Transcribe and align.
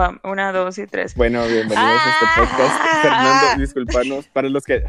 Va, 0.00 0.18
una, 0.24 0.50
dos 0.50 0.78
y 0.78 0.86
tres. 0.86 1.14
Bueno, 1.14 1.42
bienvenidos 1.46 1.76
a 1.78 2.10
este 2.10 2.40
podcast. 2.40 2.80
Ah. 2.80 2.98
Fernando, 3.02 3.60
disculpanos. 3.60 4.28
Para 4.28 4.48
los 4.48 4.64
que, 4.64 4.82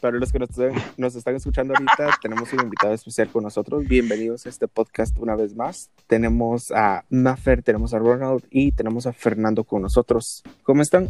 para 0.00 0.18
los 0.18 0.30
que 0.30 0.38
nos, 0.38 0.50
nos 0.96 1.16
están 1.16 1.34
escuchando 1.34 1.74
ahorita, 1.74 2.16
tenemos 2.22 2.52
un 2.52 2.60
invitado 2.60 2.94
especial 2.94 3.28
con 3.30 3.42
nosotros. 3.42 3.88
Bienvenidos 3.88 4.46
a 4.46 4.50
este 4.50 4.68
podcast 4.68 5.18
una 5.18 5.34
vez 5.34 5.56
más. 5.56 5.90
Tenemos 6.06 6.70
a 6.70 7.04
Maffer, 7.10 7.64
tenemos 7.64 7.92
a 7.92 7.98
Ronald 7.98 8.44
y 8.50 8.70
tenemos 8.70 9.04
a 9.08 9.12
Fernando 9.12 9.64
con 9.64 9.82
nosotros. 9.82 10.44
¿Cómo 10.62 10.82
están? 10.82 11.08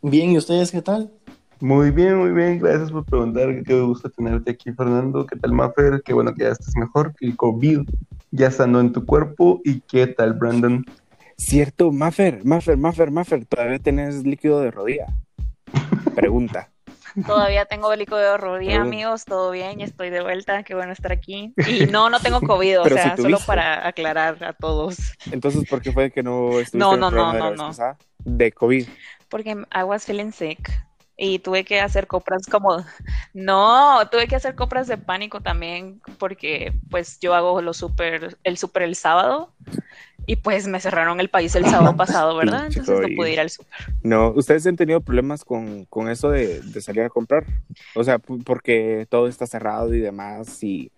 Bien, 0.00 0.30
¿y 0.30 0.38
ustedes 0.38 0.70
qué 0.70 0.80
tal? 0.80 1.12
Muy 1.60 1.90
bien, 1.90 2.16
muy 2.16 2.30
bien. 2.30 2.58
Gracias 2.58 2.90
por 2.90 3.04
preguntar. 3.04 3.62
Qué 3.64 3.80
gusto 3.82 4.08
tenerte 4.08 4.52
aquí, 4.52 4.72
Fernando. 4.72 5.26
¿Qué 5.26 5.36
tal, 5.36 5.52
Maffer? 5.52 6.00
Qué 6.02 6.14
bueno 6.14 6.32
que 6.32 6.44
ya 6.44 6.52
estés 6.52 6.74
mejor, 6.78 7.14
que 7.16 7.26
el 7.26 7.36
COVID 7.36 7.82
ya 8.30 8.50
sanó 8.50 8.80
en 8.80 8.92
tu 8.92 9.04
cuerpo. 9.04 9.60
¿Y 9.62 9.80
qué 9.80 10.06
tal, 10.06 10.32
Brandon? 10.32 10.86
Cierto, 11.44 11.90
Maffer, 11.92 12.44
Maffer, 12.44 12.76
Maffer, 12.76 13.10
Maffer. 13.10 13.44
¿Todavía 13.46 13.78
tenés 13.78 14.24
líquido 14.24 14.60
de 14.60 14.70
rodilla? 14.70 15.06
Pregunta. 16.14 16.70
Todavía 17.26 17.66
tengo 17.66 17.94
líquido 17.94 18.18
de 18.18 18.36
rodilla, 18.36 18.70
Pregunta. 18.70 18.88
amigos. 18.88 19.24
Todo 19.24 19.50
bien, 19.50 19.78
ya 19.78 19.84
estoy 19.84 20.10
de 20.10 20.22
vuelta. 20.22 20.62
Qué 20.62 20.74
bueno 20.74 20.92
estar 20.92 21.12
aquí. 21.12 21.52
Y 21.66 21.86
no, 21.86 22.08
no 22.10 22.20
tengo 22.20 22.40
COVID, 22.40 22.80
o 22.80 22.84
sea, 22.88 23.16
si 23.16 23.22
solo 23.22 23.38
para 23.44 23.86
aclarar 23.86 24.42
a 24.44 24.52
todos. 24.52 24.96
Entonces, 25.30 25.68
¿por 25.68 25.82
qué 25.82 25.92
fue 25.92 26.10
que 26.10 26.22
no 26.22 26.60
estuviste 26.60 26.78
No, 26.78 26.90
en 26.94 26.94
el 26.94 27.00
no, 27.00 27.10
no, 27.10 27.32
de 27.32 27.56
no, 27.56 27.72
no. 27.72 27.96
De 28.18 28.52
COVID. 28.52 28.86
Porque 29.28 29.50
I 29.50 29.82
was 29.82 30.04
feeling 30.04 30.30
sick. 30.30 30.70
Y 31.18 31.40
tuve 31.40 31.64
que 31.64 31.80
hacer 31.80 32.06
compras 32.06 32.46
como... 32.46 32.84
No, 33.34 34.08
tuve 34.10 34.26
que 34.26 34.36
hacer 34.36 34.54
compras 34.54 34.86
de 34.86 34.96
pánico 34.96 35.40
también 35.40 36.00
porque 36.18 36.72
pues 36.90 37.18
yo 37.20 37.34
hago 37.34 37.60
lo 37.60 37.74
super, 37.74 38.38
el 38.44 38.56
súper 38.56 38.82
el 38.84 38.96
sábado 38.96 39.52
y 40.26 40.36
pues 40.36 40.66
me 40.68 40.80
cerraron 40.80 41.20
el 41.20 41.30
país 41.30 41.54
el 41.56 41.66
sábado 41.66 41.96
pasado, 41.96 42.36
¿verdad? 42.36 42.66
Entonces 42.66 43.00
no 43.00 43.08
pude 43.10 43.32
ir 43.32 43.40
al 43.40 43.50
súper. 43.50 43.78
No, 44.02 44.30
¿ustedes 44.30 44.66
han 44.66 44.76
tenido 44.76 45.00
problemas 45.00 45.44
con, 45.44 45.84
con 45.86 46.08
eso 46.08 46.30
de, 46.30 46.60
de 46.62 46.80
salir 46.80 47.02
a 47.02 47.10
comprar? 47.10 47.44
O 47.94 48.04
sea, 48.04 48.18
porque 48.18 49.06
todo 49.10 49.28
está 49.28 49.46
cerrado 49.46 49.94
y 49.94 50.00
demás 50.00 50.62
y 50.64 50.92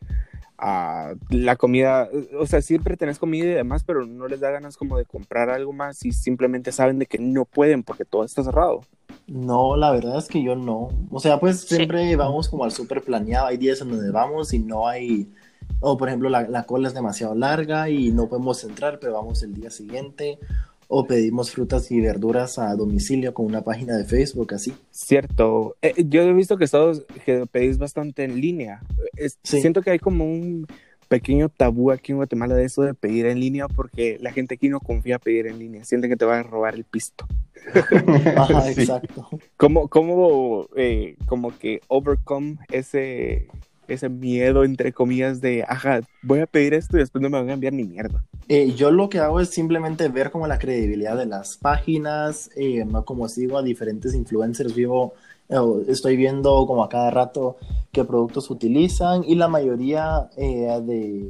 ah, 0.59 1.15
la 1.31 1.57
comida, 1.57 2.09
o 2.39 2.47
sea, 2.47 2.63
siempre 2.63 2.97
tenés 2.97 3.19
comida 3.19 3.45
y 3.47 3.49
demás, 3.55 3.85
pero 3.85 4.07
no 4.07 4.29
les 4.29 4.41
da 4.41 4.51
ganas 4.51 4.77
como 4.77 4.99
de 4.99 5.05
comprar 5.07 5.51
algo 5.51 5.73
más 5.73 6.05
y 6.05 6.13
simplemente 6.13 6.73
saben 6.73 6.99
de 6.99 7.07
que 7.07 7.19
no 7.19 7.45
pueden 7.45 7.83
porque 7.83 8.05
todo 8.05 8.25
está 8.25 8.43
cerrado. 8.45 8.83
No, 9.27 9.77
la 9.77 9.91
verdad 9.93 10.19
es 10.19 10.29
que 10.29 10.43
yo 10.43 10.55
no. 10.55 10.89
O 11.11 11.21
sea, 11.21 11.41
pues 11.41 11.67
Sí. 11.69 11.77
siempre 11.77 12.15
vamos 12.17 12.49
como 12.49 12.65
al 12.65 12.73
súper 12.73 13.03
planeado. 13.03 13.47
Hay 13.47 13.57
días 13.57 13.81
en 13.81 13.91
donde 13.91 14.11
vamos 14.11 14.53
y 14.53 14.59
no 14.59 14.87
hay, 14.89 15.33
o 15.81 15.97
por 15.97 16.09
ejemplo, 16.09 16.29
la, 16.31 16.43
la 16.49 16.65
cola 16.65 16.89
es 16.89 16.95
demasiado 16.95 17.35
larga 17.35 17.89
y 17.91 18.11
no 18.13 18.29
podemos 18.29 18.63
entrar, 18.65 18.99
pero 19.01 19.15
vamos 19.15 19.43
el 19.43 19.55
día 19.55 19.71
siguiente. 19.71 20.39
O 20.87 21.07
pedimos 21.07 21.51
frutas 21.51 21.91
y 21.91 22.01
verduras 22.01 22.59
a 22.59 22.75
domicilio 22.77 23.33
con 23.33 23.47
una 23.47 23.63
página 23.63 23.97
de 23.97 24.05
Facebook, 24.05 24.53
así. 24.53 24.75
Cierto, 24.91 25.77
Eh, 25.81 25.95
yo 26.09 26.23
he 26.23 26.33
visto 26.35 26.59
que, 26.59 26.67
todos, 26.67 27.05
que 27.25 27.47
pedís 27.51 27.79
bastante 27.79 28.23
en 28.25 28.39
línea. 28.41 28.83
Es- 29.17 29.39
Sí. 29.43 29.61
Siento 29.63 29.81
que 29.81 29.91
hay 29.91 29.99
como 29.99 30.25
un 30.27 30.67
pequeño 31.09 31.49
tabú 31.49 31.91
aquí 31.91 32.13
en 32.13 32.17
Guatemala 32.19 32.55
de 32.55 32.65
eso 32.67 32.83
de 32.83 32.93
pedir 32.95 33.25
en 33.27 33.41
línea 33.41 33.67
porque 33.67 34.19
la 34.21 34.31
gente 34.33 34.55
aquí 34.55 34.69
no 34.69 34.79
confía 34.81 35.19
pedir 35.19 35.47
en 35.47 35.59
línea, 35.59 35.85
sienten 35.85 36.11
que 36.11 36.17
te 36.17 36.25
van 36.27 36.41
a 36.41 36.43
robar 36.43 36.75
el 36.75 36.85
pisto. 36.85 37.27
Ajá, 38.37 38.63
Sí. 38.75 38.83
exacto. 38.83 39.29
¿Cómo, 39.57 39.89
cómo 39.89 40.67
eh, 40.77 41.17
como 41.27 41.57
que 41.59 41.81
overcome 41.89 42.59
ese, 42.71 43.49
ese 43.89 44.09
miedo, 44.09 44.65
entre 44.65 44.93
comillas, 44.93 45.41
de, 45.41 45.65
ajá, 45.67 46.01
voy 46.23 46.41
a 46.41 46.47
pedir 46.47 46.75
esto 46.75 46.97
y 46.97 47.01
después 47.01 47.23
no 47.23 47.31
me 47.31 47.39
van 47.39 47.51
a 47.51 47.55
enviar 47.55 47.73
ni 47.73 47.85
mierda? 47.85 48.25
Eh, 48.49 48.73
yo 48.75 48.91
lo 48.91 49.09
que 49.09 49.19
hago 49.19 49.41
es 49.41 49.51
simplemente 49.51 50.09
ver 50.09 50.31
como 50.31 50.47
la 50.47 50.59
credibilidad 50.59 51.17
de 51.17 51.27
las 51.27 51.57
páginas, 51.57 52.51
eh, 52.57 52.85
como 53.05 53.29
sigo 53.29 53.59
a 53.59 53.63
diferentes 53.63 54.15
influencers, 54.15 54.75
vivo, 54.75 55.15
eh, 55.49 55.57
estoy 55.89 56.17
viendo 56.17 56.67
como 56.67 56.83
a 56.83 56.89
cada 56.89 57.11
rato 57.11 57.57
qué 57.93 58.05
productos 58.05 58.51
utilizan 58.51 59.25
y 59.25 59.35
la 59.35 59.49
mayoría 59.49 60.29
eh, 60.37 60.81
de, 60.83 61.29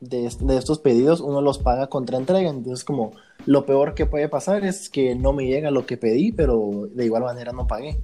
de, 0.00 0.30
de 0.40 0.56
estos 0.56 0.78
pedidos 0.78 1.20
uno 1.20 1.40
los 1.40 1.58
paga 1.58 1.88
contra 1.88 2.18
entrega, 2.18 2.48
entonces 2.48 2.84
como 2.84 3.12
lo 3.46 3.66
peor 3.66 3.94
que 3.94 4.06
puede 4.06 4.28
pasar 4.28 4.64
es 4.64 4.88
que 4.88 5.14
no 5.14 5.32
me 5.32 5.46
llega 5.46 5.70
lo 5.70 5.84
que 5.84 5.96
pedí, 5.96 6.32
pero 6.32 6.88
de 6.94 7.04
igual 7.04 7.24
manera 7.24 7.52
no 7.52 7.66
pagué. 7.66 7.98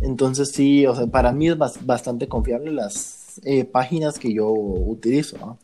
Entonces 0.00 0.50
sí, 0.52 0.86
o 0.86 0.94
sea, 0.94 1.06
para 1.06 1.32
mí 1.32 1.48
es 1.48 1.56
bas- 1.58 1.84
bastante 1.84 2.28
confiable 2.28 2.72
las 2.72 3.40
eh, 3.44 3.64
páginas 3.64 4.18
que 4.18 4.32
yo 4.34 4.48
utilizo, 4.50 5.38
¿no? 5.38 5.58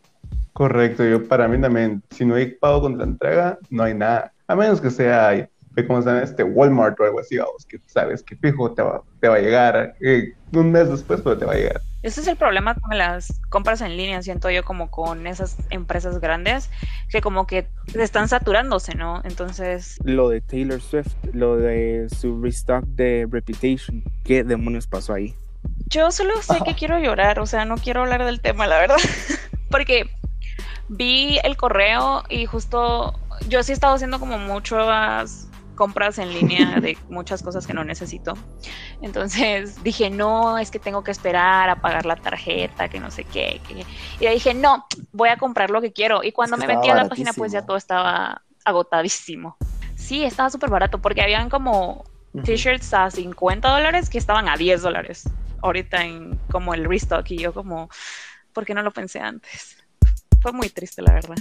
Correcto, 0.52 1.04
yo 1.04 1.28
para 1.28 1.48
mí 1.48 1.60
también, 1.60 2.02
si 2.10 2.24
no 2.24 2.34
hay 2.34 2.52
pago 2.54 2.80
con 2.82 2.96
la 2.96 3.04
entrega, 3.04 3.58
no 3.68 3.82
hay 3.82 3.94
nada. 3.94 4.32
A 4.46 4.56
menos 4.56 4.80
que 4.80 4.90
sea, 4.90 5.50
ve 5.76 5.86
cómo 5.86 6.02
se 6.02 6.08
llama 6.08 6.22
este 6.22 6.42
Walmart 6.42 6.98
o 6.98 7.04
algo 7.04 7.20
así, 7.20 7.36
vamos, 7.36 7.64
que 7.66 7.78
sabes 7.86 8.22
que 8.22 8.34
fijo 8.36 8.72
te 8.72 8.82
va, 8.82 9.02
te 9.20 9.28
va 9.28 9.36
a 9.36 9.40
llegar 9.40 9.94
eh, 10.00 10.32
un 10.52 10.72
mes 10.72 10.88
después, 10.88 11.20
pero 11.22 11.36
te 11.36 11.44
va 11.44 11.52
a 11.52 11.56
llegar. 11.56 11.80
Ese 12.02 12.20
es 12.20 12.28
el 12.28 12.36
problema 12.36 12.74
con 12.74 12.96
las 12.96 13.40
compras 13.50 13.80
en 13.80 13.96
línea, 13.96 14.22
siento 14.22 14.48
yo, 14.50 14.64
como 14.64 14.90
con 14.90 15.26
esas 15.26 15.56
empresas 15.70 16.18
grandes, 16.20 16.70
que 17.10 17.20
como 17.20 17.46
que 17.46 17.66
están 17.94 18.28
saturándose, 18.28 18.94
¿no? 18.94 19.20
Entonces, 19.24 19.98
Lo 20.04 20.28
de 20.30 20.40
Taylor 20.40 20.80
Swift, 20.80 21.14
lo 21.32 21.56
de 21.56 22.08
su 22.08 22.40
restock 22.40 22.84
de 22.84 23.28
Reputation, 23.30 24.02
¿qué 24.24 24.44
demonios 24.44 24.86
pasó 24.86 25.14
ahí? 25.14 25.34
yo 25.88 26.10
solo 26.10 26.42
sé 26.42 26.58
que 26.64 26.74
quiero 26.78 26.98
llorar, 26.98 27.38
o 27.40 27.46
sea, 27.46 27.64
no 27.64 27.76
quiero 27.76 28.02
hablar 28.02 28.24
del 28.24 28.40
tema, 28.40 28.66
la 28.66 28.78
verdad, 28.78 28.96
porque 29.70 30.10
vi 30.88 31.38
el 31.42 31.56
correo 31.56 32.22
y 32.28 32.46
justo 32.46 33.18
yo 33.48 33.62
sí 33.62 33.72
he 33.72 33.74
estado 33.74 33.94
haciendo 33.94 34.20
como 34.20 34.38
muchas 34.38 35.45
compras 35.76 36.18
en 36.18 36.34
línea 36.34 36.80
de 36.80 36.98
muchas 37.08 37.42
cosas 37.42 37.66
que 37.66 37.74
no 37.74 37.84
necesito. 37.84 38.34
Entonces 39.00 39.82
dije, 39.84 40.10
no, 40.10 40.58
es 40.58 40.72
que 40.72 40.80
tengo 40.80 41.04
que 41.04 41.12
esperar 41.12 41.68
a 41.68 41.80
pagar 41.80 42.04
la 42.04 42.16
tarjeta, 42.16 42.88
que 42.88 42.98
no 42.98 43.12
sé 43.12 43.22
qué. 43.22 43.60
que-". 43.68 43.86
Y 44.18 44.28
dije, 44.28 44.54
no, 44.54 44.86
voy 45.12 45.28
a 45.28 45.36
comprar 45.36 45.70
lo 45.70 45.80
que 45.80 45.92
quiero. 45.92 46.24
Y 46.24 46.32
cuando 46.32 46.56
Es 46.56 46.62
que 46.62 46.66
me 46.66 46.74
metí 46.74 46.88
a 46.88 46.96
la 46.96 47.08
página, 47.08 47.32
pues 47.32 47.52
ya 47.52 47.62
todo 47.62 47.76
estaba 47.76 48.42
agotadísimo. 48.64 49.56
Sí, 49.94 50.24
estaba 50.24 50.50
súper 50.50 50.70
barato 50.70 51.00
porque 51.00 51.22
habían 51.22 51.48
como 51.48 52.04
t-shirts 52.44 52.92
a 52.92 53.10
50 53.10 53.68
dólares 53.68 54.10
que 54.10 54.18
estaban 54.18 54.48
a 54.48 54.56
10 54.56 54.82
dólares 54.82 55.24
ahorita 55.62 56.04
en 56.04 56.38
como 56.50 56.74
el 56.74 56.84
restock 56.84 57.30
y 57.30 57.38
yo 57.38 57.52
como, 57.52 57.88
¿por 58.52 58.64
qué 58.64 58.74
no 58.74 58.82
lo 58.82 58.92
pensé 58.92 59.20
antes? 59.20 59.76
Fue 60.40 60.52
muy 60.52 60.68
triste, 60.68 61.02
la 61.02 61.14
verdad. 61.14 61.36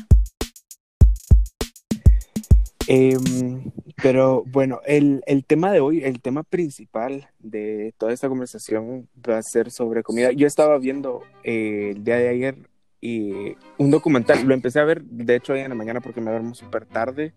Em, 2.87 3.71
pero 4.01 4.43
bueno, 4.45 4.81
el, 4.85 5.23
el 5.25 5.45
tema 5.45 5.71
de 5.71 5.79
hoy, 5.79 6.03
el 6.03 6.21
tema 6.21 6.43
principal 6.43 7.29
de 7.39 7.93
toda 7.97 8.13
esta 8.13 8.29
conversación 8.29 9.07
va 9.27 9.37
a 9.37 9.43
ser 9.43 9.71
sobre 9.71 10.03
comida. 10.03 10.31
Yo 10.31 10.47
estaba 10.47 10.77
viendo 10.77 11.23
eh, 11.43 11.93
el 11.95 12.03
día 12.03 12.17
de 12.17 12.29
ayer 12.29 12.57
y 13.01 13.55
un 13.77 13.91
documental, 13.91 14.45
lo 14.45 14.53
empecé 14.53 14.79
a 14.79 14.83
ver, 14.83 15.03
de 15.03 15.35
hecho, 15.35 15.53
hoy 15.53 15.59
en 15.59 15.69
la 15.69 15.75
mañana 15.75 16.01
porque 16.01 16.21
me 16.21 16.31
duermo 16.31 16.55
súper 16.55 16.85
tarde. 16.85 17.33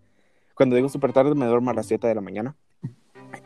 Cuando 0.55 0.75
digo 0.75 0.89
súper 0.89 1.13
tarde, 1.13 1.35
me 1.35 1.45
duermo 1.45 1.69
a 1.69 1.73
las 1.73 1.85
7 1.85 2.07
de 2.07 2.15
la 2.15 2.21
mañana. 2.21 2.55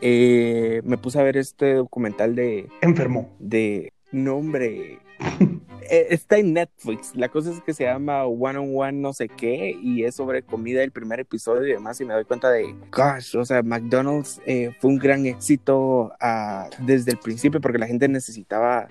Eh, 0.02 0.82
me 0.86 0.98
puse 0.98 1.20
a 1.20 1.24
ver 1.24 1.38
este 1.38 1.76
documental 1.76 2.36
de, 2.36 2.70
Enfermo. 2.82 3.30
de 3.40 3.94
nombre. 4.12 5.00
Eh, 5.90 6.08
Está 6.10 6.38
en 6.38 6.54
Netflix. 6.54 7.16
La 7.16 7.30
cosa 7.30 7.52
es 7.52 7.62
que 7.62 7.74
se 7.74 7.84
llama 7.84 8.26
One 8.26 8.60
on 8.60 8.72
One 8.76 8.94
no 8.94 9.14
sé 9.14 9.28
qué 9.28 9.78
y 9.82 10.04
es 10.04 10.16
sobre 10.16 10.44
comida 10.44 10.84
el 10.84 10.92
primer 10.92 11.20
episodio 11.20 11.68
y 11.68 11.72
demás 11.72 12.00
y 12.02 12.06
me 12.06 12.14
doy 12.14 12.26
cuenta 12.26 12.50
de, 12.50 12.74
gosh, 12.92 13.36
o 13.38 13.46
sea, 13.46 13.62
McDonald's 13.64 14.42
eh, 14.46 14.72
fue 14.80 14.92
un 14.92 14.98
gran 14.98 15.26
éxito 15.26 16.14
ah, 16.20 16.70
desde 16.80 17.12
el 17.12 17.18
principio 17.18 17.62
porque 17.62 17.78
la 17.78 17.88
gente 17.88 18.08
necesitaba, 18.08 18.88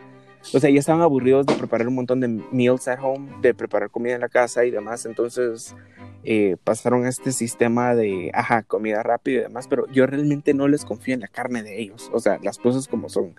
o 0.53 0.61
sea, 0.61 0.71
ya 0.71 0.79
estaban 0.79 1.03
aburridos 1.03 1.47
de 1.47 1.55
preparar 1.55 1.89
un 1.89 1.95
montón 1.95 2.21
de 2.21 2.29
meals 2.29 2.89
at 2.89 2.99
home, 3.03 3.31
de 3.41 3.55
preparar 3.55 3.91
comida 3.91 4.15
en 4.15 4.21
la 4.21 4.29
casa 4.29 4.65
y 4.65 4.71
demás, 4.71 5.07
entonces 5.07 5.75
eh, 6.25 6.57
pasaron 6.63 7.05
a 7.05 7.09
este 7.09 7.33
sistema 7.33 7.95
de, 7.95 8.31
ajá, 8.35 8.63
comida 8.63 9.03
rápida 9.03 9.41
y 9.41 9.43
demás, 9.43 9.67
pero 9.69 9.87
yo 9.93 10.07
realmente 10.07 10.55
no 10.55 10.69
les 10.69 10.85
confío 10.85 11.15
en 11.15 11.21
la 11.21 11.29
carne 11.29 11.63
de 11.63 11.81
ellos, 11.81 12.11
o 12.13 12.21
sea, 12.21 12.39
las 12.43 12.59
cosas 12.59 12.89
como 12.89 13.09
son. 13.09 13.35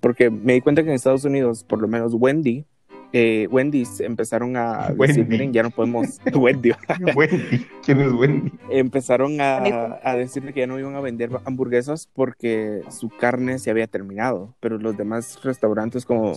Porque 0.00 0.28
me 0.30 0.54
di 0.54 0.60
cuenta 0.60 0.82
que 0.82 0.90
en 0.90 0.96
Estados 0.96 1.24
Unidos, 1.24 1.64
por 1.64 1.80
lo 1.80 1.88
menos 1.88 2.12
Wendy, 2.14 2.66
eh, 3.16 3.46
Wendy's 3.48 4.00
empezaron 4.00 4.56
a 4.56 4.88
decir, 4.88 4.98
Wendy. 4.98 5.24
miren, 5.24 5.52
ya 5.52 5.62
no 5.62 5.70
podemos, 5.70 6.20
Wendy, 6.34 6.72
Wendy. 7.14 7.64
¿Quién 7.84 8.00
es 8.00 8.12
Wendy? 8.12 8.52
empezaron 8.70 9.40
a, 9.40 10.00
a 10.02 10.16
decirle 10.16 10.52
que 10.52 10.60
ya 10.60 10.66
no 10.66 10.80
iban 10.80 10.96
a 10.96 11.00
vender 11.00 11.30
hamburguesas 11.44 12.08
porque 12.12 12.82
su 12.90 13.08
carne 13.10 13.60
se 13.60 13.70
había 13.70 13.86
terminado, 13.86 14.56
pero 14.58 14.78
los 14.78 14.96
demás 14.96 15.38
restaurantes 15.44 16.04
como 16.04 16.34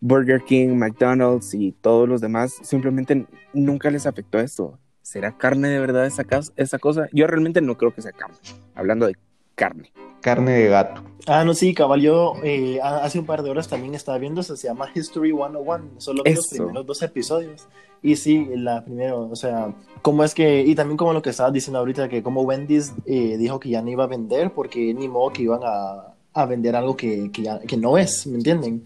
Burger 0.00 0.42
King, 0.42 0.76
McDonald's 0.76 1.54
y 1.54 1.72
todos 1.72 2.06
los 2.06 2.20
demás 2.20 2.54
simplemente 2.62 3.24
nunca 3.54 3.90
les 3.90 4.06
afectó 4.06 4.38
esto. 4.40 4.78
¿Será 5.00 5.32
carne 5.32 5.68
de 5.68 5.80
verdad 5.80 6.04
esa, 6.06 6.24
esa 6.56 6.78
cosa? 6.78 7.08
Yo 7.14 7.26
realmente 7.26 7.62
no 7.62 7.78
creo 7.78 7.94
que 7.94 8.02
sea 8.02 8.12
carne, 8.12 8.36
hablando 8.74 9.06
de 9.06 9.14
carne. 9.54 9.90
Carne 10.20 10.52
de 10.52 10.68
gato. 10.68 11.02
Ah, 11.26 11.44
no, 11.44 11.54
sí, 11.54 11.74
cabal, 11.74 12.00
yo 12.00 12.34
eh, 12.42 12.80
hace 12.82 13.18
un 13.18 13.26
par 13.26 13.42
de 13.42 13.50
horas 13.50 13.68
también 13.68 13.94
estaba 13.94 14.18
viendo, 14.18 14.42
se 14.42 14.56
llama 14.56 14.88
History 14.94 15.32
101, 15.32 15.90
solo 15.98 16.22
vi 16.24 16.34
los 16.34 16.48
primeros 16.48 16.86
dos 16.86 17.02
episodios. 17.02 17.68
Y 18.02 18.16
sí, 18.16 18.48
la 18.56 18.82
primera, 18.84 19.14
o 19.14 19.36
sea, 19.36 19.74
cómo 20.00 20.24
es 20.24 20.34
que, 20.34 20.62
y 20.62 20.74
también 20.74 20.96
como 20.96 21.12
lo 21.12 21.20
que 21.20 21.30
estabas 21.30 21.52
diciendo 21.52 21.78
ahorita, 21.78 22.08
que 22.08 22.22
como 22.22 22.42
Wendy's 22.42 22.94
eh, 23.04 23.36
dijo 23.36 23.60
que 23.60 23.68
ya 23.68 23.82
no 23.82 23.90
iba 23.90 24.04
a 24.04 24.08
vender, 24.08 24.52
porque 24.52 24.94
ni 24.94 25.08
modo 25.08 25.32
que 25.32 25.42
iban 25.42 25.60
a, 25.62 26.14
a 26.32 26.46
vender 26.46 26.74
algo 26.76 26.96
que, 26.96 27.30
que, 27.30 27.42
ya, 27.42 27.60
que 27.60 27.76
no 27.76 27.98
es, 27.98 28.26
¿me 28.26 28.36
entienden? 28.36 28.84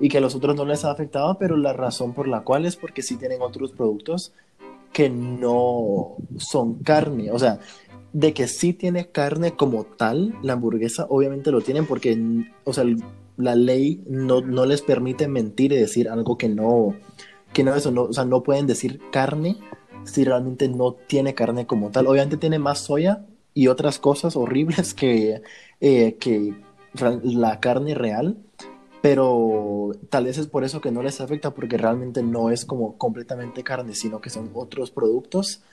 Y 0.00 0.08
que 0.08 0.18
a 0.18 0.20
los 0.20 0.34
otros 0.34 0.56
no 0.56 0.64
les 0.64 0.84
ha 0.84 0.90
afectado, 0.90 1.36
pero 1.38 1.56
la 1.56 1.74
razón 1.74 2.14
por 2.14 2.26
la 2.26 2.40
cual 2.40 2.64
es 2.64 2.76
porque 2.76 3.02
sí 3.02 3.16
tienen 3.16 3.42
otros 3.42 3.72
productos 3.72 4.32
que 4.94 5.10
no 5.10 6.14
son 6.38 6.74
carne, 6.76 7.32
o 7.32 7.38
sea, 7.38 7.58
de 8.14 8.32
que 8.32 8.46
sí 8.46 8.72
tiene 8.72 9.08
carne 9.08 9.56
como 9.56 9.84
tal, 9.84 10.34
la 10.40 10.52
hamburguesa 10.54 11.04
obviamente 11.10 11.50
lo 11.50 11.60
tienen 11.60 11.84
porque, 11.84 12.16
o 12.62 12.72
sea, 12.72 12.84
la 13.36 13.56
ley 13.56 14.02
no, 14.06 14.40
no 14.40 14.66
les 14.66 14.82
permite 14.82 15.26
mentir 15.26 15.72
y 15.72 15.76
decir 15.76 16.08
algo 16.08 16.38
que 16.38 16.48
no, 16.48 16.94
que 17.52 17.64
no 17.64 17.74
eso, 17.74 17.90
no, 17.90 18.04
o 18.04 18.12
sea, 18.12 18.24
no 18.24 18.44
pueden 18.44 18.68
decir 18.68 19.00
carne 19.10 19.56
si 20.04 20.22
realmente 20.22 20.68
no 20.68 20.92
tiene 20.92 21.34
carne 21.34 21.66
como 21.66 21.90
tal. 21.90 22.06
Obviamente 22.06 22.36
tiene 22.36 22.60
más 22.60 22.78
soya 22.84 23.26
y 23.52 23.66
otras 23.66 23.98
cosas 23.98 24.36
horribles 24.36 24.94
que, 24.94 25.42
eh, 25.80 26.16
que 26.20 26.54
la 27.24 27.58
carne 27.58 27.96
real, 27.96 28.38
pero 29.02 29.90
tal 30.08 30.26
vez 30.26 30.38
es 30.38 30.46
por 30.46 30.62
eso 30.62 30.80
que 30.80 30.92
no 30.92 31.02
les 31.02 31.20
afecta 31.20 31.52
porque 31.52 31.78
realmente 31.78 32.22
no 32.22 32.50
es 32.50 32.64
como 32.64 32.96
completamente 32.96 33.64
carne, 33.64 33.96
sino 33.96 34.20
que 34.20 34.30
son 34.30 34.52
otros 34.54 34.92
productos 34.92 35.64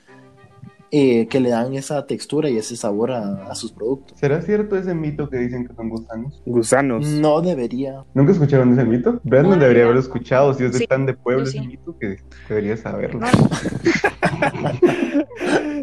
eh, 0.94 1.26
que 1.28 1.40
le 1.40 1.48
dan 1.48 1.72
esa 1.74 2.04
textura 2.06 2.50
y 2.50 2.58
ese 2.58 2.76
sabor 2.76 3.12
a, 3.12 3.46
a 3.48 3.54
sus 3.54 3.72
productos. 3.72 4.18
¿Será 4.20 4.42
cierto 4.42 4.76
ese 4.76 4.94
mito 4.94 5.30
que 5.30 5.38
dicen 5.38 5.66
que 5.66 5.74
son 5.74 5.88
gusanos? 5.88 6.42
Gusanos. 6.44 7.06
No 7.08 7.40
debería. 7.40 8.04
¿Nunca 8.12 8.32
escucharon 8.32 8.72
ese 8.74 8.84
mito? 8.84 9.18
Brandon 9.24 9.54
No, 9.58 9.62
debería 9.62 9.84
no. 9.84 9.86
haberlo 9.86 10.02
escuchado. 10.02 10.52
Si 10.52 10.64
es 10.64 10.72
de 10.72 10.80
Sí, 10.80 10.86
tan 10.86 11.06
de 11.06 11.14
pueblo 11.14 11.44
yo 11.44 11.48
ese 11.50 11.60
sí. 11.60 11.66
mito 11.66 11.96
que 11.98 12.18
debería 12.48 12.76
saberlo. 12.76 13.20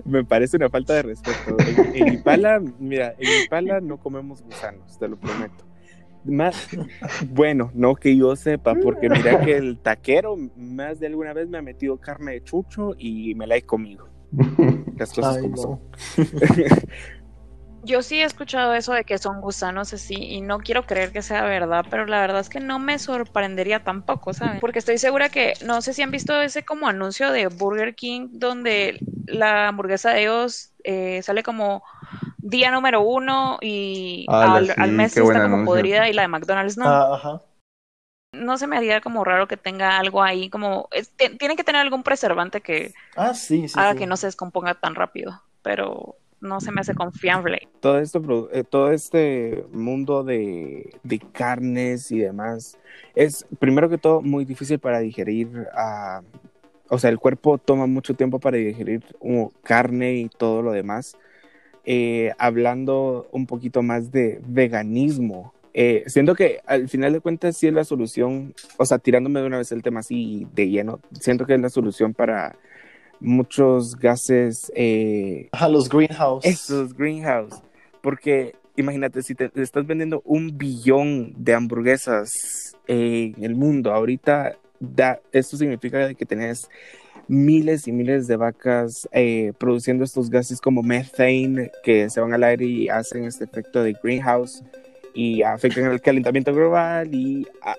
Me 0.05 0.23
parece 0.23 0.57
una 0.57 0.69
falta 0.69 0.93
de 0.93 1.03
respeto. 1.03 1.55
En, 1.93 2.07
en 2.07 2.13
Ipala, 2.15 2.61
mira, 2.79 3.13
en 3.17 3.43
Ipala 3.45 3.79
no 3.81 3.97
comemos 3.97 4.41
gusanos, 4.43 4.97
te 4.99 5.07
lo 5.07 5.17
prometo. 5.17 5.65
Más, 6.25 6.67
bueno, 7.29 7.71
no 7.73 7.95
que 7.95 8.15
yo 8.15 8.35
sepa, 8.35 8.75
porque 8.75 9.09
mira 9.09 9.39
que 9.39 9.55
el 9.57 9.79
taquero 9.79 10.35
más 10.57 10.99
de 10.99 11.07
alguna 11.07 11.33
vez 11.33 11.47
me 11.49 11.57
ha 11.57 11.61
metido 11.61 11.97
carne 11.97 12.33
de 12.33 12.43
chucho 12.43 12.93
y 12.97 13.33
me 13.35 13.47
la 13.47 13.55
he 13.55 13.61
comido. 13.61 14.07
Las 14.99 15.13
cosas 15.13 15.37
Ay, 15.37 15.43
como 15.43 15.55
no. 15.55 15.61
son. 15.61 15.79
Yo 17.83 18.01
sí 18.01 18.19
he 18.19 18.25
escuchado 18.25 18.73
eso 18.73 18.91
de 18.91 19.05
que 19.05 19.17
son 19.17 19.39
gusanos 19.39 19.93
así 19.93 20.15
y 20.15 20.41
no 20.41 20.59
quiero 20.59 20.85
creer 20.85 21.13
que 21.13 21.21
sea 21.21 21.43
verdad, 21.43 21.85
pero 21.89 22.05
la 22.05 22.19
verdad 22.19 22.41
es 22.41 22.49
que 22.49 22.59
no 22.59 22.77
me 22.77 22.99
sorprendería 22.99 23.85
tampoco, 23.85 24.33
¿saben? 24.33 24.59
Porque 24.59 24.79
estoy 24.79 24.97
segura 24.97 25.29
que, 25.29 25.53
no 25.65 25.81
sé 25.81 25.93
si 25.93 26.01
han 26.01 26.11
visto 26.11 26.41
ese 26.41 26.63
como 26.63 26.87
anuncio 26.87 27.31
de 27.31 27.47
Burger 27.47 27.95
King 27.95 28.27
donde 28.33 28.99
la 29.27 29.69
hamburguesa 29.69 30.11
de 30.11 30.23
ellos 30.23 30.73
eh, 30.83 31.21
sale 31.23 31.41
como 31.41 31.83
día 32.39 32.69
número 32.71 33.01
uno 33.01 33.59
y 33.61 34.25
Ala, 34.27 34.55
al, 34.55 34.65
sí, 34.67 34.73
al 34.77 34.91
mes 34.91 35.15
está 35.15 35.33
como 35.43 35.55
anuncio. 35.55 35.65
podrida 35.65 36.09
y 36.09 36.13
la 36.13 36.23
de 36.23 36.27
McDonald's 36.27 36.77
no. 36.77 36.85
Ah, 36.85 37.15
ajá. 37.15 37.41
No 38.31 38.57
se 38.57 38.67
me 38.67 38.77
haría 38.77 39.01
como 39.01 39.23
raro 39.23 39.47
que 39.47 39.57
tenga 39.57 39.97
algo 39.97 40.21
ahí 40.21 40.49
como... 40.49 40.87
es- 40.91 41.09
ti- 41.09 41.35
tiene 41.37 41.55
que 41.55 41.63
tener 41.63 41.81
algún 41.81 42.03
preservante 42.03 42.61
que 42.61 42.93
Ah, 43.15 43.33
sí, 43.33 43.67
sí. 43.67 43.79
haga 43.79 43.93
sí. 43.93 43.97
que 43.97 44.07
no 44.07 44.17
se 44.17 44.27
descomponga 44.27 44.75
tan 44.75 44.95
rápido, 44.95 45.41
pero 45.63 46.15
no 46.39 46.61
se 46.61 46.71
me 46.71 46.81
hace 46.81 46.93
confiable. 46.93 47.67
todo 47.81 47.99
esto, 47.99 48.49
eh, 48.53 48.63
todo 48.63 48.91
este 48.91 49.65
mundo 49.71 50.23
de, 50.23 50.93
de 51.03 51.19
carnes 51.19 52.11
y 52.11 52.19
demás 52.19 52.77
es 53.15 53.45
primero 53.59 53.89
que 53.89 53.97
todo 53.97 54.21
muy 54.21 54.45
difícil 54.45 54.79
para 54.79 54.99
digerir. 54.99 55.67
ah, 55.73 56.21
o 56.87 56.97
sea, 56.97 57.09
el 57.09 57.19
cuerpo 57.19 57.57
toma 57.57 57.87
mucho 57.87 58.13
tiempo 58.13 58.39
para 58.39 58.57
digerir 58.57 59.03
como 59.19 59.51
carne 59.63 60.13
y 60.13 60.29
todo 60.29 60.61
lo 60.61 60.71
demás. 60.71 61.17
Eh, 61.85 62.31
hablando 62.37 63.27
un 63.31 63.47
poquito 63.47 63.81
más 63.81 64.11
de 64.11 64.39
veganismo, 64.45 65.53
eh, 65.73 66.03
siento 66.07 66.35
que 66.35 66.59
al 66.65 66.89
final 66.89 67.13
de 67.13 67.19
cuentas 67.19 67.57
sí 67.57 67.67
es 67.67 67.73
la 67.73 67.83
solución, 67.83 68.53
o 68.77 68.85
sea, 68.85 68.99
tirándome 68.99 69.41
de 69.41 69.47
una 69.47 69.57
vez 69.57 69.71
el 69.71 69.83
tema 69.83 69.99
así 70.01 70.47
de 70.53 70.69
lleno, 70.69 70.99
siento 71.19 71.45
que 71.45 71.55
es 71.55 71.61
la 71.61 71.69
solución 71.69 72.13
para 72.13 72.55
muchos 73.19 73.95
gases 73.95 74.71
eh, 74.75 75.49
Ajá, 75.51 75.69
los 75.69 75.89
greenhouse. 75.89 76.45
esos 76.45 76.93
greenhouse. 76.93 77.61
Porque 78.01 78.55
imagínate, 78.75 79.21
si 79.21 79.35
te, 79.35 79.49
te 79.49 79.61
estás 79.61 79.85
vendiendo 79.85 80.21
un 80.25 80.57
billón 80.57 81.33
de 81.37 81.53
hamburguesas 81.53 82.77
en 82.87 83.43
el 83.43 83.55
mundo, 83.55 83.93
ahorita 83.93 84.55
da, 84.79 85.19
esto 85.31 85.57
significa 85.57 86.13
que 86.13 86.25
tenés 86.25 86.69
miles 87.27 87.87
y 87.87 87.91
miles 87.91 88.25
de 88.27 88.37
vacas 88.37 89.07
eh, 89.11 89.53
produciendo 89.59 90.03
estos 90.03 90.29
gases 90.29 90.59
como 90.59 90.81
methane 90.81 91.71
que 91.83 92.09
se 92.09 92.19
van 92.19 92.33
al 92.33 92.43
aire 92.43 92.65
y 92.65 92.89
hacen 92.89 93.25
este 93.25 93.43
efecto 93.43 93.83
de 93.83 93.95
greenhouse 94.01 94.63
y 95.21 95.43
afectan 95.43 95.91
el 95.91 95.99
calentamiento 95.99 96.53
global 96.53 97.13
y 97.13 97.45
ah, 97.61 97.75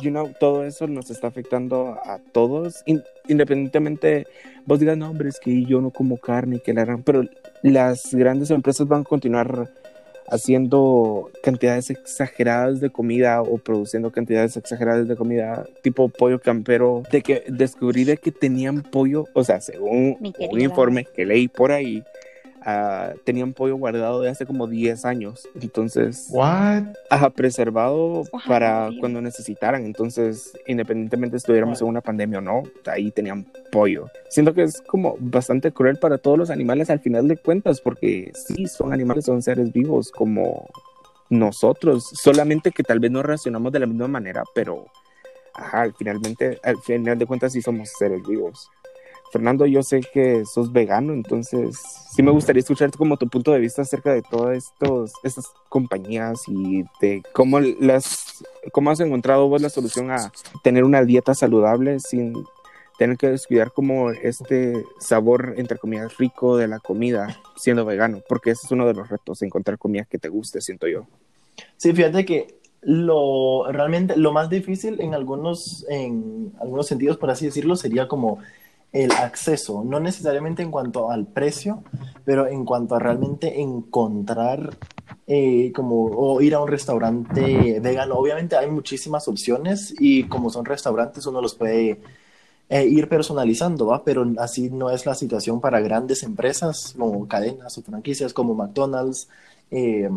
you 0.00 0.10
know, 0.10 0.32
todo 0.40 0.64
eso 0.64 0.86
nos 0.86 1.10
está 1.10 1.26
afectando 1.26 1.98
a 2.06 2.18
todos 2.32 2.82
in- 2.86 3.02
independientemente 3.28 4.26
vos 4.64 4.80
digas 4.80 4.96
no 4.96 5.10
hombre 5.10 5.28
es 5.28 5.38
que 5.38 5.64
yo 5.66 5.82
no 5.82 5.90
como 5.90 6.16
carne 6.16 6.60
que 6.64 6.72
la 6.72 6.86
gran 6.86 7.02
pero 7.02 7.24
las 7.62 8.14
grandes 8.14 8.50
empresas 8.50 8.88
van 8.88 9.02
a 9.02 9.04
continuar 9.04 9.68
haciendo 10.28 11.30
cantidades 11.42 11.90
exageradas 11.90 12.80
de 12.80 12.88
comida 12.88 13.42
o 13.42 13.58
produciendo 13.58 14.10
cantidades 14.10 14.56
exageradas 14.56 15.06
de 15.08 15.16
comida 15.16 15.66
tipo 15.82 16.08
pollo 16.08 16.40
campero 16.40 17.02
de 17.10 17.20
que 17.20 17.44
descubrí 17.48 18.04
de 18.04 18.16
que 18.16 18.32
tenían 18.32 18.82
pollo 18.82 19.26
o 19.34 19.44
sea 19.44 19.60
según 19.60 20.16
un 20.20 20.60
informe 20.62 21.04
que 21.04 21.26
leí 21.26 21.48
por 21.48 21.72
ahí 21.72 22.02
ah, 22.62 23.12
tenían 23.24 23.52
pollo 23.52 23.76
guardado 23.76 24.20
de 24.20 24.30
hace 24.30 24.46
como 24.46 24.66
10 24.66 25.04
años 25.04 25.48
entonces 25.60 26.28
What? 26.30 26.84
ajá, 27.08 27.30
preservado 27.30 28.24
para 28.46 28.90
cuando 28.98 29.20
necesitaran. 29.20 29.84
Entonces, 29.84 30.52
independientemente 30.66 31.36
estuviéramos 31.36 31.80
en 31.80 31.88
una 31.88 32.00
pandemia 32.00 32.38
o 32.38 32.42
no, 32.42 32.62
ahí 32.86 33.10
tenían 33.10 33.46
pollo. 33.70 34.06
Siento 34.28 34.54
que 34.54 34.62
es 34.62 34.80
como 34.82 35.16
bastante 35.18 35.72
cruel 35.72 35.98
para 35.98 36.18
todos 36.18 36.38
los 36.38 36.50
animales 36.50 36.90
al 36.90 37.00
final 37.00 37.28
de 37.28 37.36
cuentas, 37.36 37.80
porque 37.80 38.32
sí, 38.34 38.66
son 38.66 38.92
animales, 38.92 39.24
son 39.24 39.42
seres 39.42 39.72
vivos 39.72 40.10
como 40.10 40.68
nosotros, 41.28 42.08
solamente 42.12 42.72
que 42.72 42.82
tal 42.82 42.98
vez 42.98 43.10
no 43.10 43.22
reaccionamos 43.22 43.72
de 43.72 43.78
la 43.78 43.86
misma 43.86 44.08
manera, 44.08 44.42
pero 44.54 44.86
ajá, 45.54 45.82
al 45.82 45.94
finalmente, 45.94 46.58
al 46.62 46.76
final 46.78 47.18
de 47.18 47.26
cuentas 47.26 47.52
sí 47.52 47.62
somos 47.62 47.90
seres 47.98 48.20
vivos. 48.26 48.68
Fernando, 49.32 49.66
yo 49.66 49.82
sé 49.82 50.00
que 50.00 50.44
sos 50.44 50.72
vegano, 50.72 51.12
entonces 51.12 51.78
sí 52.14 52.22
me 52.22 52.32
gustaría 52.32 52.60
escuchar 52.60 52.90
como 52.90 53.16
tu 53.16 53.28
punto 53.28 53.52
de 53.52 53.60
vista 53.60 53.82
acerca 53.82 54.12
de 54.12 54.22
todas 54.22 54.56
estos, 54.56 55.12
estas 55.22 55.46
compañías 55.68 56.42
y 56.48 56.84
de 57.00 57.22
cómo 57.32 57.60
las, 57.60 58.42
cómo 58.72 58.90
has 58.90 59.00
encontrado 59.00 59.48
vos 59.48 59.62
la 59.62 59.70
solución 59.70 60.10
a 60.10 60.32
tener 60.64 60.84
una 60.84 61.04
dieta 61.04 61.34
saludable 61.34 62.00
sin 62.00 62.34
tener 62.98 63.16
que 63.16 63.28
descuidar 63.28 63.72
como 63.72 64.10
este 64.10 64.84
sabor, 64.98 65.54
entre 65.56 65.78
comillas, 65.78 66.18
rico 66.18 66.56
de 66.56 66.68
la 66.68 66.80
comida 66.80 67.40
siendo 67.56 67.86
vegano, 67.86 68.20
porque 68.28 68.50
ese 68.50 68.66
es 68.66 68.72
uno 68.72 68.86
de 68.86 68.94
los 68.94 69.08
retos, 69.08 69.40
encontrar 69.42 69.78
comida 69.78 70.04
que 70.04 70.18
te 70.18 70.28
guste, 70.28 70.60
siento 70.60 70.86
yo. 70.86 71.06
Sí, 71.76 71.92
fíjate 71.92 72.24
que 72.26 72.60
lo 72.82 73.70
realmente 73.70 74.16
lo 74.16 74.32
más 74.32 74.50
difícil 74.50 75.00
en 75.00 75.14
algunos, 75.14 75.86
en 75.88 76.52
algunos 76.60 76.86
sentidos, 76.86 77.16
por 77.16 77.30
así 77.30 77.46
decirlo, 77.46 77.76
sería 77.76 78.08
como 78.08 78.38
el 78.92 79.12
acceso, 79.12 79.84
no 79.84 80.00
necesariamente 80.00 80.62
en 80.62 80.70
cuanto 80.70 81.10
al 81.10 81.26
precio, 81.26 81.84
pero 82.24 82.46
en 82.46 82.64
cuanto 82.64 82.96
a 82.96 82.98
realmente 82.98 83.60
encontrar 83.60 84.76
eh, 85.26 85.70
como 85.74 86.06
o 86.06 86.40
ir 86.40 86.54
a 86.54 86.60
un 86.60 86.68
restaurante 86.68 87.78
vegano. 87.80 88.16
Obviamente 88.16 88.56
hay 88.56 88.68
muchísimas 88.68 89.28
opciones 89.28 89.94
y 89.98 90.24
como 90.24 90.50
son 90.50 90.64
restaurantes 90.64 91.24
uno 91.26 91.40
los 91.40 91.54
puede 91.54 92.00
eh, 92.68 92.84
ir 92.86 93.08
personalizando, 93.08 93.86
¿va? 93.86 94.02
Pero 94.02 94.26
así 94.38 94.70
no 94.70 94.90
es 94.90 95.06
la 95.06 95.14
situación 95.14 95.60
para 95.60 95.80
grandes 95.80 96.24
empresas 96.24 96.94
como 96.98 97.28
cadenas 97.28 97.78
o 97.78 97.82
franquicias 97.82 98.32
como 98.32 98.54
McDonald's, 98.54 99.28
eh, 99.70 100.08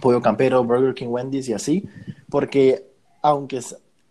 Pollo 0.00 0.20
Campero, 0.20 0.62
Burger 0.64 0.94
King, 0.94 1.08
Wendy's 1.08 1.48
y 1.48 1.54
así, 1.54 1.88
porque 2.28 2.86
aunque, 3.22 3.60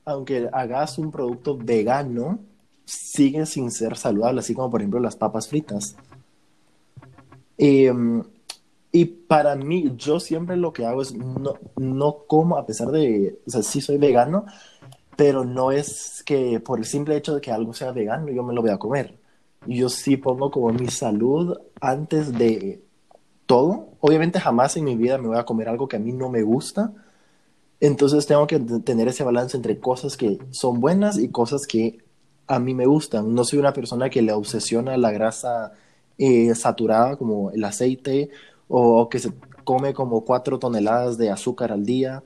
aunque 0.06 0.50
hagas 0.52 0.98
un 0.98 1.12
producto 1.12 1.58
vegano, 1.58 2.40
sigue 2.88 3.46
sin 3.46 3.70
ser 3.70 3.98
saludable, 3.98 4.40
así 4.40 4.54
como 4.54 4.72
por 4.72 4.82
ejemplo 4.82 5.00
las 5.00 5.16
papas 5.16 5.48
fritas. 5.48 5.96
Eh, 7.58 7.94
y 8.92 9.06
para 9.06 9.56
mí, 9.56 9.94
yo 9.98 10.20
siempre 10.20 10.58
lo 10.58 10.74
que 10.74 10.86
hago 10.86 11.02
es 11.02 11.14
no, 11.14 11.56
no 11.76 12.18
como, 12.28 12.58
a 12.58 12.66
pesar 12.66 12.88
de, 12.90 13.40
o 13.46 13.50
sea, 13.52 13.62
sí 13.62 13.82
soy 13.82 13.98
vegano, 13.98 14.46
pero 15.16 15.44
no 15.44 15.72
es 15.72 16.24
que 16.26 16.60
por 16.60 16.80
el 16.80 16.86
simple 16.86 17.18
hecho 17.18 17.36
de 17.36 17.42
que 17.42 17.52
algo 17.52 17.74
sea 17.74 17.92
vegano 17.92 18.30
yo 18.32 18.44
me 18.44 18.54
lo 18.54 18.62
voy 18.62 18.72
a 18.72 18.78
comer. 18.78 19.20
Yo 19.68 19.90
sí 19.90 20.18
pongo 20.18 20.52
como 20.52 20.70
mi 20.70 20.88
salud 20.88 21.58
antes 21.82 22.32
de 22.34 22.82
todo. 23.46 23.90
Obviamente 24.00 24.40
jamás 24.40 24.78
en 24.78 24.86
mi 24.86 24.96
vida 24.96 25.18
me 25.18 25.28
voy 25.28 25.38
a 25.38 25.46
comer 25.46 25.70
algo 25.70 25.88
que 25.88 25.98
a 25.98 26.00
mí 26.00 26.14
no 26.14 26.30
me 26.30 26.44
gusta. 26.44 26.94
Entonces 27.80 28.26
tengo 28.26 28.48
que 28.48 28.60
tener 28.60 29.08
ese 29.08 29.24
balance 29.24 29.58
entre 29.58 29.80
cosas 29.80 30.18
que 30.18 30.40
son 30.52 30.80
buenas 30.80 31.18
y 31.18 31.30
cosas 31.30 31.68
que 31.68 32.00
a 32.48 32.60
mí 32.60 32.74
me 32.74 32.86
gustan. 32.86 33.34
No 33.34 33.44
soy 33.44 33.60
una 33.60 33.74
persona 33.74 34.10
que 34.10 34.22
le 34.22 34.32
obsesiona 34.32 34.98
la 34.98 35.12
grasa 35.12 35.74
eh, 36.18 36.54
saturada 36.56 37.18
como 37.18 37.52
el 37.52 37.64
aceite 37.64 38.30
o 38.68 39.08
que 39.10 39.20
se 39.20 39.32
come 39.64 39.94
como 39.94 40.24
cuatro 40.24 40.60
toneladas 40.60 41.18
de 41.18 41.30
azúcar 41.30 41.72
al 41.72 41.86
día, 41.86 42.24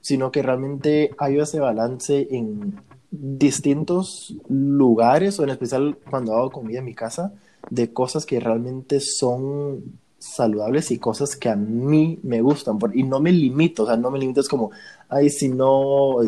sino 0.00 0.30
que 0.30 0.42
realmente 0.42 1.10
hay 1.18 1.38
ese 1.38 1.60
balance 1.60 2.28
en 2.30 2.80
distintos 3.10 4.36
lugares 4.48 5.38
o 5.38 5.44
en 5.44 5.50
especial 5.50 5.98
cuando 6.08 6.34
hago 6.34 6.50
comida 6.50 6.78
en 6.78 6.84
mi 6.84 6.94
casa 6.94 7.34
de 7.70 7.92
cosas 7.92 8.26
que 8.26 8.40
realmente 8.40 9.00
son 9.00 9.98
saludables 10.18 10.90
y 10.90 10.98
cosas 10.98 11.36
que 11.36 11.48
a 11.48 11.56
mí 11.56 12.18
me 12.22 12.40
gustan. 12.40 12.78
Y 12.94 13.02
no 13.02 13.20
me 13.20 13.32
limito, 13.32 13.84
o 13.84 13.86
sea, 13.86 13.96
no 13.96 14.10
me 14.10 14.18
limito, 14.18 14.40
es 14.40 14.48
como, 14.48 14.70
ay, 15.08 15.30
si 15.30 15.48
no, 15.48 16.20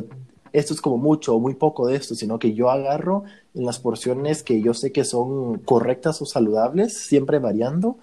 esto 0.58 0.74
es 0.74 0.80
como 0.80 0.98
mucho 0.98 1.34
o 1.34 1.40
muy 1.40 1.54
poco 1.54 1.86
de 1.86 1.96
esto, 1.96 2.14
sino 2.14 2.38
que 2.38 2.54
yo 2.54 2.70
agarro 2.70 3.24
en 3.54 3.64
las 3.64 3.78
porciones 3.78 4.42
que 4.42 4.60
yo 4.60 4.74
sé 4.74 4.92
que 4.92 5.04
son 5.04 5.58
correctas 5.58 6.20
o 6.22 6.26
saludables, 6.26 6.96
siempre 6.96 7.38
variando. 7.38 7.98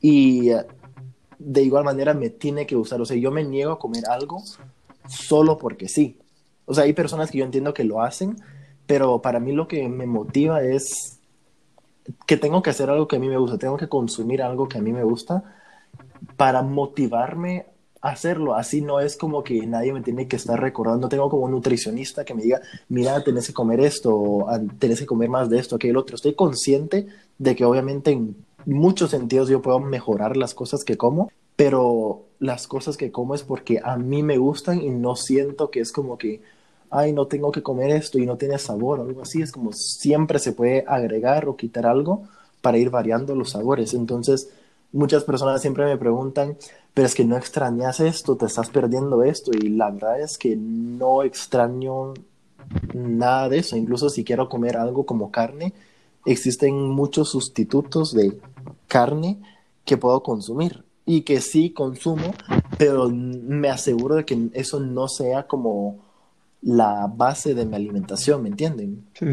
Y 0.00 0.50
de 1.38 1.62
igual 1.62 1.84
manera 1.84 2.14
me 2.14 2.30
tiene 2.30 2.66
que 2.66 2.76
gustar. 2.76 3.00
O 3.00 3.04
sea, 3.04 3.16
yo 3.16 3.30
me 3.30 3.44
niego 3.44 3.72
a 3.72 3.78
comer 3.78 4.04
algo 4.08 4.42
solo 5.08 5.58
porque 5.58 5.88
sí. 5.88 6.18
O 6.66 6.74
sea, 6.74 6.84
hay 6.84 6.92
personas 6.92 7.30
que 7.30 7.38
yo 7.38 7.44
entiendo 7.44 7.74
que 7.74 7.84
lo 7.84 8.02
hacen, 8.02 8.36
pero 8.86 9.20
para 9.20 9.40
mí 9.40 9.52
lo 9.52 9.68
que 9.68 9.88
me 9.88 10.06
motiva 10.06 10.62
es 10.62 11.20
que 12.26 12.36
tengo 12.36 12.62
que 12.62 12.70
hacer 12.70 12.90
algo 12.90 13.08
que 13.08 13.16
a 13.16 13.18
mí 13.18 13.28
me 13.28 13.36
gusta, 13.36 13.58
tengo 13.58 13.76
que 13.76 13.88
consumir 13.88 14.42
algo 14.42 14.68
que 14.68 14.78
a 14.78 14.82
mí 14.82 14.92
me 14.92 15.04
gusta 15.04 15.44
para 16.36 16.62
motivarme 16.62 17.66
hacerlo. 18.04 18.54
Así 18.54 18.82
no 18.82 19.00
es 19.00 19.16
como 19.16 19.42
que 19.42 19.66
nadie 19.66 19.92
me 19.92 20.02
tiene 20.02 20.28
que 20.28 20.36
estar 20.36 20.60
recordando. 20.60 21.08
Tengo 21.08 21.30
como 21.30 21.44
un 21.44 21.52
nutricionista 21.52 22.24
que 22.24 22.34
me 22.34 22.42
diga, 22.42 22.60
mira, 22.88 23.24
tenés 23.24 23.46
que 23.46 23.54
comer 23.54 23.80
esto, 23.80 24.46
tenés 24.78 25.00
que 25.00 25.06
comer 25.06 25.30
más 25.30 25.48
de 25.48 25.58
esto, 25.58 25.76
aquello, 25.76 26.00
otro. 26.00 26.16
Estoy 26.16 26.34
consciente 26.34 27.06
de 27.38 27.56
que 27.56 27.64
obviamente 27.64 28.10
en 28.12 28.36
muchos 28.66 29.10
sentidos 29.10 29.48
yo 29.48 29.62
puedo 29.62 29.80
mejorar 29.80 30.36
las 30.36 30.54
cosas 30.54 30.84
que 30.84 30.98
como, 30.98 31.30
pero 31.56 32.26
las 32.38 32.66
cosas 32.66 32.96
que 32.98 33.10
como 33.10 33.34
es 33.34 33.42
porque 33.42 33.80
a 33.82 33.96
mí 33.96 34.22
me 34.22 34.36
gustan 34.36 34.82
y 34.82 34.90
no 34.90 35.16
siento 35.16 35.70
que 35.70 35.80
es 35.80 35.90
como 35.90 36.18
que 36.18 36.42
ay, 36.90 37.12
no 37.12 37.26
tengo 37.26 37.50
que 37.50 37.62
comer 37.62 37.90
esto 37.90 38.18
y 38.18 38.26
no 38.26 38.36
tiene 38.36 38.58
sabor 38.58 39.00
o 39.00 39.02
algo 39.02 39.22
así. 39.22 39.42
Es 39.42 39.50
como 39.50 39.72
siempre 39.72 40.38
se 40.38 40.52
puede 40.52 40.84
agregar 40.86 41.48
o 41.48 41.56
quitar 41.56 41.86
algo 41.86 42.22
para 42.60 42.78
ir 42.78 42.90
variando 42.90 43.34
los 43.34 43.50
sabores. 43.50 43.94
Entonces, 43.94 44.50
muchas 44.92 45.24
personas 45.24 45.60
siempre 45.60 45.86
me 45.86 45.96
preguntan, 45.96 46.56
pero 46.94 47.06
es 47.06 47.14
que 47.14 47.24
no 47.24 47.36
extrañas 47.36 47.98
esto, 47.98 48.36
te 48.36 48.46
estás 48.46 48.70
perdiendo 48.70 49.24
esto. 49.24 49.50
Y 49.52 49.68
la 49.70 49.90
verdad 49.90 50.20
es 50.20 50.38
que 50.38 50.56
no 50.56 51.24
extraño 51.24 52.14
nada 52.94 53.48
de 53.48 53.58
eso. 53.58 53.76
Incluso 53.76 54.08
si 54.08 54.22
quiero 54.22 54.48
comer 54.48 54.76
algo 54.76 55.04
como 55.04 55.32
carne, 55.32 55.74
existen 56.24 56.74
muchos 56.90 57.30
sustitutos 57.30 58.14
de 58.14 58.38
carne 58.86 59.40
que 59.84 59.96
puedo 59.96 60.22
consumir 60.22 60.84
y 61.04 61.22
que 61.22 61.40
sí 61.40 61.70
consumo, 61.70 62.32
pero 62.78 63.10
me 63.10 63.68
aseguro 63.68 64.14
de 64.14 64.24
que 64.24 64.48
eso 64.54 64.78
no 64.80 65.08
sea 65.08 65.46
como 65.46 65.98
la 66.62 67.12
base 67.14 67.54
de 67.54 67.66
mi 67.66 67.74
alimentación, 67.74 68.42
¿me 68.42 68.48
entienden? 68.48 69.04
Sí. 69.14 69.26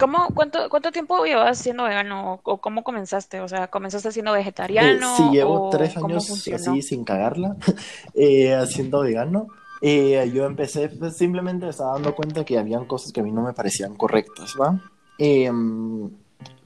¿Cómo, 0.00 0.28
cuánto, 0.34 0.68
¿Cuánto 0.70 0.90
tiempo 0.92 1.24
llevas 1.24 1.58
siendo 1.58 1.84
vegano 1.84 2.40
o 2.42 2.58
cómo 2.58 2.82
comenzaste? 2.82 3.40
O 3.40 3.48
sea, 3.48 3.68
¿comenzaste 3.68 4.12
siendo 4.12 4.32
vegetariano? 4.32 5.12
Eh, 5.12 5.16
sí, 5.16 5.30
llevo 5.30 5.68
tres 5.70 5.96
años 5.96 6.48
así 6.48 6.82
sin 6.82 7.04
cagarla, 7.04 7.56
eh, 8.14 8.54
haciendo 8.54 9.00
vegano. 9.00 9.48
Eh, 9.82 10.30
yo 10.34 10.46
empecé, 10.46 10.88
pues, 10.88 11.16
simplemente 11.16 11.68
estaba 11.68 11.92
dando 11.92 12.14
cuenta 12.14 12.44
que 12.44 12.58
habían 12.58 12.86
cosas 12.86 13.12
que 13.12 13.20
a 13.20 13.22
mí 13.22 13.30
no 13.30 13.42
me 13.42 13.52
parecían 13.52 13.94
correctas, 13.94 14.54
¿va? 14.60 14.80
Em, 15.18 16.10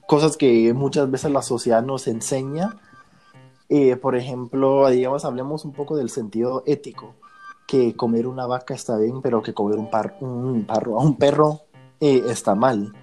cosas 0.06 0.36
que 0.36 0.72
muchas 0.72 1.10
veces 1.10 1.32
la 1.32 1.42
sociedad 1.42 1.82
nos 1.82 2.06
enseña. 2.06 2.76
por 4.00 4.16
ejemplo, 4.16 4.88
digamos, 4.88 5.24
hablemos 5.24 5.64
un 5.64 5.72
poco 5.72 5.96
del 5.96 6.08
sentido 6.08 6.62
ético 6.66 7.14
que 7.68 7.94
comer 7.94 8.26
una 8.26 8.46
vaca 8.46 8.74
está 8.74 8.96
bien, 8.96 9.20
pero 9.20 9.42
que 9.42 9.52
comer 9.52 9.78
un, 9.78 9.90
par, 9.90 10.16
un, 10.20 10.64
parro, 10.64 10.96
un 10.96 11.16
perro 11.16 11.60
eh, 12.00 12.22
está 12.28 12.54
mal. 12.54 12.94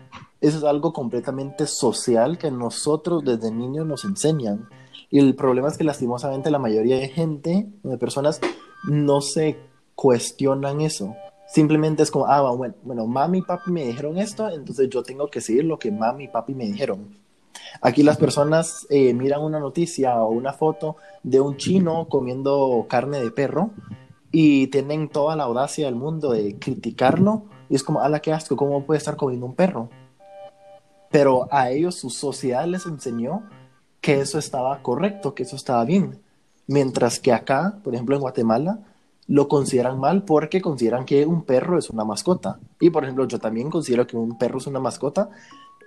Eso 0.45 0.59
es 0.59 0.63
algo 0.63 0.93
completamente 0.93 1.65
social 1.65 2.37
que 2.37 2.51
nosotros 2.51 3.23
desde 3.25 3.49
niños 3.49 3.87
nos 3.87 4.05
enseñan. 4.05 4.69
Y 5.09 5.17
el 5.17 5.33
problema 5.33 5.69
es 5.69 5.75
que 5.75 5.83
lastimosamente 5.83 6.51
la 6.51 6.59
mayoría 6.59 6.97
de 6.97 7.07
gente, 7.07 7.67
de 7.81 7.97
personas, 7.97 8.39
no 8.87 9.21
se 9.21 9.57
cuestionan 9.95 10.81
eso. 10.81 11.15
Simplemente 11.47 12.03
es 12.03 12.11
como, 12.11 12.27
ah, 12.27 12.51
bueno, 12.51 12.75
bueno, 12.83 13.07
mami 13.07 13.39
y 13.39 13.41
papi 13.41 13.71
me 13.71 13.87
dijeron 13.87 14.19
esto, 14.19 14.47
entonces 14.47 14.87
yo 14.87 15.01
tengo 15.01 15.31
que 15.31 15.41
seguir 15.41 15.65
lo 15.65 15.79
que 15.79 15.91
mami 15.91 16.25
y 16.25 16.27
papi 16.27 16.53
me 16.53 16.65
dijeron. 16.65 17.17
Aquí 17.81 18.03
las 18.03 18.17
personas 18.17 18.85
eh, 18.91 19.15
miran 19.15 19.41
una 19.41 19.59
noticia 19.59 20.21
o 20.21 20.29
una 20.29 20.53
foto 20.53 20.97
de 21.23 21.41
un 21.41 21.57
chino 21.57 22.07
comiendo 22.07 22.85
carne 22.87 23.19
de 23.19 23.31
perro 23.31 23.71
y 24.31 24.67
tienen 24.67 25.09
toda 25.09 25.35
la 25.35 25.45
audacia 25.45 25.87
del 25.87 25.95
mundo 25.95 26.33
de 26.33 26.59
criticarlo 26.59 27.45
y 27.67 27.73
es 27.73 27.83
como, 27.83 28.01
ala, 28.01 28.19
qué 28.19 28.31
asco, 28.31 28.55
¿cómo 28.55 28.85
puede 28.85 28.99
estar 28.99 29.15
comiendo 29.15 29.47
un 29.47 29.55
perro? 29.55 29.89
Pero 31.15 31.47
a 31.49 31.71
ellos 31.71 31.95
su 31.95 32.09
sociedad 32.09 32.67
les 32.67 32.85
enseñó 32.85 33.43
que 34.01 34.19
eso 34.19 34.37
estaba 34.37 34.81
correcto, 34.81 35.33
que 35.33 35.43
eso 35.43 35.55
estaba 35.55 35.85
bien. 35.85 36.19
Mientras 36.67 37.21
que 37.21 37.31
acá, 37.31 37.79
por 37.85 37.93
ejemplo 37.93 38.17
en 38.17 38.21
Guatemala, 38.21 38.79
lo 39.25 39.47
consideran 39.47 39.97
mal 39.97 40.23
porque 40.23 40.59
consideran 40.59 41.05
que 41.05 41.25
un 41.25 41.43
perro 41.43 41.79
es 41.79 41.89
una 41.89 42.03
mascota. 42.03 42.59
Y 42.81 42.89
por 42.89 43.03
ejemplo, 43.03 43.25
yo 43.29 43.39
también 43.39 43.69
considero 43.69 44.05
que 44.05 44.17
un 44.17 44.37
perro 44.37 44.57
es 44.57 44.67
una 44.67 44.81
mascota, 44.81 45.29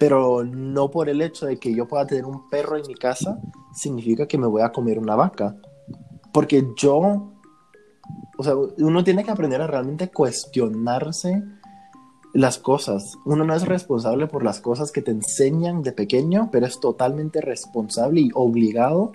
pero 0.01 0.45
no 0.45 0.91
por 0.91 1.11
el 1.11 1.21
hecho 1.21 1.45
de 1.45 1.59
que 1.59 1.75
yo 1.75 1.87
pueda 1.87 2.07
tener 2.07 2.25
un 2.25 2.49
perro 2.49 2.79
en 2.79 2.87
mi 2.87 2.95
casa, 2.95 3.39
significa 3.75 4.27
que 4.27 4.39
me 4.39 4.47
voy 4.47 4.63
a 4.63 4.73
comer 4.73 4.99
una 4.99 5.15
vaca. 5.15 5.57
Porque 6.33 6.69
yo 6.75 7.35
o 8.39 8.45
sea, 8.45 8.55
uno 8.55 9.03
tiene 9.03 9.25
que 9.25 9.33
aprender 9.33 9.61
a 9.61 9.67
realmente 9.67 10.11
cuestionarse 10.11 11.43
las 12.35 12.59
cosas. 12.59 13.17
Uno 13.25 13.45
no 13.45 13.55
es 13.55 13.67
responsable 13.67 14.27
por 14.27 14.45
las 14.45 14.61
cosas 14.61 14.93
que 14.93 15.03
te 15.03 15.11
enseñan 15.11 15.83
de 15.83 15.93
pequeño, 15.93 16.51
pero 16.53 16.67
es 16.67 16.81
totalmente 16.81 17.41
responsable 17.41 18.21
y 18.21 18.31
obligado 18.35 19.13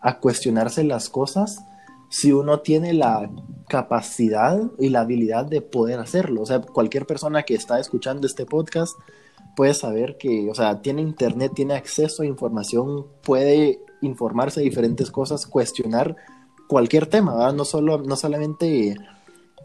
a 0.00 0.18
cuestionarse 0.18 0.84
las 0.84 1.08
cosas 1.08 1.64
si 2.08 2.32
uno 2.32 2.60
tiene 2.60 2.92
la 2.92 3.30
capacidad 3.68 4.60
y 4.78 4.90
la 4.90 5.00
habilidad 5.00 5.46
de 5.46 5.62
poder 5.62 5.98
hacerlo. 5.98 6.42
O 6.42 6.46
sea, 6.46 6.60
cualquier 6.60 7.06
persona 7.06 7.42
que 7.42 7.54
está 7.54 7.80
escuchando 7.80 8.26
este 8.26 8.44
podcast 8.44 8.94
puede 9.56 9.72
saber 9.74 10.18
que, 10.18 10.48
o 10.50 10.54
sea, 10.54 10.82
tiene 10.82 11.00
internet, 11.00 11.52
tiene 11.54 11.74
acceso 11.74 12.22
a 12.22 12.26
información, 12.26 13.06
puede 13.22 13.80
informarse 14.02 14.60
de 14.60 14.64
diferentes 14.64 15.10
cosas, 15.10 15.46
cuestionar 15.46 16.16
cualquier 16.68 17.06
tema, 17.06 17.50
No, 17.52 17.64
solo, 17.64 17.98
no 17.98 18.16
solamente 18.16 18.96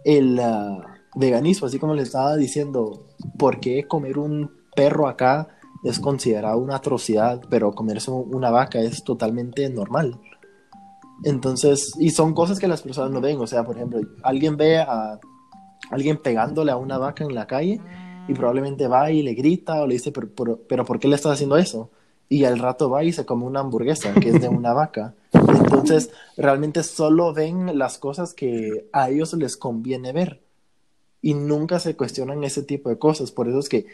el 0.04 0.40
uh, 0.40 0.97
veganismo, 1.18 1.68
así 1.68 1.80
como 1.80 1.94
le 1.94 2.04
estaba 2.04 2.36
diciendo, 2.36 3.08
¿por 3.38 3.60
qué 3.60 3.88
comer 3.88 4.18
un 4.18 4.52
perro 4.76 5.08
acá 5.08 5.50
es 5.84 6.00
considerado 6.00 6.58
una 6.58 6.78
atrocidad, 6.78 7.42
pero 7.50 7.72
comerse 7.72 8.12
una 8.12 8.50
vaca 8.50 8.80
es 8.80 9.04
totalmente 9.04 9.70
normal? 9.70 10.20
Entonces, 11.24 11.94
y 12.00 12.12
son 12.12 12.34
cosas 12.34 12.60
que 12.60 12.68
las 12.68 12.82
personas 12.82 13.12
no 13.12 13.22
ven, 13.22 13.40
o 13.40 13.48
sea, 13.48 13.64
por 13.64 13.76
ejemplo, 13.76 14.00
alguien 14.24 14.56
ve 14.56 14.78
a 14.78 15.20
alguien 15.90 16.18
pegándole 16.18 16.72
a 16.72 16.78
una 16.78 16.98
vaca 16.98 17.24
en 17.24 17.34
la 17.34 17.48
calle 17.48 17.80
y 18.28 18.34
probablemente 18.34 18.88
va 18.88 19.10
y 19.10 19.24
le 19.24 19.34
grita 19.34 19.82
o 19.82 19.88
le 19.88 19.94
dice, 19.94 20.12
pero, 20.12 20.30
pero, 20.36 20.60
pero 20.68 20.86
¿por 20.86 21.00
qué 21.00 21.08
le 21.08 21.16
estás 21.16 21.34
haciendo 21.34 21.58
eso? 21.58 21.90
y 22.30 22.44
al 22.44 22.60
rato 22.60 22.90
va 22.90 23.04
y 23.04 23.14
se 23.14 23.26
come 23.26 23.46
una 23.46 23.62
hamburguesa 23.62 24.14
que 24.14 24.30
es 24.30 24.42
de 24.42 24.50
una 24.50 24.74
vaca. 24.74 25.14
Entonces, 25.32 26.12
realmente 26.36 26.84
solo 26.84 27.34
ven 27.34 27.78
las 27.78 27.98
cosas 27.98 28.34
que 28.34 28.90
a 28.92 29.10
ellos 29.10 29.34
les 29.34 29.56
conviene 29.56 30.12
ver 30.12 30.42
y 31.22 31.34
nunca 31.34 31.80
se 31.80 31.96
cuestionan 31.96 32.44
ese 32.44 32.64
tipo 32.64 32.90
de 32.90 32.98
cosas. 32.98 33.32
Por 33.32 33.48
eso 33.48 33.60
es 33.60 33.70
que 33.70 33.86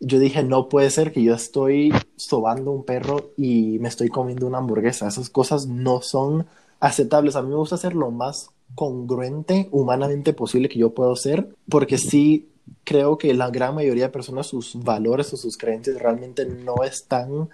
yo 0.00 0.18
dije, 0.18 0.42
no 0.42 0.68
puede 0.68 0.90
ser 0.90 1.12
que 1.12 1.22
yo 1.22 1.34
estoy 1.34 1.92
sobando 2.16 2.70
un 2.70 2.84
perro 2.84 3.30
y 3.36 3.78
me 3.80 3.88
estoy 3.88 4.08
comiendo 4.08 4.46
una 4.46 4.58
hamburguesa. 4.58 5.08
Esas 5.08 5.28
cosas 5.28 5.66
no 5.66 6.00
son 6.00 6.46
aceptables. 6.80 7.36
A 7.36 7.42
mí 7.42 7.50
me 7.50 7.56
gusta 7.56 7.76
ser 7.76 7.94
lo 7.94 8.10
más 8.10 8.50
congruente 8.74 9.68
humanamente 9.72 10.32
posible 10.32 10.68
que 10.68 10.78
yo 10.78 10.94
puedo 10.94 11.14
ser, 11.16 11.54
porque 11.68 11.98
sí 11.98 12.48
creo 12.84 13.18
que 13.18 13.34
la 13.34 13.50
gran 13.50 13.74
mayoría 13.74 14.04
de 14.04 14.12
personas, 14.12 14.46
sus 14.46 14.82
valores 14.82 15.32
o 15.32 15.36
sus 15.36 15.58
creencias 15.58 15.98
realmente 15.98 16.46
no 16.46 16.82
están 16.84 17.50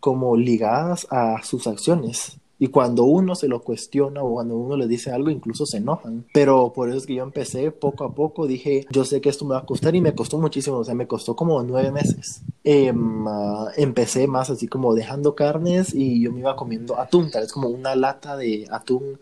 como 0.00 0.36
ligadas 0.36 1.06
a 1.10 1.42
sus 1.42 1.66
acciones. 1.66 2.38
Y 2.58 2.68
cuando 2.68 3.04
uno 3.04 3.34
se 3.34 3.48
lo 3.48 3.60
cuestiona 3.60 4.22
o 4.22 4.34
cuando 4.34 4.56
uno 4.56 4.76
le 4.76 4.86
dice 4.86 5.10
algo, 5.10 5.30
incluso 5.30 5.66
se 5.66 5.76
enojan. 5.76 6.24
Pero 6.32 6.72
por 6.72 6.88
eso 6.88 6.98
es 6.98 7.06
que 7.06 7.14
yo 7.14 7.22
empecé 7.22 7.70
poco 7.70 8.04
a 8.04 8.14
poco, 8.14 8.46
dije, 8.46 8.86
yo 8.90 9.04
sé 9.04 9.20
que 9.20 9.28
esto 9.28 9.44
me 9.44 9.54
va 9.54 9.60
a 9.60 9.66
costar 9.66 9.94
y 9.94 10.00
me 10.00 10.14
costó 10.14 10.38
muchísimo, 10.38 10.78
o 10.78 10.84
sea, 10.84 10.94
me 10.94 11.06
costó 11.06 11.36
como 11.36 11.62
nueve 11.62 11.92
meses. 11.92 12.42
Ah, 12.66 13.68
empecé 13.76 14.26
más 14.26 14.50
así 14.50 14.66
como 14.66 14.94
dejando 14.94 15.34
carnes 15.34 15.94
y 15.94 16.22
yo 16.22 16.32
me 16.32 16.40
iba 16.40 16.56
comiendo 16.56 16.98
atún, 16.98 17.30
tal 17.30 17.42
vez 17.42 17.52
como 17.52 17.68
una 17.68 17.94
lata 17.94 18.36
de 18.36 18.66
atún 18.70 19.18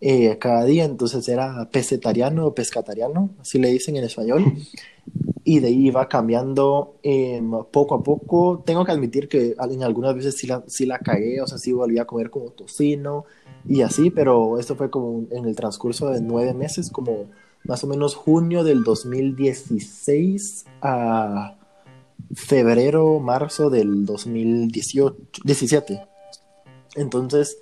eh, 0.00 0.38
cada 0.38 0.64
día, 0.64 0.84
entonces 0.84 1.28
era 1.28 1.68
pesetariano 1.70 2.46
o 2.46 2.54
pescatariano, 2.54 3.30
así 3.40 3.58
le 3.58 3.68
dicen 3.68 3.96
en 3.96 4.04
español 4.04 4.54
y 5.44 5.60
de 5.60 5.68
ahí 5.68 5.86
iba 5.86 6.08
cambiando 6.08 6.96
em, 7.02 7.50
poco 7.70 7.94
a 7.94 8.02
poco. 8.02 8.62
Tengo 8.64 8.84
que 8.84 8.92
admitir 8.92 9.28
que 9.28 9.56
en 9.58 9.82
algunas 9.82 10.14
veces 10.14 10.36
sí 10.36 10.46
la, 10.46 10.62
sí 10.66 10.86
la 10.86 10.98
cagué, 10.98 11.40
o 11.40 11.46
sea, 11.46 11.58
sí 11.58 11.72
volví 11.72 11.98
a 11.98 12.04
comer 12.04 12.30
como 12.30 12.50
tocino 12.50 13.24
y 13.66 13.82
así, 13.82 14.10
pero 14.10 14.58
esto 14.58 14.76
fue 14.76 14.90
como 14.90 15.24
en 15.30 15.46
el 15.46 15.56
transcurso 15.56 16.08
de 16.10 16.20
nueve 16.20 16.54
meses, 16.54 16.90
como 16.90 17.26
más 17.64 17.84
o 17.84 17.86
menos 17.86 18.14
junio 18.14 18.64
del 18.64 18.84
2016 18.84 20.66
a 20.82 21.56
febrero, 22.34 23.18
marzo 23.20 23.70
del 23.70 24.06
2018, 24.06 25.16
17. 25.44 26.06
Entonces, 26.96 27.58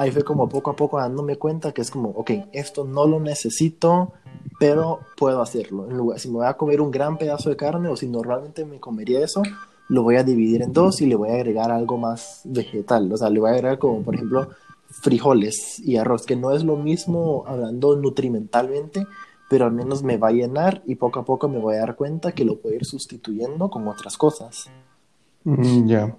ahí 0.00 0.10
fue 0.10 0.24
como 0.24 0.48
poco 0.48 0.70
a 0.70 0.76
poco 0.76 0.98
dándome 0.98 1.36
cuenta 1.36 1.72
que 1.72 1.82
es 1.82 1.90
como, 1.90 2.08
ok, 2.08 2.30
esto 2.52 2.84
no 2.84 3.06
lo 3.06 3.20
necesito, 3.20 4.14
pero 4.58 5.00
puedo 5.18 5.42
hacerlo. 5.42 5.90
En 5.90 5.98
lugar, 5.98 6.18
si 6.18 6.28
me 6.28 6.36
voy 6.36 6.46
a 6.46 6.54
comer 6.54 6.80
un 6.80 6.90
gran 6.90 7.18
pedazo 7.18 7.50
de 7.50 7.56
carne 7.56 7.90
o 7.90 7.96
si 7.96 8.08
normalmente 8.08 8.64
me 8.64 8.80
comería 8.80 9.22
eso, 9.22 9.42
lo 9.90 10.02
voy 10.02 10.16
a 10.16 10.24
dividir 10.24 10.62
en 10.62 10.72
dos 10.72 11.02
y 11.02 11.06
le 11.06 11.16
voy 11.16 11.28
a 11.28 11.34
agregar 11.34 11.70
algo 11.70 11.98
más 11.98 12.40
vegetal. 12.44 13.12
O 13.12 13.16
sea, 13.18 13.28
le 13.28 13.40
voy 13.40 13.50
a 13.50 13.52
agregar 13.52 13.78
como, 13.78 14.02
por 14.02 14.14
ejemplo, 14.14 14.48
frijoles 14.88 15.78
y 15.80 15.98
arroz, 15.98 16.24
que 16.24 16.34
no 16.34 16.52
es 16.52 16.64
lo 16.64 16.76
mismo 16.76 17.44
hablando 17.46 17.94
nutrimentalmente, 17.94 19.06
pero 19.50 19.66
al 19.66 19.72
menos 19.72 20.02
me 20.02 20.16
va 20.16 20.28
a 20.28 20.32
llenar 20.32 20.82
y 20.86 20.94
poco 20.94 21.20
a 21.20 21.26
poco 21.26 21.46
me 21.46 21.58
voy 21.58 21.74
a 21.74 21.80
dar 21.80 21.96
cuenta 21.96 22.32
que 22.32 22.46
lo 22.46 22.58
puedo 22.58 22.74
ir 22.74 22.86
sustituyendo 22.86 23.68
con 23.68 23.86
otras 23.86 24.16
cosas. 24.16 24.70
Mm, 25.44 25.86
ya. 25.86 26.16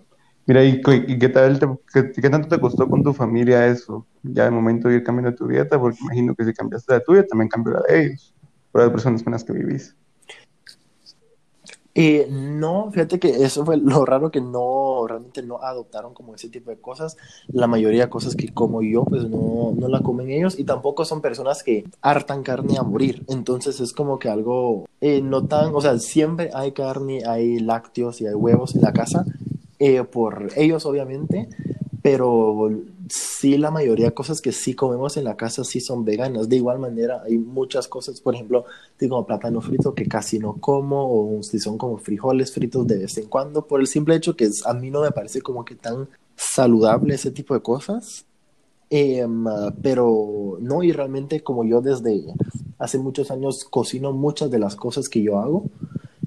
Mira, 0.48 0.64
¿y, 0.66 0.82
qué 0.82 1.30
tal, 1.30 1.60
qué, 1.94 2.30
tanto 2.30 2.48
te 2.48 2.60
costó 2.60 2.88
con 2.90 3.04
tu 3.04 3.14
familia 3.14 3.68
eso? 3.68 4.06
Ya 4.24 4.46
de 4.46 4.52
momento 4.52 4.88
de 4.88 4.96
ir 4.96 5.04
cambiando 5.04 5.36
tu 5.36 5.48
dieta, 5.48 5.80
porque 5.80 6.00
imagino 6.02 6.36
que 6.36 6.46
si 6.46 6.54
cambiaste 6.54 6.94
la 6.94 7.00
tuya, 7.02 7.28
también 7.28 7.48
cambió 7.48 7.74
la 7.74 7.82
de 7.88 8.06
ellos, 8.06 8.34
por 8.72 8.82
las 8.82 8.92
personas 8.92 9.24
con 9.24 9.34
las 9.34 9.44
que 9.44 9.54
vivís. 9.54 9.96
Eh, 11.94 12.28
no, 12.32 12.90
fíjate 12.92 13.20
que 13.20 13.44
eso 13.44 13.66
fue 13.66 13.76
lo 13.76 14.06
raro 14.06 14.32
que 14.32 14.40
no, 14.40 15.06
realmente 15.08 15.44
no 15.44 15.62
adoptaron 15.62 16.14
como 16.14 16.36
ese 16.36 16.50
tipo 16.50 16.70
de 16.70 16.78
cosas. 16.78 17.18
La 17.52 17.68
mayoría 17.68 18.06
de 18.06 18.10
cosas 18.10 18.36
que 18.36 18.54
como 18.54 18.82
yo, 18.82 19.04
pues 19.04 19.24
no, 19.30 19.74
no 19.76 19.88
la 19.90 20.00
comen 20.00 20.30
ellos 20.32 20.58
y 20.58 20.64
tampoco 20.64 21.04
son 21.04 21.22
personas 21.22 21.64
que 21.64 21.84
hartan 22.02 22.44
carne 22.44 22.78
a 22.78 22.84
morir. 22.84 23.26
Entonces 23.28 23.80
es 23.82 23.92
como 23.92 24.20
que 24.20 24.30
algo 24.30 24.86
eh, 25.02 25.22
no 25.22 25.48
tan, 25.48 25.76
o 25.76 25.82
sea, 25.82 25.98
siempre 26.00 26.50
hay 26.54 26.72
carne, 26.72 27.24
hay 27.26 27.60
lácteos 27.60 28.22
y 28.22 28.28
hay 28.28 28.36
huevos 28.36 28.74
en 28.76 28.84
la 28.84 28.94
casa, 28.94 29.26
eh, 29.84 30.04
por 30.04 30.50
ellos 30.58 30.86
obviamente, 30.86 31.50
pero 32.04 32.70
sí 33.10 33.58
la 33.58 33.72
mayoría 33.72 34.06
de 34.06 34.14
cosas 34.14 34.40
que 34.40 34.52
sí 34.52 34.76
comemos 34.76 35.18
en 35.18 35.24
la 35.24 35.36
casa 35.36 35.64
sí 35.64 35.82
son 35.82 36.06
veganas. 36.06 36.48
De 36.48 36.58
igual 36.58 36.78
manera 36.78 37.24
hay 37.26 37.40
muchas 37.40 37.88
cosas, 37.88 38.22
por 38.22 38.36
ejemplo, 38.36 38.66
digo 39.00 39.26
plátano 39.26 39.60
frito 39.60 39.96
que 39.96 40.06
casi 40.06 40.38
no 40.38 40.54
como 40.54 41.38
o 41.38 41.42
si 41.42 41.60
son 41.60 41.80
como 41.80 41.98
frijoles 41.98 42.52
fritos 42.52 42.86
de 42.86 43.00
vez 43.00 43.18
en 43.18 43.26
cuando, 43.26 43.66
por 43.66 43.82
el 43.82 43.88
simple 43.88 44.14
hecho 44.14 44.36
que 44.36 44.52
a 44.66 44.74
mí 44.76 44.92
no 44.92 45.02
me 45.02 45.10
parece 45.10 45.42
como 45.42 45.66
que 45.66 45.74
tan 45.74 46.08
saludable 46.36 47.16
ese 47.16 47.32
tipo 47.32 47.56
de 47.56 47.62
cosas. 47.62 48.26
Em, 48.92 49.46
pero 49.82 50.60
no, 50.62 50.84
y 50.84 50.92
realmente 50.92 51.42
como 51.42 51.64
yo 51.66 51.82
desde 51.82 52.24
hace 52.78 53.00
muchos 53.00 53.32
años 53.32 53.64
cocino 53.64 54.12
muchas 54.14 54.52
de 54.52 54.60
las 54.60 54.76
cosas 54.76 55.10
que 55.10 55.24
yo 55.24 55.40
hago, 55.40 55.66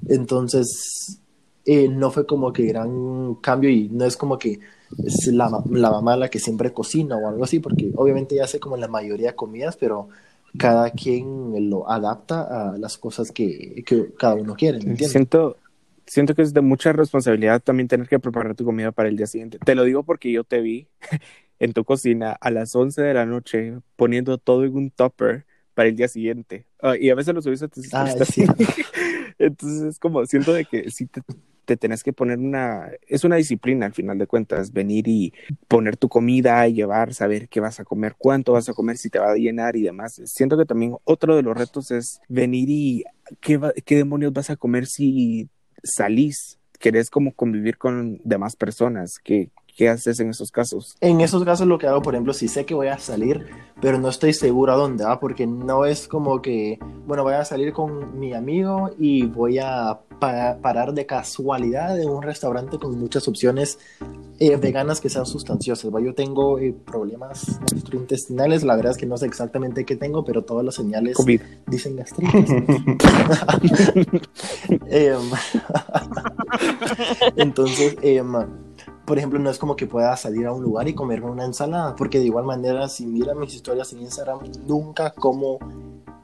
entonces 0.09 1.21
eh, 1.65 1.87
no 1.89 2.11
fue 2.11 2.25
como 2.25 2.53
que 2.53 2.63
gran 2.63 3.35
cambio 3.35 3.69
y 3.69 3.89
no 3.89 4.05
es 4.05 4.17
como 4.17 4.37
que 4.37 4.59
es 5.03 5.27
la, 5.27 5.49
la, 5.71 5.91
mamá 5.91 6.15
la 6.15 6.29
que 6.29 6.39
siempre 6.39 6.71
cocina 6.71 7.17
o 7.17 7.27
algo 7.27 7.43
así, 7.43 7.59
porque 7.59 7.91
obviamente 7.95 8.35
ya 8.35 8.43
hace 8.43 8.59
como 8.59 8.77
la 8.77 8.87
mayoría 8.87 9.29
de 9.29 9.35
comidas, 9.35 9.75
pero 9.77 10.09
cada 10.57 10.91
quien 10.91 11.69
lo 11.69 11.89
adapta 11.89 12.73
a 12.73 12.77
las 12.77 12.97
cosas 12.97 13.31
que, 13.31 13.83
que 13.85 14.13
cada 14.17 14.35
uno 14.35 14.55
quiere. 14.55 14.79
Siento, 14.97 15.57
siento 16.05 16.35
que 16.35 16.43
es 16.43 16.53
de 16.53 16.61
mucha 16.61 16.93
responsabilidad 16.93 17.61
también 17.61 17.87
tener 17.87 18.07
que 18.07 18.19
preparar 18.19 18.55
tu 18.55 18.63
comida 18.63 18.91
para 18.91 19.09
el 19.09 19.17
día 19.17 19.27
siguiente. 19.27 19.57
Te 19.59 19.75
lo 19.75 19.83
digo 19.83 20.03
porque 20.03 20.31
yo 20.31 20.43
te 20.43 20.61
vi 20.61 20.87
en 21.59 21.73
tu 21.73 21.83
cocina 21.83 22.37
a 22.39 22.51
las 22.51 22.75
11 22.75 23.01
de 23.01 23.13
la 23.13 23.25
noche 23.25 23.79
poniendo 23.95 24.37
todo 24.37 24.63
en 24.63 24.75
un 24.75 24.91
topper 24.91 25.45
para 25.73 25.89
el 25.89 25.95
día 25.95 26.07
siguiente. 26.07 26.67
Ah, 26.81 26.95
y 26.97 27.09
a 27.09 27.15
veces 27.15 27.33
lo 27.33 27.41
subiste 27.41 27.65
a 27.65 27.69
tus 27.69 27.93
ah, 27.93 28.07
Entonces 29.37 29.81
es 29.83 29.99
como, 29.99 30.25
siento 30.25 30.53
de 30.53 30.63
que 30.65 30.89
sí 30.89 31.07
te, 31.07 31.21
te 31.65 31.77
tenés 31.77 32.03
que 32.03 32.13
poner 32.13 32.39
una, 32.39 32.91
es 33.07 33.23
una 33.23 33.35
disciplina 33.35 33.85
al 33.85 33.93
final 33.93 34.17
de 34.17 34.27
cuentas, 34.27 34.71
venir 34.71 35.07
y 35.07 35.33
poner 35.67 35.97
tu 35.97 36.07
comida, 36.07 36.67
llevar, 36.67 37.13
saber 37.13 37.49
qué 37.49 37.59
vas 37.59 37.79
a 37.79 37.83
comer, 37.83 38.15
cuánto 38.17 38.53
vas 38.53 38.69
a 38.69 38.73
comer, 38.73 38.97
si 38.97 39.09
te 39.09 39.19
va 39.19 39.31
a 39.31 39.35
llenar 39.35 39.75
y 39.75 39.81
demás. 39.81 40.21
Siento 40.25 40.57
que 40.57 40.65
también 40.65 40.95
otro 41.03 41.35
de 41.35 41.41
los 41.41 41.57
retos 41.57 41.91
es 41.91 42.21
venir 42.29 42.69
y 42.69 43.03
qué, 43.39 43.59
qué 43.85 43.97
demonios 43.97 44.33
vas 44.33 44.49
a 44.49 44.55
comer 44.55 44.85
si 44.85 45.49
salís, 45.83 46.59
querés 46.79 47.09
como 47.09 47.33
convivir 47.33 47.77
con 47.77 48.19
demás 48.23 48.55
personas, 48.55 49.19
que 49.23 49.49
¿Qué 49.75 49.89
haces 49.89 50.21
en 50.21 50.29
esos 50.29 50.51
casos? 50.51 50.95
En 51.01 51.19
esos 51.19 51.43
casos 51.43 51.67
lo 51.67 51.77
que 51.77 51.85
hago, 51.85 52.01
por 52.01 52.15
ejemplo, 52.15 52.31
si 52.31 52.47
sé 52.47 52.65
que 52.65 52.73
voy 52.73 52.87
a 52.87 52.97
salir, 52.97 53.45
pero 53.81 53.99
no 53.99 54.07
estoy 54.07 54.31
seguro 54.31 54.71
a 54.71 54.77
dónde 54.77 55.03
va, 55.03 55.19
porque 55.19 55.45
no 55.45 55.85
es 55.85 56.07
como 56.07 56.41
que, 56.41 56.79
bueno, 57.05 57.23
voy 57.23 57.33
a 57.33 57.43
salir 57.43 57.73
con 57.73 58.17
mi 58.17 58.33
amigo 58.33 58.91
y 58.97 59.25
voy 59.25 59.59
a 59.59 59.99
parar 60.17 60.93
de 60.93 61.05
casualidad 61.05 61.99
en 61.99 62.09
un 62.09 62.21
restaurante 62.21 62.79
con 62.79 62.97
muchas 62.97 63.27
opciones 63.27 63.77
eh, 64.39 64.55
veganas 64.55 65.01
que 65.01 65.09
sean 65.09 65.25
sustanciosas. 65.25 65.91
Yo 66.01 66.15
tengo 66.15 66.57
eh, 66.57 66.73
problemas 66.85 67.59
gastrointestinales, 67.69 68.63
la 68.63 68.77
verdad 68.77 68.93
es 68.93 68.97
que 68.97 69.05
no 69.05 69.17
sé 69.17 69.25
exactamente 69.25 69.83
qué 69.83 69.97
tengo, 69.97 70.23
pero 70.23 70.43
todas 70.43 70.63
las 70.63 70.75
señales 70.75 71.17
dicen 71.67 71.97
gastritis. 71.97 72.49
Em, 74.87 75.19
entonces, 77.35 77.97
eh, 78.01 78.23
por 79.05 79.17
ejemplo, 79.17 79.39
no 79.39 79.49
es 79.49 79.57
como 79.57 79.75
que 79.75 79.87
pueda 79.87 80.15
salir 80.17 80.47
a 80.47 80.51
un 80.51 80.63
lugar 80.63 80.87
y 80.87 80.93
comerme 80.93 81.29
una 81.29 81.45
ensalada, 81.45 81.95
porque 81.95 82.19
de 82.19 82.25
igual 82.25 82.45
manera, 82.45 82.87
si 82.89 83.05
mira 83.05 83.35
mis 83.35 83.53
historias 83.53 83.93
en 83.93 84.01
Instagram, 84.01 84.39
nunca 84.67 85.11
como 85.11 85.59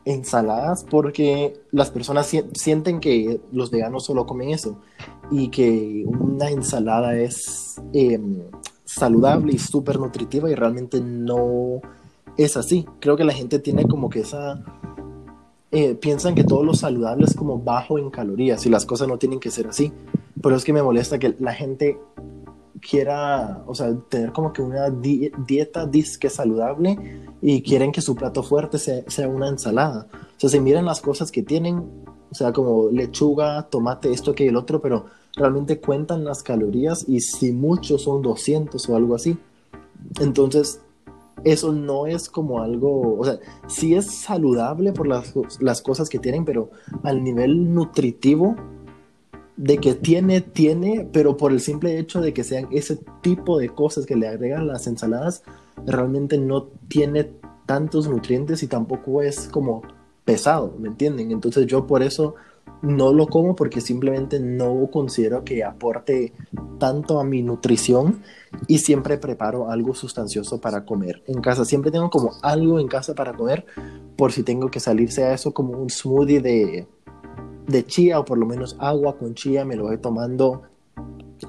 ensaladas 0.05 0.83
porque 0.83 1.61
las 1.71 1.91
personas 1.91 2.31
sienten 2.53 2.99
que 2.99 3.39
los 3.51 3.69
veganos 3.69 4.05
solo 4.05 4.25
comen 4.25 4.49
eso 4.49 4.79
y 5.29 5.49
que 5.49 6.05
una 6.07 6.49
ensalada 6.49 7.15
es 7.17 7.75
em, 7.93 8.41
saludable 8.83 9.53
y 9.53 9.59
súper 9.59 9.99
nutritiva 9.99 10.49
y 10.49 10.55
realmente 10.55 10.99
no 10.99 11.81
es 12.37 12.57
así. 12.57 12.85
Creo 12.99 13.15
que 13.15 13.23
la 13.23 13.33
gente 13.33 13.59
tiene 13.59 13.87
como 13.87 14.09
que 14.09 14.21
esa... 14.21 14.63
Eh, 15.73 15.95
piensan 15.95 16.35
que 16.35 16.43
todo 16.43 16.63
lo 16.63 16.73
saludable 16.73 17.23
es 17.23 17.33
como 17.33 17.57
bajo 17.57 17.97
en 17.97 18.09
calorías 18.09 18.65
y 18.65 18.69
las 18.69 18.85
cosas 18.85 19.07
no 19.07 19.17
tienen 19.17 19.39
que 19.39 19.51
ser 19.51 19.67
así. 19.67 19.93
Pero 20.41 20.55
es 20.55 20.65
que 20.65 20.73
me 20.73 20.83
molesta 20.83 21.17
que 21.17 21.35
la 21.39 21.53
gente 21.53 21.97
quiera, 22.81 23.63
o 23.67 23.75
sea, 23.75 23.95
tener 24.09 24.31
como 24.31 24.51
que 24.51 24.61
una 24.61 24.89
dieta 24.89 25.85
disque 25.85 26.29
saludable 26.29 26.97
y 27.41 27.61
quieren 27.61 27.91
que 27.91 28.01
su 28.01 28.15
plato 28.15 28.43
fuerte 28.43 28.77
sea, 28.77 29.27
una 29.27 29.47
ensalada. 29.47 30.07
O 30.13 30.39
sea, 30.39 30.49
se 30.49 30.59
miran 30.59 30.85
las 30.85 31.01
cosas 31.01 31.31
que 31.31 31.43
tienen, 31.43 31.77
o 32.31 32.35
sea, 32.35 32.51
como 32.51 32.89
lechuga, 32.89 33.63
tomate, 33.69 34.11
esto, 34.11 34.33
que 34.33 34.47
el 34.47 34.55
otro, 34.55 34.81
pero 34.81 35.05
realmente 35.35 35.79
cuentan 35.79 36.23
las 36.23 36.43
calorías 36.43 37.05
y 37.07 37.21
si 37.21 37.51
muchos 37.51 38.03
son 38.03 38.21
200 38.21 38.89
o 38.89 38.95
algo 38.95 39.15
así. 39.15 39.37
Entonces, 40.19 40.81
eso 41.43 41.71
no 41.71 42.07
es 42.07 42.29
como 42.29 42.61
algo, 42.61 43.17
o 43.17 43.25
sea, 43.25 43.39
sí 43.67 43.95
es 43.95 44.11
saludable 44.11 44.93
por 44.93 45.07
las, 45.07 45.33
las 45.59 45.81
cosas 45.81 46.09
que 46.09 46.19
tienen, 46.19 46.45
pero 46.45 46.69
al 47.03 47.23
nivel 47.23 47.73
nutritivo 47.73 48.55
de 49.61 49.77
que 49.77 49.93
tiene, 49.93 50.41
tiene, 50.41 51.07
pero 51.13 51.37
por 51.37 51.51
el 51.51 51.59
simple 51.59 51.99
hecho 51.99 52.19
de 52.19 52.33
que 52.33 52.43
sean 52.43 52.67
ese 52.71 52.97
tipo 53.21 53.59
de 53.59 53.69
cosas 53.69 54.07
que 54.07 54.15
le 54.15 54.27
agregan 54.27 54.65
las 54.65 54.87
ensaladas, 54.87 55.43
realmente 55.85 56.39
no 56.39 56.63
tiene 56.87 57.29
tantos 57.67 58.09
nutrientes 58.09 58.63
y 58.63 58.67
tampoco 58.67 59.21
es 59.21 59.47
como 59.49 59.83
pesado, 60.25 60.73
¿me 60.79 60.87
entienden? 60.87 61.31
Entonces 61.31 61.67
yo 61.67 61.85
por 61.85 62.01
eso 62.01 62.33
no 62.81 63.13
lo 63.13 63.27
como 63.27 63.55
porque 63.55 63.81
simplemente 63.81 64.39
no 64.39 64.89
considero 64.91 65.43
que 65.43 65.63
aporte 65.63 66.33
tanto 66.79 67.19
a 67.19 67.23
mi 67.23 67.43
nutrición 67.43 68.23
y 68.67 68.79
siempre 68.79 69.19
preparo 69.19 69.69
algo 69.69 69.93
sustancioso 69.93 70.59
para 70.59 70.85
comer 70.85 71.21
en 71.27 71.39
casa. 71.39 71.65
Siempre 71.65 71.91
tengo 71.91 72.09
como 72.09 72.31
algo 72.41 72.79
en 72.79 72.87
casa 72.87 73.13
para 73.13 73.33
comer 73.33 73.67
por 74.17 74.31
si 74.31 74.41
tengo 74.41 74.71
que 74.71 74.79
salirse 74.79 75.23
a 75.23 75.35
eso 75.35 75.53
como 75.53 75.77
un 75.77 75.91
smoothie 75.91 76.41
de 76.41 76.87
de 77.71 77.85
chía 77.85 78.19
o 78.19 78.25
por 78.25 78.37
lo 78.37 78.45
menos 78.45 78.75
agua 78.79 79.17
con 79.17 79.33
chía 79.33 79.65
me 79.65 79.75
lo 79.75 79.83
voy 79.83 79.97
tomando 79.97 80.63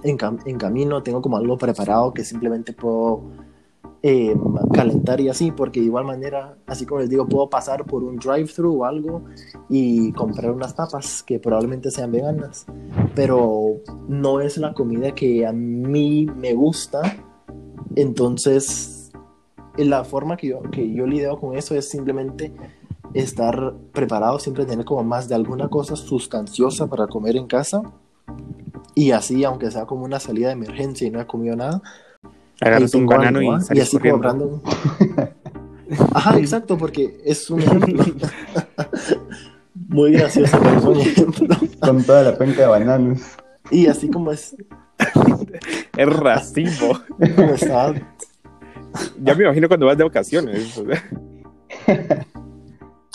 en, 0.02 0.16
camino, 0.58 1.02
tengo 1.02 1.20
como 1.20 1.37
algo 1.37 1.58
preparado 1.58 2.14
que 2.14 2.24
simplemente 2.24 2.72
puedo 2.72 3.22
eh, 4.02 4.35
calentar 4.72 5.20
y 5.20 5.28
así, 5.28 5.52
porque 5.52 5.80
de 5.80 5.87
igual 5.87 6.04
manera, 6.04 6.56
así 6.66 6.87
como 6.87 7.00
les 7.00 7.11
digo, 7.11 7.26
puedo 7.28 7.48
pasar 7.50 7.85
por 7.85 8.02
un 8.02 8.16
drive-thru 8.16 8.80
o 8.80 8.85
algo 8.85 9.22
y 9.68 10.12
comprar 10.12 10.50
unas 10.50 10.72
papas 10.72 11.22
que 11.22 11.38
probablemente 11.38 11.90
sean 11.90 12.11
veganas, 12.11 12.66
pero 13.14 13.76
no 14.08 14.40
es 14.40 14.56
la 14.56 14.72
comida 14.72 15.14
que 15.14 15.46
a 15.46 15.52
mí 15.52 16.26
me 16.26 16.54
gusta, 16.54 17.02
entonces 17.94 19.12
la 19.76 20.04
forma 20.04 20.37
que 20.37 20.48
yo, 20.48 20.62
que 20.70 20.92
yo 20.92 21.06
lidio 21.06 21.38
con 21.38 21.56
eso 21.56 21.74
es 21.74 21.88
simplemente 21.88 22.52
estar 23.14 23.75
preparado, 23.92 24.38
siempre 24.38 24.64
tener 24.64 24.85
como 24.85 25.03
más 25.05 25.29
de 25.29 25.35
alguna 25.35 25.68
cosa 25.68 25.96
sustanciosa 25.96 26.87
para 26.87 27.07
comer 27.07 27.37
en 27.37 27.46
casa 27.46 27.83
y 28.94 29.11
así, 29.12 29.44
aunque 29.44 29.70
sea 29.70 29.87
como 29.87 30.05
una 30.05 30.20
salida 30.20 30.48
de 30.48 30.55
emergencia 30.55 31.07
y 31.07 31.11
no 31.11 31.20
he 31.20 31.27
comido 31.27 31.57
nada, 31.57 31.83
Agarras 32.61 32.94
un 32.94 33.07
banano 33.07 33.38
algo, 33.40 33.57
y 33.57 33.61
sales 33.62 33.83
así 33.88 33.96
corriendo. 33.96 34.18
cobrando. 34.18 34.62
Ajá, 36.14 36.38
exacto, 36.38 36.79
porque 36.79 37.20
es 37.25 37.51
un 37.51 37.61
ejemplo. 37.61 38.05
Muy 39.88 40.12
gracioso, 40.12 40.59
pero 40.62 40.79
es 40.79 40.85
un 40.85 41.01
ejemplo. 41.01 41.57
Con 41.81 42.05
toda 42.05 42.22
la 42.22 42.38
penca 42.38 42.62
de 42.62 42.66
bananos. 42.68 43.20
Y 43.70 43.87
así 43.87 44.09
como 44.09 44.31
es, 44.33 44.55
Es 45.96 46.09
racimo. 46.09 47.01
como 47.37 47.55
estaba, 47.55 47.94
Ya 49.22 49.35
me 49.35 49.44
imagino 49.44 49.66
cuando 49.68 49.87
vas 49.87 49.98
de 49.98 50.05
vacaciones. 50.05 50.81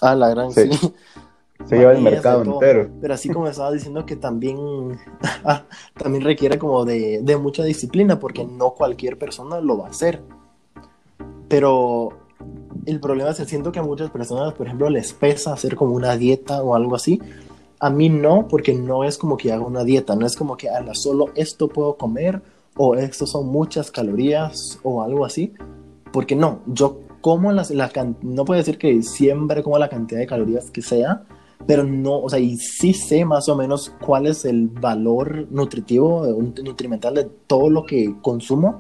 ah, 0.01 0.15
la 0.15 0.29
gran 0.29 0.51
Sí. 0.51 0.71
sí. 0.71 0.93
Se 1.65 1.77
lleva 1.77 1.91
el 1.91 2.01
mercado 2.01 2.43
entero. 2.43 2.89
Pero 3.01 3.13
así 3.13 3.29
como 3.29 3.47
estaba 3.47 3.71
diciendo 3.71 4.05
que 4.05 4.15
también, 4.15 4.57
ah, 5.43 5.63
también 5.97 6.23
requiere 6.23 6.57
como 6.57 6.85
de, 6.85 7.19
de 7.23 7.37
mucha 7.37 7.63
disciplina, 7.63 8.19
porque 8.19 8.45
no 8.45 8.71
cualquier 8.71 9.17
persona 9.17 9.59
lo 9.59 9.79
va 9.79 9.87
a 9.87 9.89
hacer. 9.89 10.21
Pero 11.47 12.09
el 12.85 12.99
problema 12.99 13.31
es 13.31 13.37
que 13.37 13.45
siento 13.45 13.71
que 13.71 13.79
a 13.79 13.83
muchas 13.83 14.11
personas, 14.11 14.53
por 14.53 14.67
ejemplo, 14.67 14.89
les 14.89 15.13
pesa 15.13 15.53
hacer 15.53 15.75
como 15.75 15.93
una 15.93 16.15
dieta 16.15 16.61
o 16.61 16.75
algo 16.75 16.95
así. 16.95 17.21
A 17.79 17.89
mí 17.89 18.09
no, 18.09 18.47
porque 18.47 18.73
no 18.73 19.03
es 19.03 19.17
como 19.17 19.37
que 19.37 19.51
haga 19.51 19.63
una 19.63 19.83
dieta, 19.83 20.15
no 20.15 20.25
es 20.25 20.35
como 20.35 20.57
que 20.57 20.69
ala, 20.69 20.93
solo 20.95 21.27
esto 21.35 21.67
puedo 21.67 21.95
comer 21.95 22.41
o 22.75 22.95
esto 22.95 23.27
son 23.27 23.47
muchas 23.47 23.91
calorías 23.91 24.79
o 24.83 25.01
algo 25.01 25.25
así. 25.25 25.53
Porque 26.11 26.35
no, 26.35 26.59
yo 26.65 27.01
como 27.21 27.51
las, 27.51 27.71
la, 27.71 27.91
no 28.21 28.45
puedo 28.45 28.57
decir 28.57 28.77
que 28.77 29.01
siempre 29.03 29.63
como 29.63 29.77
la 29.77 29.89
cantidad 29.89 30.19
de 30.19 30.27
calorías 30.27 30.71
que 30.71 30.81
sea, 30.81 31.23
pero 31.65 31.83
no, 31.83 32.19
o 32.19 32.29
sea, 32.29 32.39
y 32.39 32.57
sí 32.57 32.93
sé 32.93 33.25
más 33.25 33.49
o 33.49 33.55
menos 33.55 33.91
cuál 34.05 34.27
es 34.27 34.45
el 34.45 34.67
valor 34.67 35.47
nutritivo, 35.51 36.25
eh, 36.25 36.53
nutrimental 36.63 37.15
de 37.15 37.25
todo 37.47 37.69
lo 37.69 37.85
que 37.85 38.15
consumo, 38.21 38.79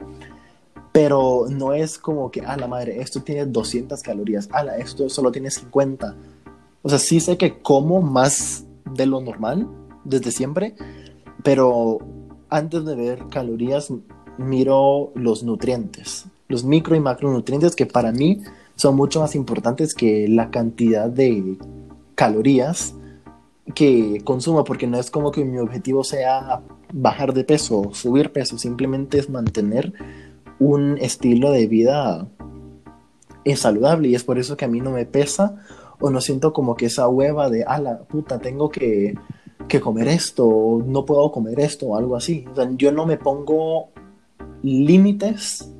pero 0.91 1.45
no 1.49 1.73
es 1.73 1.97
como 1.97 2.31
que, 2.31 2.41
a 2.41 2.57
la 2.57 2.67
madre, 2.67 3.01
esto 3.01 3.21
tiene 3.21 3.45
200 3.45 4.01
calorías, 4.01 4.49
a 4.51 4.63
la, 4.63 4.77
esto 4.77 5.09
solo 5.09 5.31
tiene 5.31 5.51
50. 5.51 6.15
O 6.81 6.89
sea, 6.89 6.99
sí 6.99 7.19
sé 7.19 7.37
que 7.37 7.59
como 7.61 8.01
más 8.01 8.65
de 8.93 9.05
lo 9.05 9.21
normal 9.21 9.67
desde 10.03 10.31
siempre, 10.31 10.75
pero 11.43 11.99
antes 12.49 12.85
de 12.85 12.95
ver 12.95 13.27
calorías, 13.29 13.91
miro 14.37 15.11
los 15.15 15.43
nutrientes, 15.43 16.27
los 16.47 16.63
micro 16.63 16.95
y 16.95 16.99
macronutrientes 16.99 17.75
que 17.75 17.85
para 17.85 18.11
mí 18.11 18.41
son 18.75 18.95
mucho 18.95 19.19
más 19.19 19.35
importantes 19.35 19.93
que 19.93 20.27
la 20.27 20.49
cantidad 20.51 21.09
de 21.09 21.57
calorías 22.15 22.95
que 23.75 24.21
consumo, 24.23 24.63
porque 24.63 24.87
no 24.87 24.97
es 24.97 25.11
como 25.11 25.31
que 25.31 25.43
mi 25.43 25.57
objetivo 25.57 26.03
sea 26.03 26.61
bajar 26.93 27.33
de 27.33 27.43
peso 27.43 27.81
o 27.81 27.93
subir 27.93 28.31
peso, 28.31 28.57
simplemente 28.57 29.19
es 29.19 29.29
mantener 29.29 29.93
un 30.59 30.97
estilo 30.99 31.51
de 31.51 31.67
vida 31.67 32.27
eh, 33.43 33.55
saludable 33.55 34.07
y 34.09 34.15
es 34.15 34.23
por 34.23 34.39
eso 34.39 34.57
que 34.57 34.65
a 34.65 34.69
mí 34.69 34.79
no 34.79 34.91
me 34.91 35.05
pesa 35.05 35.55
o 35.99 36.09
no 36.09 36.21
siento 36.21 36.53
como 36.53 36.75
que 36.75 36.85
esa 36.85 37.07
hueva 37.07 37.49
de, 37.49 37.63
a 37.63 37.79
la 37.79 37.99
puta, 37.99 38.39
tengo 38.39 38.69
que, 38.69 39.15
que 39.67 39.81
comer 39.81 40.07
esto, 40.07 40.81
no 40.85 41.05
puedo 41.05 41.31
comer 41.31 41.59
esto 41.59 41.87
o 41.87 41.97
algo 41.97 42.15
así. 42.15 42.45
O 42.55 42.69
yo 42.77 42.91
no 42.91 43.05
me 43.05 43.17
pongo 43.17 43.89
límites, 44.63 45.71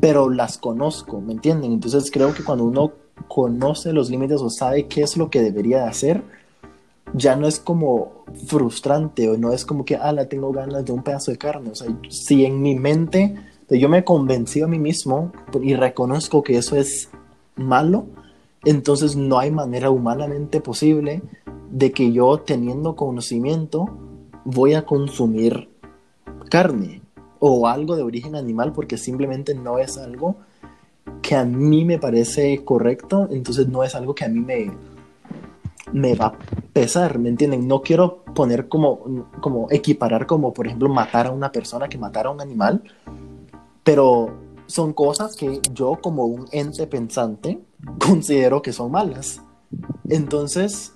pero 0.00 0.30
las 0.30 0.58
conozco, 0.58 1.20
¿me 1.20 1.32
entienden? 1.32 1.72
Entonces 1.72 2.10
creo 2.10 2.34
que 2.34 2.44
cuando 2.44 2.64
uno 2.64 2.92
conoce 3.28 3.92
los 3.92 4.10
límites 4.10 4.40
o 4.40 4.50
sabe 4.50 4.86
qué 4.86 5.02
es 5.02 5.16
lo 5.16 5.30
que 5.30 5.42
debería 5.42 5.82
de 5.82 5.88
hacer, 5.88 6.22
ya 7.12 7.36
no 7.36 7.46
es 7.46 7.60
como 7.60 8.24
frustrante 8.46 9.28
o 9.28 9.36
no 9.36 9.52
es 9.52 9.64
como 9.64 9.84
que, 9.84 9.96
ah, 9.96 10.12
la 10.12 10.28
tengo 10.28 10.52
ganas 10.52 10.84
de 10.84 10.92
un 10.92 11.02
pedazo 11.02 11.30
de 11.30 11.38
carne. 11.38 11.70
O 11.70 11.74
sea, 11.74 11.88
si 12.08 12.44
en 12.44 12.60
mi 12.60 12.74
mente 12.74 13.36
yo 13.70 13.88
me 13.88 14.04
convencí 14.04 14.62
a 14.62 14.66
mí 14.66 14.78
mismo 14.78 15.32
y 15.62 15.74
reconozco 15.74 16.42
que 16.42 16.56
eso 16.56 16.76
es 16.76 17.08
malo, 17.56 18.06
entonces 18.64 19.16
no 19.16 19.38
hay 19.38 19.50
manera 19.50 19.90
humanamente 19.90 20.60
posible 20.60 21.22
de 21.70 21.92
que 21.92 22.12
yo 22.12 22.38
teniendo 22.38 22.96
conocimiento 22.96 23.88
voy 24.44 24.74
a 24.74 24.84
consumir 24.84 25.68
carne 26.50 27.03
o 27.46 27.66
algo 27.66 27.94
de 27.94 28.02
origen 28.02 28.36
animal 28.36 28.72
porque 28.72 28.96
simplemente 28.96 29.54
no 29.54 29.78
es 29.78 29.98
algo 29.98 30.36
que 31.20 31.36
a 31.36 31.44
mí 31.44 31.84
me 31.84 31.98
parece 31.98 32.64
correcto, 32.64 33.28
entonces 33.30 33.68
no 33.68 33.84
es 33.84 33.94
algo 33.94 34.14
que 34.14 34.24
a 34.24 34.28
mí 34.28 34.40
me, 34.40 34.72
me 35.92 36.14
va 36.14 36.28
a 36.28 36.38
pesar, 36.72 37.18
¿me 37.18 37.28
entienden? 37.28 37.68
No 37.68 37.82
quiero 37.82 38.24
poner 38.34 38.66
como, 38.66 39.28
como 39.42 39.66
equiparar 39.70 40.26
como, 40.26 40.54
por 40.54 40.66
ejemplo, 40.66 40.88
matar 40.88 41.26
a 41.26 41.32
una 41.32 41.52
persona 41.52 41.86
que 41.86 41.98
matara 41.98 42.30
a 42.30 42.32
un 42.32 42.40
animal, 42.40 42.82
pero 43.82 44.32
son 44.64 44.94
cosas 44.94 45.36
que 45.36 45.60
yo 45.74 45.98
como 46.00 46.24
un 46.24 46.46
ente 46.50 46.86
pensante 46.86 47.60
considero 47.98 48.62
que 48.62 48.72
son 48.72 48.90
malas. 48.90 49.42
Entonces, 50.08 50.93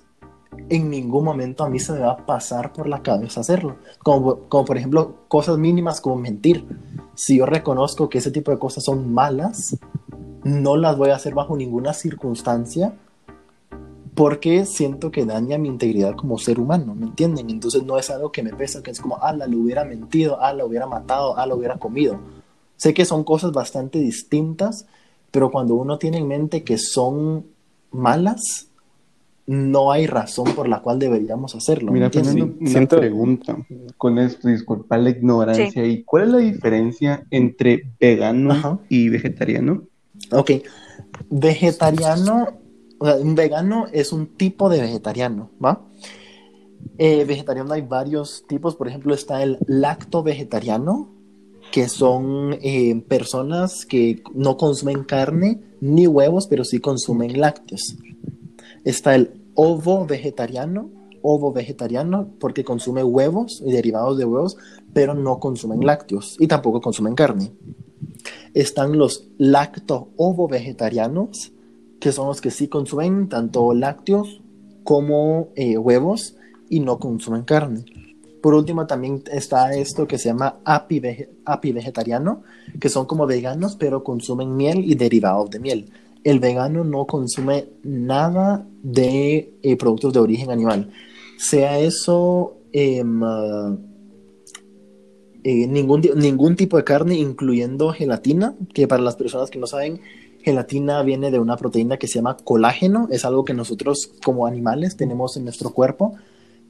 en 0.69 0.89
ningún 0.89 1.23
momento 1.23 1.63
a 1.63 1.69
mí 1.69 1.79
se 1.79 1.93
me 1.93 1.99
va 1.99 2.11
a 2.11 2.25
pasar 2.25 2.73
por 2.73 2.87
la 2.87 3.01
cabeza 3.01 3.41
hacerlo. 3.41 3.77
Como, 4.03 4.41
como 4.49 4.65
por 4.65 4.77
ejemplo, 4.77 5.15
cosas 5.27 5.57
mínimas 5.57 6.01
como 6.01 6.15
mentir. 6.15 6.65
Si 7.15 7.37
yo 7.37 7.45
reconozco 7.45 8.09
que 8.09 8.19
ese 8.19 8.31
tipo 8.31 8.51
de 8.51 8.59
cosas 8.59 8.83
son 8.83 9.13
malas, 9.13 9.77
no 10.43 10.77
las 10.77 10.97
voy 10.97 11.09
a 11.09 11.15
hacer 11.15 11.33
bajo 11.33 11.55
ninguna 11.57 11.93
circunstancia 11.93 12.93
porque 14.15 14.65
siento 14.65 15.11
que 15.11 15.25
daña 15.25 15.57
mi 15.57 15.69
integridad 15.69 16.13
como 16.15 16.37
ser 16.37 16.59
humano, 16.59 16.93
¿me 16.93 17.05
entienden? 17.05 17.49
Entonces 17.49 17.83
no 17.83 17.97
es 17.97 18.09
algo 18.09 18.33
que 18.33 18.43
me 18.43 18.53
pesa, 18.53 18.83
que 18.83 18.91
es 18.91 18.99
como, 18.99 19.17
ah, 19.21 19.31
la 19.31 19.47
le 19.47 19.55
hubiera 19.55 19.85
mentido, 19.85 20.41
ah, 20.41 20.51
la 20.51 20.65
hubiera 20.65 20.87
matado, 20.87 21.37
ah, 21.37 21.45
la 21.45 21.55
hubiera 21.55 21.77
comido. 21.77 22.19
Sé 22.75 22.93
que 22.93 23.05
son 23.05 23.23
cosas 23.23 23.53
bastante 23.53 23.97
distintas, 23.99 24.85
pero 25.31 25.51
cuando 25.51 25.75
uno 25.75 25.97
tiene 25.97 26.17
en 26.17 26.27
mente 26.27 26.65
que 26.65 26.77
son 26.77 27.45
malas, 27.91 28.68
no 29.51 29.91
hay 29.91 30.05
razón 30.05 30.53
por 30.53 30.67
la 30.67 30.79
cual 30.83 30.99
deberíamos 30.99 31.55
hacerlo. 31.55 31.91
Mira. 31.91 32.11
Fernando, 32.11 32.53
una 32.59 32.69
Siento- 32.69 32.97
pregunta 32.97 33.57
con 33.97 34.19
esto, 34.19 34.47
disculpa 34.47 34.95
la 34.99 35.09
ignorancia. 35.09 35.83
¿Y 35.87 36.03
cuál 36.03 36.25
es 36.25 36.29
la 36.29 36.37
diferencia 36.37 37.25
entre 37.31 37.91
vegano 37.99 38.51
Ajá. 38.51 38.79
y 38.89 39.09
vegetariano? 39.09 39.83
Ok, 40.31 40.51
vegetariano, 41.31 42.49
o 42.99 43.05
sea, 43.05 43.15
un 43.15 43.33
vegano 43.33 43.87
es 43.91 44.13
un 44.13 44.27
tipo 44.27 44.69
de 44.69 44.81
vegetariano, 44.81 45.49
¿va? 45.63 45.81
Eh, 46.99 47.25
vegetariano 47.25 47.73
hay 47.73 47.81
varios 47.81 48.45
tipos, 48.47 48.75
por 48.75 48.87
ejemplo 48.87 49.15
está 49.15 49.41
el 49.41 49.57
lacto 49.65 50.21
vegetariano, 50.21 51.09
que 51.71 51.89
son 51.89 52.55
eh, 52.61 53.01
personas 53.07 53.85
que 53.85 54.21
no 54.35 54.57
consumen 54.57 55.03
carne 55.05 55.59
ni 55.81 56.05
huevos, 56.05 56.45
pero 56.47 56.63
sí 56.63 56.79
consumen 56.79 57.39
lácteos. 57.39 57.95
Está 58.83 59.15
el 59.15 59.38
ovo 59.59 60.05
vegetariano, 60.05 60.89
ovo 61.21 61.51
vegetariano 61.51 62.29
porque 62.39 62.63
consume 62.63 63.03
huevos 63.03 63.61
y 63.65 63.71
derivados 63.71 64.17
de 64.17 64.25
huevos, 64.25 64.57
pero 64.93 65.13
no 65.13 65.39
consumen 65.39 65.85
lácteos 65.85 66.37
y 66.39 66.47
tampoco 66.47 66.79
consumen 66.81 67.15
carne 67.15 67.51
están 68.53 68.97
los 68.97 69.27
lacto-ovo 69.37 70.47
vegetarianos, 70.47 71.51
que 71.99 72.11
son 72.11 72.27
los 72.27 72.41
que 72.41 72.51
sí 72.51 72.67
consumen 72.67 73.29
tanto 73.29 73.73
lácteos 73.73 74.41
como 74.83 75.49
eh, 75.55 75.77
huevos 75.77 76.35
y 76.69 76.79
no 76.79 76.99
consumen 76.99 77.43
carne. 77.43 77.85
Por 78.41 78.53
último, 78.53 78.87
también 78.87 79.23
está 79.31 79.73
esto 79.73 80.07
que 80.07 80.17
se 80.17 80.29
llama 80.29 80.59
api, 80.63 81.01
api 81.43 81.71
vegetariano, 81.73 82.43
que 82.79 82.87
son 82.87 83.05
como 83.05 83.27
veganos, 83.27 83.75
pero 83.75 84.03
consumen 84.03 84.55
miel 84.55 84.79
y 84.85 84.95
derivados 84.95 85.49
de 85.49 85.59
miel. 85.59 85.91
El 86.23 86.39
vegano 86.39 86.83
no 86.83 87.05
consume 87.05 87.69
nada 87.83 88.67
de 88.83 89.53
eh, 89.61 89.77
productos 89.77 90.13
de 90.13 90.19
origen 90.19 90.51
animal, 90.51 90.91
sea 91.37 91.79
eso 91.79 92.57
em, 92.71 93.23
ah, 93.23 93.77
eh, 95.43 95.67
ningún, 95.67 96.01
ningún 96.15 96.55
tipo 96.55 96.77
de 96.77 96.83
carne, 96.83 97.15
incluyendo 97.15 97.91
gelatina, 97.93 98.55
que 98.73 98.87
para 98.87 99.01
las 99.01 99.15
personas 99.15 99.49
que 99.49 99.59
no 99.59 99.67
saben, 99.67 100.01
gelatina 100.41 101.01
viene 101.03 101.31
de 101.31 101.39
una 101.39 101.55
proteína 101.55 101.97
que 101.97 102.07
se 102.07 102.15
llama 102.15 102.37
colágeno, 102.37 103.07
es 103.09 103.23
algo 103.23 103.45
que 103.45 103.53
nosotros 103.53 104.11
como 104.23 104.45
animales 104.45 104.97
tenemos 104.97 105.37
en 105.37 105.45
nuestro 105.45 105.71
cuerpo, 105.71 106.15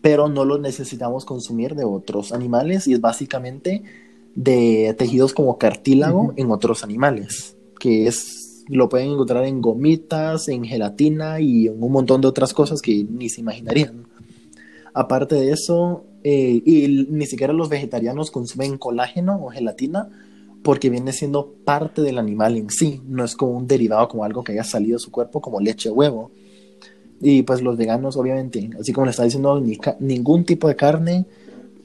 pero 0.02 0.30
no 0.30 0.46
lo 0.46 0.60
necesitamos 0.60 1.26
consumir 1.26 1.76
de 1.76 1.84
otros 1.84 2.32
animales. 2.32 2.88
Y 2.88 2.94
es 2.94 3.02
básicamente 3.02 3.84
de 4.36 4.96
tejidos 4.98 5.34
como 5.34 5.58
cartílago 5.58 6.34
en 6.36 6.52
otros 6.52 6.84
animales, 6.84 7.58
que 7.80 8.08
es 8.08 8.49
lo 8.70 8.88
pueden 8.88 9.12
encontrar 9.12 9.46
en 9.46 9.62
gomitas, 9.62 10.48
en 10.48 10.64
gelatina 10.64 11.40
y 11.42 11.68
en 11.68 11.82
un 11.82 11.92
montón 11.92 12.22
de 12.22 12.28
otras 12.28 12.54
cosas 12.54 12.82
que 12.82 13.04
ni 13.04 13.30
se 13.30 13.42
imaginarían. 13.42 14.06
Aparte 14.94 15.36
de 15.36 15.52
eso, 15.52 16.06
eh, 16.24 16.62
ni 17.10 17.26
siquiera 17.26 17.52
los 17.54 17.70
vegetarianos 17.70 18.32
consumen 18.32 18.78
colágeno 18.78 19.40
o 19.44 19.50
gelatina 19.50 20.10
porque 20.64 20.90
viene 20.90 21.14
siendo 21.14 21.54
parte 21.64 22.02
del 22.02 22.20
animal 22.20 22.58
en 22.58 22.70
sí, 22.70 23.02
no 23.08 23.24
es 23.24 23.36
como 23.36 23.54
un 23.54 23.68
derivado, 23.68 24.08
como 24.08 24.24
algo 24.24 24.44
que 24.44 24.52
haya 24.52 24.64
salido 24.64 24.98
de 24.98 25.04
su 25.04 25.12
cuerpo, 25.12 25.42
como 25.42 25.60
leche 25.60 25.90
o 25.90 25.94
huevo. 25.94 26.32
Y 27.22 27.44
pues 27.44 27.62
los 27.62 27.78
veganos, 27.78 28.18
obviamente, 28.18 28.70
así 28.80 28.94
como 28.94 29.06
le 29.06 29.12
está 29.12 29.24
diciendo, 29.24 29.60
ni 29.60 29.78
ningún 30.00 30.46
tipo 30.46 30.68
de 30.68 30.76
carne, 30.76 31.26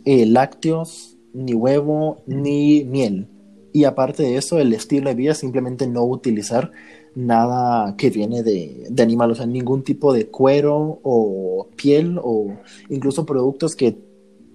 eh, 0.05 0.27
lácteos, 0.27 1.17
ni 1.33 1.55
huevo, 1.55 2.23
ni 2.27 2.85
miel. 2.85 3.29
Y 3.75 3.87
aparte 3.87 4.23
de 4.23 4.37
eso, 4.37 4.61
el 4.61 4.73
estilo 4.73 5.09
de 5.09 5.17
vida 5.17 5.33
es 5.33 5.39
simplemente 5.39 5.89
no 5.89 6.05
utilizar 6.05 6.71
nada 7.17 7.97
que 7.97 8.09
viene 8.09 8.45
de, 8.45 8.87
de 8.89 9.03
animal, 9.03 9.33
o 9.33 9.35
sea, 9.35 9.47
ningún 9.47 9.83
tipo 9.83 10.13
de 10.13 10.29
cuero 10.29 11.01
o 11.03 11.67
piel 11.75 12.21
o 12.23 12.57
incluso 12.89 13.27
productos 13.27 13.75
que 13.75 13.99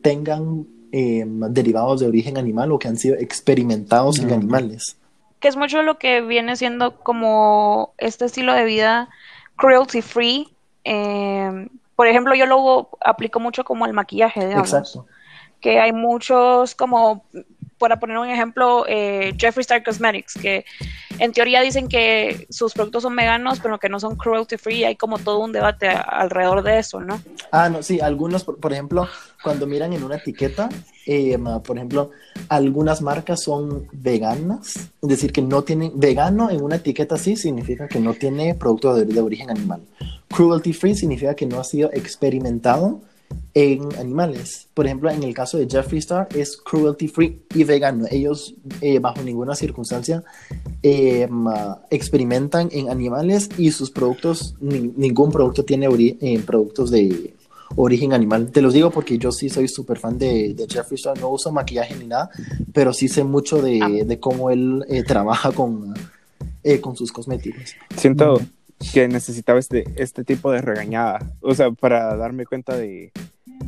tengan 0.01 0.65
em, 0.93 1.41
derivados 1.51 1.99
de 1.99 2.07
origen 2.07 2.37
animal 2.37 2.71
o 2.71 2.79
que 2.79 2.87
han 2.87 2.95
sido 2.95 3.17
experimentados 3.17 4.19
en 4.19 4.31
animales. 4.31 4.97
Que 5.41 5.49
es 5.49 5.57
mucho 5.57 5.83
lo 5.83 5.97
que 5.97 6.21
viene 6.21 6.55
siendo 6.55 6.95
como 6.99 7.93
este 7.97 8.23
estilo 8.23 8.53
de 8.53 8.63
vida 8.63 9.09
cruelty 9.57 10.01
free. 10.01 10.47
Em, 10.85 11.67
por 11.97 12.07
ejemplo, 12.07 12.35
yo 12.35 12.45
lo 12.45 12.87
aplico 13.01 13.41
mucho 13.41 13.65
como 13.65 13.85
el 13.85 13.91
maquillaje, 13.91 14.47
digamos. 14.47 14.71
Exacto. 14.73 15.07
Que 15.59 15.81
hay 15.81 15.91
muchos 15.91 16.73
como 16.73 17.25
para 17.79 17.99
poner 17.99 18.17
un 18.17 18.29
ejemplo, 18.29 18.85
eh, 18.87 19.33
Jeffree 19.37 19.61
Star 19.61 19.83
Cosmetics, 19.83 20.35
que 20.35 20.65
en 21.17 21.31
teoría 21.31 21.61
dicen 21.61 21.87
que 21.87 22.45
sus 22.49 22.73
productos 22.73 23.03
son 23.03 23.15
veganos, 23.15 23.59
pero 23.59 23.79
que 23.79 23.89
no 23.89 23.99
son 23.99 24.15
cruelty 24.15 24.57
free. 24.57 24.83
Hay 24.83 24.95
como 24.95 25.17
todo 25.17 25.39
un 25.39 25.51
debate 25.51 25.87
alrededor 25.87 26.61
de 26.61 26.79
eso, 26.79 26.99
¿no? 26.99 27.21
Ah, 27.51 27.69
no, 27.69 27.81
sí, 27.81 27.99
algunos, 27.99 28.43
por, 28.43 28.71
ejemplo, 28.71 29.07
cuando 29.43 29.65
miran 29.65 29.93
en 29.93 30.03
una 30.03 30.17
etiqueta, 30.17 30.69
eh, 31.07 31.37
por 31.63 31.77
ejemplo, 31.77 32.11
algunas 32.49 33.01
marcas 33.01 33.41
son 33.43 33.87
veganas, 33.91 34.75
es 35.01 35.09
decir, 35.09 35.31
que 35.31 35.41
no 35.41 35.63
tienen, 35.63 35.93
vegano 35.95 36.51
en 36.51 36.61
una 36.61 36.75
etiqueta 36.75 37.15
así 37.15 37.35
significa 37.35 37.87
que 37.87 37.99
no 37.99 38.13
tiene 38.13 38.53
producto 38.55 38.93
de, 38.93 39.05
de 39.05 39.21
origen 39.21 39.49
animal. 39.49 39.81
Cruelty 40.29 40.73
free 40.73 40.95
significa 40.95 41.33
que 41.33 41.45
no 41.45 41.59
ha 41.59 41.63
sido 41.63 41.91
experimentado 41.91 43.01
en 43.53 43.81
animales. 43.97 44.67
Por 44.73 44.85
ejemplo, 44.85 45.09
en 45.09 45.23
el 45.23 45.33
caso 45.33 45.57
de 45.57 45.67
Jeffree 45.69 45.99
Star 45.99 46.27
es 46.35 46.57
cruelty 46.57 47.07
free 47.07 47.41
y 47.53 47.63
vegano. 47.63 48.05
Ellos 48.09 48.55
eh, 48.81 48.99
bajo 48.99 49.21
ninguna 49.21 49.55
circunstancia 49.55 50.23
eh, 50.83 51.27
experimentan 51.89 52.69
en 52.71 52.89
animales 52.89 53.49
y 53.57 53.71
sus 53.71 53.91
productos, 53.91 54.55
ningún 54.61 55.31
producto 55.31 55.65
tiene 55.65 55.87
eh, 56.21 56.41
productos 56.45 56.91
de 56.91 57.33
origen 57.75 58.13
animal. 58.13 58.51
Te 58.51 58.61
los 58.61 58.73
digo 58.73 58.91
porque 58.91 59.17
yo 59.17 59.31
sí 59.31 59.49
soy 59.49 59.67
súper 59.67 59.99
fan 59.99 60.17
de, 60.17 60.53
de, 60.53 60.67
Jeffree 60.67 60.95
Star. 60.95 61.19
No 61.19 61.29
uso 61.29 61.51
maquillaje 61.51 61.95
ni 61.95 62.05
nada, 62.05 62.29
pero 62.73 62.93
sí 62.93 63.07
sé 63.07 63.23
mucho 63.23 63.61
de, 63.61 63.79
ah. 63.81 64.05
de 64.05 64.19
cómo 64.19 64.49
él 64.51 64.85
trabaja 65.07 65.51
con, 65.51 65.93
con 66.81 66.95
sus 66.95 67.11
cosméticos. 67.11 67.75
Siento 67.95 68.39
que 68.93 69.07
necesitaba 69.07 69.59
este, 69.59 69.85
este 69.97 70.23
tipo 70.23 70.51
de 70.51 70.61
regañada, 70.61 71.19
o 71.41 71.53
sea, 71.53 71.71
para 71.71 72.15
darme 72.15 72.45
cuenta 72.45 72.77
de 72.77 73.11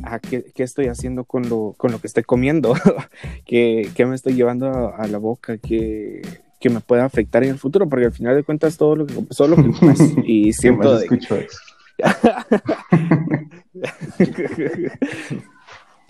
ah, 0.02 0.18
¿qué, 0.18 0.44
¿qué, 0.54 0.62
estoy 0.62 0.86
haciendo 0.86 1.24
con 1.24 1.48
lo, 1.48 1.74
con 1.76 1.92
lo 1.92 2.00
que 2.00 2.06
estoy 2.06 2.22
comiendo, 2.22 2.74
¿Qué, 3.44 3.88
¿Qué, 3.94 4.06
me 4.06 4.14
estoy 4.14 4.34
llevando 4.34 4.94
a, 4.94 5.06
la 5.06 5.18
boca, 5.18 5.58
¿Qué, 5.58 6.22
que 6.58 6.70
me 6.70 6.80
puede 6.80 7.02
afectar 7.02 7.44
en 7.44 7.50
el 7.50 7.58
futuro, 7.58 7.88
porque 7.88 8.06
al 8.06 8.12
final 8.12 8.34
de 8.34 8.44
cuentas 8.44 8.76
todo 8.76 8.96
lo 8.96 9.06
que, 9.06 9.14
solo 9.30 9.56
lo 9.56 9.64
que 9.64 9.70
comes 9.78 10.00
y 10.24 10.52
siento 10.52 10.98
de... 10.98 11.04
Escucho 11.04 11.36
eso. 11.36 11.58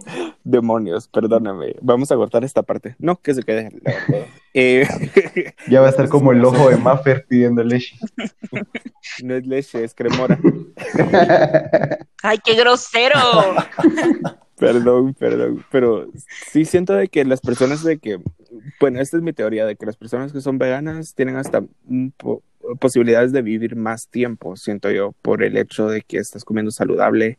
Demonios, 0.44 1.08
perdóname. 1.08 1.76
Vamos 1.80 2.10
a 2.12 2.16
cortar 2.16 2.44
esta 2.44 2.62
parte. 2.62 2.96
No, 2.98 3.20
que 3.20 3.34
se 3.34 3.42
quede. 3.42 3.70
Eh, 4.54 4.86
ya 5.68 5.80
va 5.80 5.86
a 5.86 5.90
estar 5.90 6.08
como 6.08 6.32
el 6.32 6.44
ojo 6.44 6.68
de 6.68 6.76
Maffer 6.76 7.26
pidiendo 7.26 7.62
leche. 7.62 7.96
No 9.22 9.34
es 9.34 9.46
leche, 9.46 9.84
es 9.84 9.94
cremora. 9.94 10.38
¡Ay, 12.22 12.38
qué 12.42 12.54
grosero! 12.54 13.16
Perdón, 14.56 15.12
perdón. 15.14 15.64
Pero 15.70 16.06
sí 16.50 16.64
siento 16.64 16.94
de 16.94 17.08
que 17.08 17.24
las 17.24 17.40
personas 17.40 17.82
de 17.82 17.98
que, 17.98 18.20
bueno, 18.80 19.00
esta 19.00 19.16
es 19.16 19.22
mi 19.22 19.32
teoría, 19.32 19.66
de 19.66 19.76
que 19.76 19.86
las 19.86 19.96
personas 19.96 20.32
que 20.32 20.40
son 20.40 20.58
veganas 20.58 21.14
tienen 21.14 21.36
hasta 21.36 21.64
un 21.86 22.12
po 22.16 22.42
posibilidades 22.78 23.32
de 23.32 23.42
vivir 23.42 23.76
más 23.76 24.08
tiempo, 24.08 24.56
siento 24.56 24.90
yo, 24.90 25.14
por 25.22 25.42
el 25.42 25.56
hecho 25.56 25.88
de 25.88 26.02
que 26.02 26.18
estás 26.18 26.44
comiendo 26.44 26.70
saludable. 26.70 27.38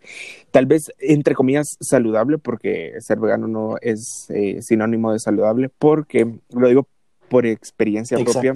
Tal 0.51 0.65
vez, 0.65 0.91
entre 0.99 1.35
comillas, 1.35 1.77
saludable, 1.79 2.37
porque 2.37 2.93
ser 2.99 3.19
vegano 3.19 3.47
no 3.47 3.75
es 3.81 4.27
eh, 4.29 4.61
sinónimo 4.61 5.13
de 5.13 5.19
saludable, 5.19 5.69
porque 5.69 6.39
lo 6.49 6.67
digo 6.67 6.87
por 7.29 7.45
experiencia 7.45 8.17
propia. 8.17 8.53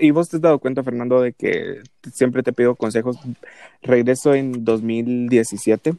Y 0.00 0.10
vos 0.10 0.28
te 0.28 0.36
has 0.36 0.42
dado 0.42 0.58
cuenta, 0.58 0.82
Fernando, 0.82 1.20
de 1.20 1.32
que 1.32 1.82
siempre 2.12 2.42
te 2.42 2.52
pido 2.52 2.74
consejos. 2.74 3.18
Regreso 3.82 4.34
en 4.34 4.64
2017 4.64 5.94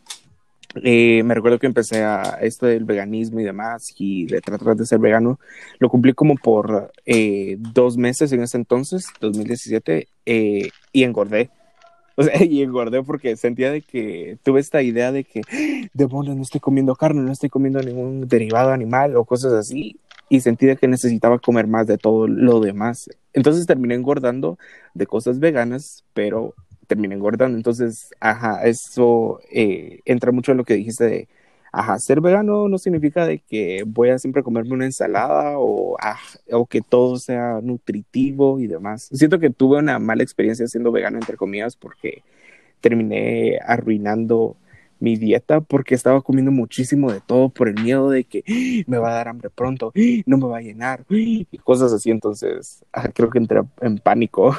eh, 0.75 1.23
me 1.23 1.33
recuerdo 1.33 1.59
que 1.59 1.67
empecé 1.67 2.03
a 2.03 2.39
esto 2.41 2.65
del 2.65 2.85
veganismo 2.85 3.39
y 3.39 3.43
demás 3.43 3.93
y 3.97 4.25
de 4.25 4.41
tratar 4.41 4.75
de 4.75 4.85
ser 4.85 4.99
vegano. 4.99 5.39
Lo 5.79 5.89
cumplí 5.89 6.13
como 6.13 6.35
por 6.35 6.91
eh, 7.05 7.57
dos 7.59 7.97
meses 7.97 8.31
en 8.31 8.43
ese 8.43 8.57
entonces, 8.57 9.07
2017, 9.21 10.07
eh, 10.25 10.69
y 10.91 11.03
engordé. 11.03 11.49
O 12.15 12.23
sea, 12.23 12.33
y 12.43 12.61
engordé 12.61 13.03
porque 13.03 13.35
sentía 13.37 13.71
de 13.71 13.81
que 13.81 14.37
tuve 14.43 14.59
esta 14.59 14.81
idea 14.81 15.11
de 15.11 15.23
que, 15.23 15.41
demonios, 15.93 16.35
no 16.35 16.41
estoy 16.41 16.59
comiendo 16.59 16.95
carne, 16.95 17.21
no 17.21 17.31
estoy 17.31 17.49
comiendo 17.49 17.79
ningún 17.81 18.27
derivado 18.27 18.71
animal 18.71 19.15
o 19.15 19.25
cosas 19.25 19.53
así. 19.53 19.99
Y 20.29 20.41
sentí 20.41 20.65
de 20.65 20.75
que 20.75 20.89
necesitaba 20.89 21.39
comer 21.39 21.67
más 21.67 21.87
de 21.87 21.97
todo 21.97 22.27
lo 22.27 22.59
demás. 22.59 23.09
Entonces 23.31 23.65
terminé 23.65 23.95
engordando 23.95 24.57
de 24.93 25.07
cosas 25.07 25.39
veganas, 25.39 26.03
pero 26.13 26.53
termina 26.87 27.15
engordando. 27.15 27.57
Entonces, 27.57 28.09
ajá, 28.19 28.65
eso 28.65 29.39
eh, 29.51 30.01
entra 30.05 30.31
mucho 30.31 30.51
en 30.51 30.57
lo 30.57 30.63
que 30.65 30.75
dijiste 30.75 31.05
de, 31.05 31.29
ajá, 31.71 31.99
ser 31.99 32.21
vegano 32.21 32.67
no 32.69 32.77
significa 32.77 33.25
de 33.27 33.39
que 33.39 33.83
voy 33.85 34.09
a 34.09 34.19
siempre 34.19 34.43
comerme 34.43 34.73
una 34.73 34.85
ensalada 34.85 35.59
o, 35.59 35.97
o 36.51 36.65
que 36.65 36.81
todo 36.81 37.17
sea 37.17 37.59
nutritivo 37.61 38.59
y 38.59 38.67
demás. 38.67 39.09
Siento 39.13 39.39
que 39.39 39.49
tuve 39.49 39.79
una 39.79 39.99
mala 39.99 40.23
experiencia 40.23 40.67
siendo 40.67 40.91
vegano, 40.91 41.17
entre 41.17 41.37
comillas, 41.37 41.75
porque 41.75 42.23
terminé 42.81 43.59
arruinando 43.65 44.57
mi 44.99 45.15
dieta 45.15 45.61
porque 45.61 45.95
estaba 45.95 46.21
comiendo 46.21 46.51
muchísimo 46.51 47.11
de 47.11 47.21
todo 47.21 47.49
por 47.49 47.67
el 47.67 47.75
miedo 47.81 48.09
de 48.09 48.23
que 48.23 48.43
¡Ah! 48.47 48.83
me 48.87 48.97
va 48.97 49.09
a 49.09 49.13
dar 49.13 49.27
hambre 49.27 49.49
pronto, 49.49 49.91
¡Ah! 49.95 50.21
no 50.25 50.37
me 50.37 50.47
va 50.47 50.57
a 50.57 50.61
llenar 50.61 51.05
y 51.09 51.45
cosas 51.63 51.93
así. 51.93 52.11
Entonces, 52.11 52.83
creo 53.13 53.29
que 53.29 53.37
entré 53.39 53.61
en 53.81 53.97
pánico. 53.99 54.55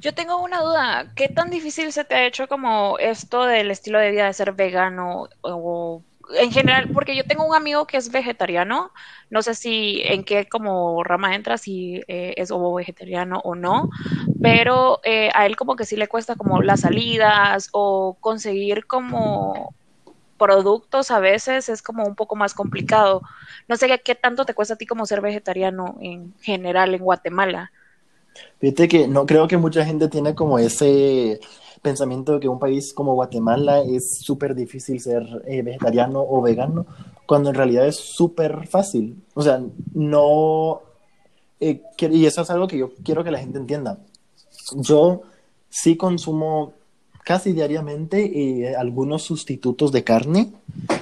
Yo 0.00 0.14
tengo 0.14 0.42
una 0.42 0.60
duda, 0.60 1.12
¿qué 1.16 1.28
tan 1.28 1.50
difícil 1.50 1.92
se 1.92 2.04
te 2.04 2.14
ha 2.14 2.26
hecho 2.26 2.48
como 2.48 2.98
esto 2.98 3.44
del 3.44 3.70
estilo 3.70 3.98
de 3.98 4.10
vida 4.10 4.26
de 4.26 4.32
ser 4.34 4.52
vegano 4.52 5.28
o 5.40 6.04
en 6.34 6.50
general, 6.50 6.90
porque 6.92 7.14
yo 7.16 7.24
tengo 7.24 7.44
un 7.46 7.54
amigo 7.54 7.86
que 7.86 7.96
es 7.98 8.10
vegetariano, 8.10 8.90
no 9.30 9.42
sé 9.42 9.54
si 9.54 10.02
en 10.04 10.24
qué 10.24 10.48
como 10.48 11.04
rama 11.04 11.34
entra, 11.36 11.56
si 11.56 12.02
eh, 12.08 12.34
es 12.36 12.50
vegetariano 12.74 13.38
o 13.44 13.54
no, 13.54 13.88
pero 14.40 15.00
eh, 15.04 15.30
a 15.34 15.46
él 15.46 15.56
como 15.56 15.76
que 15.76 15.84
sí 15.86 15.96
le 15.96 16.08
cuesta 16.08 16.34
como 16.36 16.62
las 16.62 16.80
salidas 16.80 17.68
o 17.72 18.18
conseguir 18.20 18.86
como 18.86 19.74
productos 20.38 21.10
a 21.10 21.20
veces 21.20 21.68
es 21.68 21.82
como 21.82 22.04
un 22.06 22.16
poco 22.16 22.36
más 22.36 22.54
complicado. 22.54 23.22
No 23.68 23.76
sé 23.76 23.88
qué 24.04 24.14
tanto 24.14 24.44
te 24.46 24.54
cuesta 24.54 24.74
a 24.74 24.76
ti 24.78 24.86
como 24.86 25.06
ser 25.06 25.20
vegetariano 25.22 25.96
en 26.00 26.34
general 26.40 26.94
en 26.94 27.02
Guatemala. 27.04 27.72
Fíjate 28.58 28.88
que 28.88 29.08
no 29.08 29.26
creo 29.26 29.48
que 29.48 29.56
mucha 29.56 29.84
gente 29.84 30.08
tiene 30.08 30.34
como 30.34 30.58
ese 30.58 31.40
pensamiento 31.86 32.32
de 32.32 32.40
que 32.40 32.48
un 32.48 32.58
país 32.58 32.92
como 32.92 33.14
Guatemala 33.14 33.80
es 33.80 34.18
súper 34.18 34.56
difícil 34.56 35.00
ser 35.00 35.22
eh, 35.46 35.62
vegetariano 35.62 36.20
o 36.20 36.42
vegano, 36.42 36.84
cuando 37.26 37.50
en 37.50 37.54
realidad 37.54 37.86
es 37.86 37.96
súper 37.96 38.66
fácil. 38.66 39.22
O 39.34 39.42
sea, 39.42 39.62
no... 39.94 40.80
Eh, 41.60 41.82
y 42.10 42.26
eso 42.26 42.42
es 42.42 42.50
algo 42.50 42.66
que 42.66 42.78
yo 42.78 42.90
quiero 43.04 43.22
que 43.22 43.30
la 43.30 43.38
gente 43.38 43.58
entienda. 43.58 43.98
Yo 44.74 45.22
sí 45.68 45.96
consumo 45.96 46.72
casi 47.24 47.52
diariamente 47.52 48.18
eh, 48.24 48.74
algunos 48.76 49.22
sustitutos 49.22 49.92
de 49.92 50.02
carne, 50.02 50.52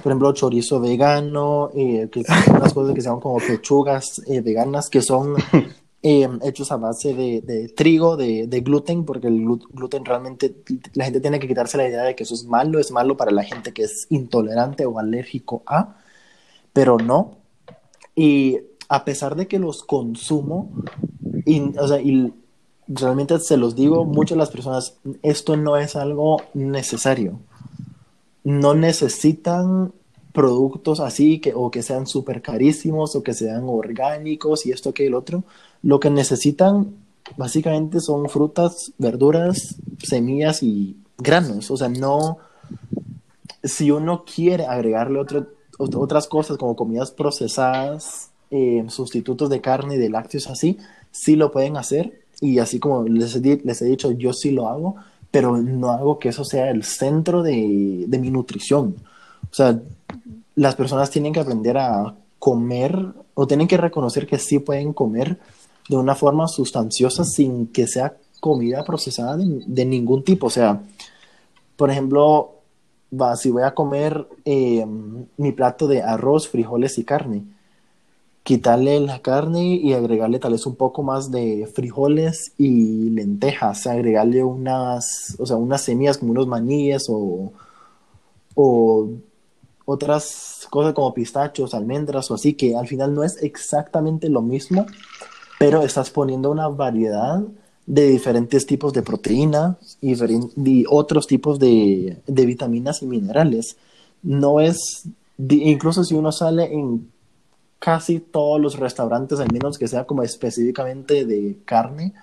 por 0.02 0.12
ejemplo, 0.12 0.32
chorizo 0.32 0.80
vegano, 0.80 1.70
que 1.74 2.24
son 2.24 2.56
unas 2.56 2.74
cosas 2.74 2.94
que 2.94 3.00
se 3.00 3.08
llaman 3.08 3.20
como 3.20 3.38
pechugas 3.38 4.22
veganas, 4.26 4.90
que 4.90 5.00
son 5.00 5.34
Em, 6.06 6.38
hechos 6.42 6.70
a 6.70 6.76
base 6.76 7.14
de, 7.14 7.72
trigo, 7.74 8.18
de, 8.18 8.60
gluten, 8.60 9.06
porque 9.06 9.28
el 9.28 9.42
gluten 9.42 10.04
realmente, 10.04 10.54
la 10.92 11.06
gente 11.06 11.18
tiene 11.18 11.40
que 11.40 11.48
quitarse 11.48 11.78
la 11.78 11.88
idea 11.88 12.02
de 12.02 12.14
que 12.14 12.24
eso 12.24 12.34
es 12.34 12.44
malo, 12.44 12.78
es 12.78 12.90
malo 12.90 13.16
para 13.16 13.30
la 13.30 13.42
gente 13.42 13.72
que 13.72 13.84
es 13.84 14.06
intolerante 14.10 14.84
o 14.84 14.98
alérgico 14.98 15.62
a, 15.64 15.96
pero 16.74 16.98
no. 16.98 17.38
Y 18.14 18.58
a 18.90 19.06
pesar 19.06 19.34
de 19.34 19.48
que 19.48 19.58
los 19.58 19.82
consumo, 19.82 20.72
y, 21.46 21.74
o 21.78 21.88
sea, 21.88 22.02
y 22.02 22.34
realmente 22.86 23.38
se 23.40 23.56
los 23.56 23.74
digo, 23.74 24.04
muchas 24.04 24.36
de 24.36 24.40
las 24.40 24.50
personas, 24.50 24.98
esto 25.22 25.56
no 25.56 25.78
es 25.78 25.96
algo 25.96 26.42
necesario. 26.52 27.40
No 28.42 28.74
necesitan 28.74 29.94
productos 30.34 31.00
así 31.00 31.38
que, 31.38 31.54
o 31.54 31.70
que 31.70 31.82
sean 31.82 32.06
súper 32.06 32.42
carísimos 32.42 33.16
o 33.16 33.22
que 33.22 33.32
sean 33.32 33.62
orgánicos 33.68 34.66
y 34.66 34.72
esto 34.72 34.92
que 34.92 35.06
el 35.06 35.14
otro. 35.14 35.44
Lo 35.84 36.00
que 36.00 36.08
necesitan 36.08 36.94
básicamente 37.36 38.00
son 38.00 38.30
frutas, 38.30 38.92
verduras, 38.96 39.76
semillas 40.02 40.62
y 40.62 40.96
granos. 41.18 41.70
O 41.70 41.76
sea, 41.76 41.90
no, 41.90 42.38
si 43.62 43.90
uno 43.90 44.24
quiere 44.24 44.64
agregarle 44.64 45.20
otro, 45.20 45.46
otras 45.78 46.26
cosas 46.26 46.56
como 46.56 46.74
comidas 46.74 47.10
procesadas, 47.10 48.30
eh, 48.50 48.82
sustitutos 48.88 49.50
de 49.50 49.60
carne 49.60 49.96
y 49.96 49.98
de 49.98 50.08
lácteos 50.08 50.46
así, 50.46 50.78
sí 51.10 51.36
lo 51.36 51.52
pueden 51.52 51.76
hacer. 51.76 52.22
Y 52.40 52.60
así 52.60 52.78
como 52.78 53.04
les 53.04 53.36
he, 53.36 53.60
les 53.62 53.82
he 53.82 53.84
dicho, 53.84 54.10
yo 54.10 54.32
sí 54.32 54.52
lo 54.52 54.68
hago, 54.70 54.96
pero 55.30 55.58
no 55.58 55.90
hago 55.90 56.18
que 56.18 56.30
eso 56.30 56.46
sea 56.46 56.70
el 56.70 56.82
centro 56.84 57.42
de, 57.42 58.04
de 58.08 58.18
mi 58.18 58.30
nutrición. 58.30 58.96
O 59.50 59.54
sea, 59.54 59.78
las 60.54 60.76
personas 60.76 61.10
tienen 61.10 61.34
que 61.34 61.40
aprender 61.40 61.76
a 61.76 62.14
comer 62.38 63.06
o 63.34 63.46
tienen 63.46 63.68
que 63.68 63.76
reconocer 63.76 64.26
que 64.26 64.38
sí 64.38 64.60
pueden 64.60 64.94
comer 64.94 65.38
de 65.88 65.96
una 65.96 66.14
forma 66.14 66.48
sustanciosa 66.48 67.24
sin 67.24 67.68
que 67.68 67.86
sea 67.86 68.16
comida 68.40 68.84
procesada 68.84 69.36
de, 69.36 69.84
ningún 69.84 70.22
tipo. 70.22 70.48
O 70.48 70.50
sea, 70.50 70.82
por 71.76 71.90
ejemplo, 71.90 72.56
va, 73.12 73.36
si 73.36 73.50
voy 73.50 73.62
a 73.62 73.74
comer 73.74 74.26
eh, 74.44 74.84
mi 75.36 75.52
plato 75.52 75.86
de 75.86 76.02
arroz, 76.02 76.48
frijoles 76.48 76.98
y 76.98 77.04
carne, 77.04 77.44
quitarle 78.42 79.00
la 79.00 79.20
carne 79.20 79.76
y 79.76 79.94
agregarle 79.94 80.38
tal 80.38 80.52
vez 80.52 80.66
un 80.66 80.76
poco 80.76 81.02
más 81.02 81.30
de 81.30 81.66
frijoles 81.74 82.52
y 82.58 83.08
lentejas, 83.10 83.86
agregarle 83.86 84.44
unas, 84.44 85.34
o 85.38 85.46
sea, 85.46 85.56
unas 85.56 85.80
semillas 85.80 86.18
como 86.18 86.32
unos 86.32 86.46
maníes 86.46 87.06
o, 87.08 87.52
o 88.54 89.08
otras 89.86 90.66
cosas 90.68 90.92
como 90.92 91.14
pistachos, 91.14 91.72
almendras 91.74 92.30
o 92.30 92.34
así, 92.34 92.52
que 92.54 92.76
al 92.76 92.86
final 92.86 93.14
no 93.14 93.24
es 93.24 93.42
exactamente 93.42 94.28
lo 94.28 94.42
mismo, 94.42 94.86
pero 95.58 95.82
estás 95.82 96.10
poniendo 96.10 96.50
una 96.50 96.68
variedad 96.68 97.42
de 97.86 98.08
diferentes 98.08 98.66
tipos 98.66 98.92
de 98.92 99.02
proteína 99.02 99.76
y, 100.00 100.84
otros 100.88 101.26
tipos 101.26 101.58
de, 101.58 102.18
de, 102.26 102.46
vitaminas 102.46 103.02
y 103.02 103.06
minerales. 103.06 103.76
No 104.22 104.60
es, 104.60 105.04
incluso 105.38 106.02
si 106.04 106.14
uno 106.14 106.32
sale 106.32 106.72
en 106.72 107.08
casi 107.78 108.20
todos 108.20 108.60
los 108.60 108.78
restaurantes, 108.78 109.38
al 109.40 109.52
menos 109.52 109.76
que 109.76 109.88
sea 109.88 110.04
como 110.04 110.22
específicamente 110.22 111.26
de 111.26 111.58
carne, 111.66 112.14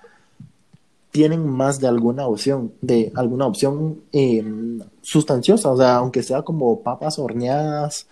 tienen 1.12 1.46
más 1.46 1.78
de 1.78 1.86
alguna 1.86 2.26
opción, 2.26 2.72
de 2.80 3.12
alguna 3.14 3.46
opción 3.46 4.00
em, 4.12 4.80
sustanciosa, 5.02 5.70
o 5.70 5.76
sea, 5.76 5.96
aunque 5.96 6.22
sea 6.22 6.42
como 6.42 6.80
papas 6.80 7.18
horneadas 7.18 8.06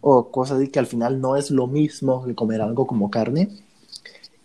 o 0.00 0.30
cosas 0.30 0.58
así 0.58 0.68
que 0.68 0.78
al 0.78 0.86
final 0.86 1.20
no 1.20 1.36
es 1.36 1.50
lo 1.50 1.66
mismo 1.66 2.24
que 2.24 2.34
comer 2.34 2.62
algo 2.62 2.86
como 2.86 3.10
carne, 3.10 3.48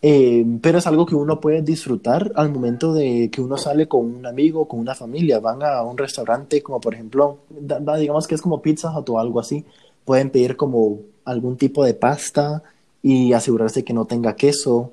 em, 0.02 0.60
pero 0.60 0.78
es 0.78 0.88
algo 0.88 1.06
que 1.06 1.16
uno 1.16 1.40
puede 1.40 1.62
disfrutar 1.62 2.32
al 2.36 2.52
momento 2.52 2.94
de 2.94 3.30
que 3.32 3.42
uno 3.42 3.58
sale 3.58 3.88
con 3.88 4.06
un 4.06 4.26
amigo, 4.26 4.68
con 4.68 4.80
una 4.80 4.96
familia, 4.96 5.40
van 5.40 5.64
a 5.64 5.82
un 5.84 5.98
restaurante 5.98 6.62
como 6.62 6.80
por 6.80 6.94
ejemplo, 6.94 7.40
digamos 7.50 8.28
que 8.28 8.36
es 8.36 8.42
como 8.42 8.62
Pizza 8.62 8.98
Hut 8.98 9.10
o 9.10 9.20
algo 9.20 9.40
así, 9.40 9.66
pueden 10.06 10.30
pedir 10.30 10.56
como 10.56 11.00
algún 11.26 11.58
tipo 11.58 11.84
de 11.86 11.94
pasta 11.94 12.64
y 13.02 13.34
asegurarse 13.34 13.84
que 13.84 13.94
no 13.94 14.06
tenga 14.06 14.36
queso. 14.36 14.92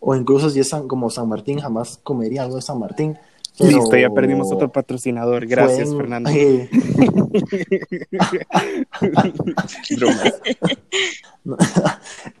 O 0.00 0.14
incluso 0.16 0.50
si 0.50 0.60
es 0.60 0.70
como 0.86 1.10
San 1.10 1.28
Martín, 1.28 1.60
jamás 1.60 1.98
comería 2.02 2.42
algo 2.42 2.56
de 2.56 2.62
San 2.62 2.78
Martín. 2.78 3.18
Listo, 3.58 3.96
ya 3.96 4.08
perdimos 4.10 4.50
otro 4.50 4.72
patrocinador. 4.72 5.46
Gracias, 5.46 5.94
Fernando. 5.94 6.30
Eh, 6.30 6.68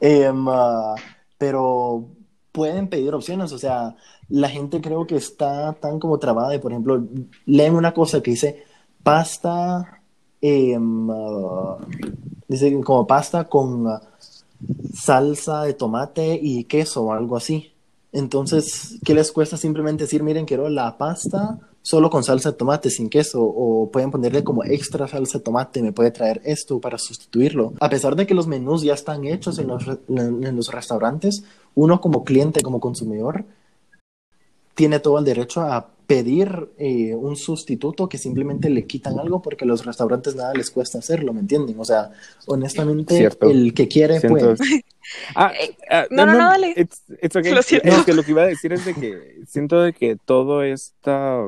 ah, 0.48 0.94
pero 1.42 2.04
pueden 2.52 2.86
pedir 2.86 3.12
opciones, 3.14 3.50
o 3.50 3.58
sea, 3.58 3.96
la 4.28 4.48
gente 4.48 4.80
creo 4.80 5.08
que 5.08 5.16
está 5.16 5.72
tan 5.72 5.98
como 5.98 6.18
trabada 6.20 6.50
de, 6.50 6.60
por 6.60 6.70
ejemplo, 6.70 7.02
leen 7.46 7.74
una 7.74 7.92
cosa 7.92 8.22
que 8.22 8.30
dice 8.30 8.62
pasta 9.02 10.02
Em, 10.44 11.08
ah, 11.08 11.78
dice 12.48 12.80
como 12.80 13.06
pasta 13.06 13.44
con 13.48 13.86
salsa 14.92 15.62
de 15.62 15.74
tomate 15.74 16.38
y 16.42 16.64
queso 16.64 17.04
o 17.04 17.12
algo 17.12 17.36
así. 17.36 17.72
Entonces, 18.10 18.98
¿qué 19.04 19.14
les 19.14 19.30
cuesta 19.30 19.56
simplemente 19.56 20.04
decir, 20.04 20.22
miren, 20.24 20.44
quiero 20.44 20.68
la 20.68 20.98
pasta 20.98 21.60
solo 21.82 22.08
con 22.10 22.24
salsa 22.24 22.52
de 22.52 22.56
tomate, 22.56 22.90
sin 22.90 23.10
queso? 23.10 23.42
O 23.42 23.90
pueden 23.90 24.10
ponerle 24.10 24.42
como 24.42 24.64
extra 24.64 25.06
salsa 25.08 25.38
de 25.38 25.44
tomate, 25.44 25.82
me 25.82 25.92
puede 25.92 26.10
traer 26.10 26.40
esto 26.44 26.80
para 26.80 26.98
sustituirlo. 26.98 27.74
A 27.80 27.88
pesar 27.88 28.16
de 28.16 28.26
que 28.26 28.34
los 28.34 28.46
menús 28.46 28.82
ya 28.82 28.94
están 28.94 29.24
hechos 29.24 29.58
en 29.58 29.68
los, 29.68 29.84
en 30.08 30.56
los 30.56 30.72
restaurantes, 30.72 31.44
uno 31.74 32.00
como 32.00 32.24
cliente, 32.24 32.62
como 32.62 32.80
consumidor, 32.80 33.44
tiene 34.74 35.00
todo 35.00 35.18
el 35.18 35.24
derecho 35.24 35.60
a 35.60 35.88
pedir 36.06 36.68
eh, 36.78 37.14
un 37.14 37.36
sustituto 37.36 38.08
que 38.08 38.18
simplemente 38.18 38.68
le 38.68 38.86
quitan 38.86 39.18
algo 39.18 39.40
porque 39.40 39.64
los 39.64 39.84
restaurantes 39.84 40.34
nada 40.34 40.52
les 40.54 40.70
cuesta 40.70 40.98
hacerlo, 40.98 41.32
¿me 41.32 41.40
entienden? 41.40 41.78
O 41.78 41.84
sea, 41.84 42.10
honestamente, 42.46 43.30
el 43.40 43.72
que 43.72 43.88
quiere 43.88 44.20
puede. 44.20 44.56
Ah, 45.34 45.52
eh, 45.58 45.76
ah, 45.90 46.06
no, 46.10 46.26
no, 46.26 46.32
no, 46.32 46.50
dale. 46.50 46.74
Lo 47.52 47.62
siento. 47.62 48.04
que 48.04 48.14
lo 48.14 48.22
que 48.22 48.30
iba 48.30 48.42
a 48.42 48.46
decir 48.46 48.72
es 48.72 48.84
de 48.84 48.94
que 48.94 49.40
siento 49.46 49.80
de 49.80 49.92
que 49.92 50.16
todo 50.16 50.62
esta, 50.62 51.46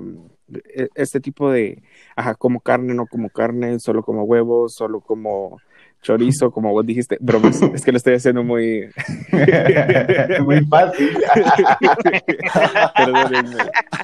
e, 0.75 0.89
este 0.95 1.21
tipo 1.21 1.51
de, 1.51 1.83
ajá, 2.17 2.35
como 2.35 2.61
carne, 2.61 2.95
no 2.95 3.07
como 3.07 3.31
carne, 3.31 3.79
solo 3.81 4.03
como 4.03 4.25
huevos, 4.25 4.75
solo 4.75 5.01
como 5.01 5.61
chorizo, 6.05 6.51
como 6.51 6.71
vos 6.71 6.87
dijiste, 6.87 7.17
bromas, 7.21 7.61
es 7.63 7.83
que 7.83 7.91
lo 7.91 7.97
estoy 7.97 8.15
haciendo 8.15 8.45
muy... 8.45 8.91
muy 10.45 10.65
fácil. 10.67 11.17
Perdónenme. 12.97 13.57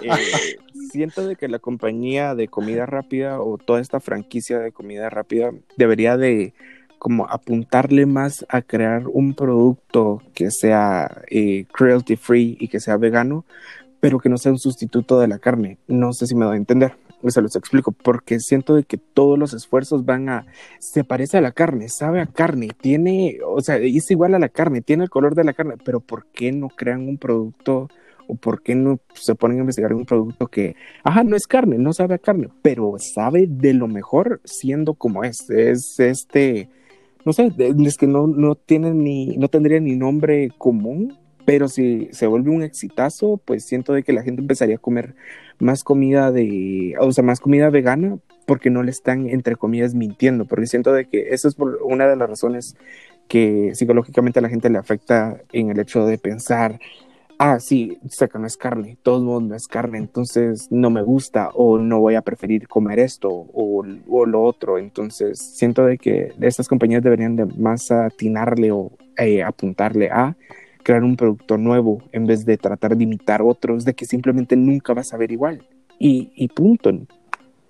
Eh, 0.03 0.57
siento 0.91 1.27
de 1.29 1.37
que 1.37 1.47
la 1.47 1.59
compañía 1.59 2.35
de 2.35 2.49
comida 2.49 2.87
rápida 2.87 3.41
o 3.41 3.59
toda 3.59 3.81
esta 3.81 4.01
franquicia 4.01 4.59
de 4.59 4.73
comida 4.73 5.11
rápida 5.11 5.53
debería 5.77 6.17
de 6.17 6.55
como 7.01 7.27
apuntarle 7.29 8.07
más 8.07 8.47
a 8.49 8.63
crear 8.63 9.09
un 9.09 9.35
producto 9.35 10.23
que 10.35 10.53
sea 10.53 11.23
eh, 11.31 11.65
cruelty 11.73 12.15
free 12.15 12.57
y 12.61 12.69
que 12.69 12.79
sea 12.79 12.97
vegano, 12.99 13.45
pero 13.99 14.21
que 14.21 14.29
no 14.29 14.39
sea 14.39 14.53
un 14.53 14.59
sustituto 14.59 15.19
de 15.19 15.27
la 15.27 15.41
carne. 15.41 15.79
No 15.89 16.13
sé 16.13 16.29
si 16.29 16.37
me 16.37 16.45
doy 16.45 16.55
a 16.55 16.59
entender 16.59 16.93
se 17.29 17.43
los 17.43 17.55
explico, 17.57 17.93
porque 17.93 18.41
siento 18.41 18.75
de 18.75 18.85
que 18.85 18.97
todos 18.97 19.39
los 19.39 19.53
esfuerzos 19.53 20.07
van 20.07 20.29
a, 20.31 20.47
se 20.79 21.05
parece 21.05 21.37
a 21.37 21.43
la 21.43 21.53
carne, 21.53 21.89
sabe 21.89 22.21
a 22.21 22.27
carne, 22.27 22.71
tiene, 22.81 23.39
o 23.45 23.61
sea, 23.61 23.77
es 23.77 24.11
igual 24.11 24.35
a 24.35 24.39
la 24.39 24.49
carne, 24.49 24.81
tiene 24.81 25.05
el 25.05 25.11
color 25.11 25.35
de 25.35 25.45
la 25.45 25.53
carne, 25.53 25.75
pero 25.85 26.01
¿por 26.01 26.27
qué 26.33 26.53
no 26.53 26.69
crean 26.69 27.07
un 27.09 27.19
producto 27.19 27.89
o 28.27 28.37
por 28.37 28.63
qué 28.63 28.75
no 28.75 29.01
se 29.13 29.35
ponen 29.35 29.59
a 29.59 29.61
investigar 29.61 29.93
un 29.93 30.07
producto 30.07 30.47
que, 30.47 30.77
ajá, 31.03 31.25
no 31.25 31.37
es 31.37 31.47
carne, 31.47 31.77
no 31.79 31.93
sabe 31.93 32.15
a 32.15 32.19
carne, 32.19 32.49
pero 32.63 32.95
sabe 32.99 33.47
de 33.49 33.75
lo 33.75 33.89
mejor 33.89 34.41
siendo 34.45 34.95
como 34.95 35.25
es, 35.25 35.51
es 35.51 35.99
este, 35.99 36.71
no 37.25 37.33
sé, 37.33 37.53
es 37.59 37.97
que 37.97 38.07
no, 38.07 38.27
no 38.27 38.55
tienen 38.55 39.05
ni, 39.05 39.37
no 39.37 39.49
tendría 39.49 39.81
ni 39.81 39.97
nombre 39.97 40.51
común, 40.57 41.19
pero 41.45 41.69
si 41.69 42.09
se 42.13 42.27
vuelve 42.27 42.51
un 42.51 42.63
exitazo, 42.63 43.41
pues 43.45 43.65
siento 43.65 43.93
de 43.93 44.03
que 44.03 44.13
la 44.13 44.23
gente 44.23 44.41
empezaría 44.41 44.77
a 44.77 44.79
comer 44.79 45.15
más 45.59 45.83
comida 45.85 46.31
de, 46.33 46.95
o 47.01 47.11
sea, 47.13 47.25
más 47.25 47.41
comida 47.41 47.71
vegana 47.71 48.19
porque 48.47 48.71
no 48.71 48.83
le 48.83 48.91
están, 48.91 49.29
entre 49.29 49.57
comillas, 49.57 49.95
mintiendo, 49.95 50.45
porque 50.45 50.67
siento 50.67 50.93
de 50.93 51.07
que 51.07 51.29
eso 51.31 51.49
es 51.49 51.55
por 51.55 51.81
una 51.83 52.09
de 52.09 52.17
las 52.17 52.29
razones 52.29 52.77
que 53.29 53.75
psicológicamente 53.75 54.41
a 54.41 54.43
la 54.43 54.49
gente 54.49 54.71
le 54.71 54.79
afecta 54.79 55.41
en 55.53 55.71
el 55.71 55.79
hecho 55.79 56.05
de 56.05 56.19
pensar, 56.19 56.81
ah, 57.41 57.59
sí, 57.59 57.99
sé 58.07 58.29
que 58.29 58.39
no 58.39 58.47
es 58.47 58.59
carne, 58.59 58.99
todo 59.03 59.17
el 59.17 59.25
mundo 59.25 59.55
es 59.55 59.67
carne, 59.67 59.97
entonces 59.97 60.69
no 60.71 60.91
me 60.91 61.01
gusta 61.01 61.49
o 61.55 61.79
no 61.79 61.99
voy 61.99 62.15
a 62.15 62.21
preferir 62.21 62.69
comer 62.69 62.99
esto 62.99 63.31
o, 63.31 63.83
o 64.11 64.27
lo 64.27 64.43
otro, 64.43 64.77
entonces 64.77 65.39
siento 65.39 65.87
de 65.87 65.97
que 65.97 66.35
estas 66.43 66.69
compañías 66.69 67.03
deberían 67.03 67.37
de 67.37 67.47
más 67.47 67.91
atinarle 67.91 68.73
o 68.73 68.93
eh, 69.17 69.43
apuntarle 69.43 70.11
a 70.11 70.37
crear 70.83 71.03
un 71.03 71.17
producto 71.17 71.57
nuevo 71.57 72.03
en 72.13 72.27
vez 72.27 72.45
de 72.45 72.59
tratar 72.59 72.95
de 72.95 73.05
imitar 73.05 73.41
otros, 73.41 73.87
de 73.87 73.95
que 73.95 74.05
simplemente 74.05 74.55
nunca 74.55 74.93
vas 74.93 75.15
a 75.15 75.17
ver 75.17 75.33
igual. 75.33 75.67
Y, 75.99 76.31
y 76.35 76.49
punto. 76.49 76.91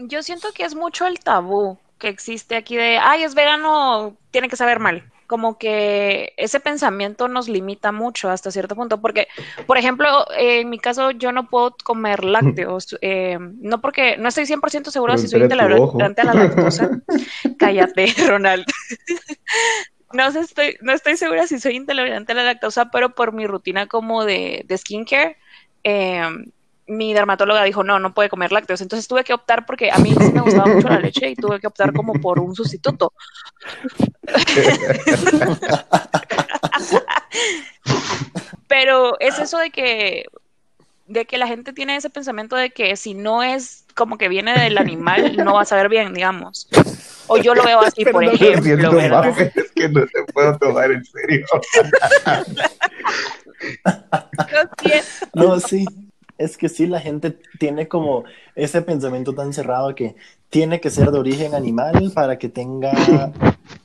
Yo 0.00 0.24
siento 0.24 0.48
que 0.52 0.64
es 0.64 0.74
mucho 0.74 1.06
el 1.06 1.20
tabú 1.20 1.78
que 1.98 2.08
existe 2.08 2.56
aquí 2.56 2.76
de, 2.76 2.98
ay, 2.98 3.22
es 3.22 3.36
vegano, 3.36 4.16
tiene 4.32 4.48
que 4.48 4.56
saber 4.56 4.80
mal. 4.80 5.04
Como 5.30 5.58
que 5.58 6.32
ese 6.36 6.58
pensamiento 6.58 7.28
nos 7.28 7.48
limita 7.48 7.92
mucho 7.92 8.28
hasta 8.30 8.50
cierto 8.50 8.74
punto, 8.74 9.00
porque, 9.00 9.28
por 9.64 9.78
ejemplo, 9.78 10.26
en 10.36 10.68
mi 10.68 10.80
caso 10.80 11.12
yo 11.12 11.30
no 11.30 11.48
puedo 11.48 11.76
comer 11.84 12.24
lácteos, 12.24 12.98
eh, 13.00 13.38
no 13.38 13.80
porque, 13.80 14.16
no 14.16 14.28
estoy 14.28 14.46
100% 14.46 14.90
segura 14.90 15.18
si 15.18 15.28
soy 15.28 15.42
intolerante 15.42 16.22
a 16.22 16.24
la 16.24 16.34
lactosa. 16.34 16.90
Cállate, 17.60 18.12
Ronald. 18.26 18.64
no, 20.12 20.26
estoy, 20.26 20.76
no 20.80 20.92
estoy 20.92 21.16
segura 21.16 21.46
si 21.46 21.60
soy 21.60 21.76
intolerante 21.76 22.32
a 22.32 22.34
la 22.34 22.42
lactosa, 22.42 22.90
pero 22.90 23.14
por 23.14 23.32
mi 23.32 23.46
rutina 23.46 23.86
como 23.86 24.24
de, 24.24 24.64
de 24.66 24.78
skincare, 24.78 25.36
eh, 25.84 26.22
mi 26.90 27.14
dermatóloga 27.14 27.62
dijo, 27.62 27.84
no, 27.84 27.98
no 28.00 28.12
puede 28.12 28.28
comer 28.28 28.52
lácteos. 28.52 28.80
Entonces 28.80 29.06
tuve 29.06 29.24
que 29.24 29.32
optar 29.32 29.64
porque 29.64 29.90
a 29.90 29.98
mí 29.98 30.10
sí 30.10 30.32
me 30.32 30.40
gustaba 30.40 30.66
mucho 30.66 30.88
la 30.88 30.98
leche 30.98 31.30
y 31.30 31.36
tuve 31.36 31.60
que 31.60 31.68
optar 31.68 31.92
como 31.92 32.14
por 32.14 32.40
un 32.40 32.54
sustituto. 32.54 33.12
Pero 38.66 39.18
es 39.20 39.38
eso 39.38 39.58
de 39.58 39.70
que 39.70 40.26
de 41.06 41.24
que 41.24 41.38
la 41.38 41.48
gente 41.48 41.72
tiene 41.72 41.96
ese 41.96 42.08
pensamiento 42.08 42.54
de 42.54 42.70
que 42.70 42.94
si 42.96 43.14
no 43.14 43.42
es 43.42 43.84
como 43.94 44.16
que 44.16 44.28
viene 44.28 44.56
del 44.58 44.78
animal, 44.78 45.36
no 45.36 45.54
va 45.54 45.62
a 45.62 45.64
saber 45.64 45.88
bien, 45.88 46.14
digamos. 46.14 46.68
O 47.26 47.36
yo 47.36 47.54
lo 47.54 47.64
veo 47.64 47.80
así, 47.80 48.04
por 48.12 48.24
ejemplo. 48.24 48.98
es 49.00 49.72
que 49.72 49.88
no 49.88 50.06
te 50.06 50.32
puedo 50.32 50.56
tomar 50.58 50.92
en 50.92 51.04
serio. 51.04 51.46
no, 55.34 55.58
sí. 55.58 55.84
Es 56.40 56.56
que 56.56 56.70
sí, 56.70 56.86
la 56.86 57.00
gente 57.00 57.38
tiene 57.58 57.86
como 57.86 58.24
ese 58.54 58.80
pensamiento 58.80 59.34
tan 59.34 59.52
cerrado 59.52 59.94
que 59.94 60.16
tiene 60.48 60.80
que 60.80 60.88
ser 60.88 61.10
de 61.10 61.18
origen 61.18 61.54
animal 61.54 62.12
para 62.14 62.38
que 62.38 62.48
tenga 62.48 63.30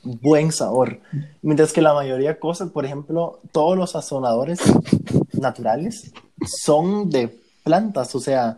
buen 0.03 0.53
sabor. 0.53 1.01
Mientras 1.41 1.73
que 1.73 1.81
la 1.81 1.93
mayoría 1.93 2.29
de 2.29 2.39
cosas, 2.39 2.71
por 2.71 2.85
ejemplo, 2.85 3.41
todos 3.51 3.77
los 3.77 3.91
sazonadores 3.91 4.61
naturales 5.33 6.13
son 6.45 7.09
de 7.09 7.37
plantas, 7.65 8.15
o 8.15 8.21
sea, 8.21 8.57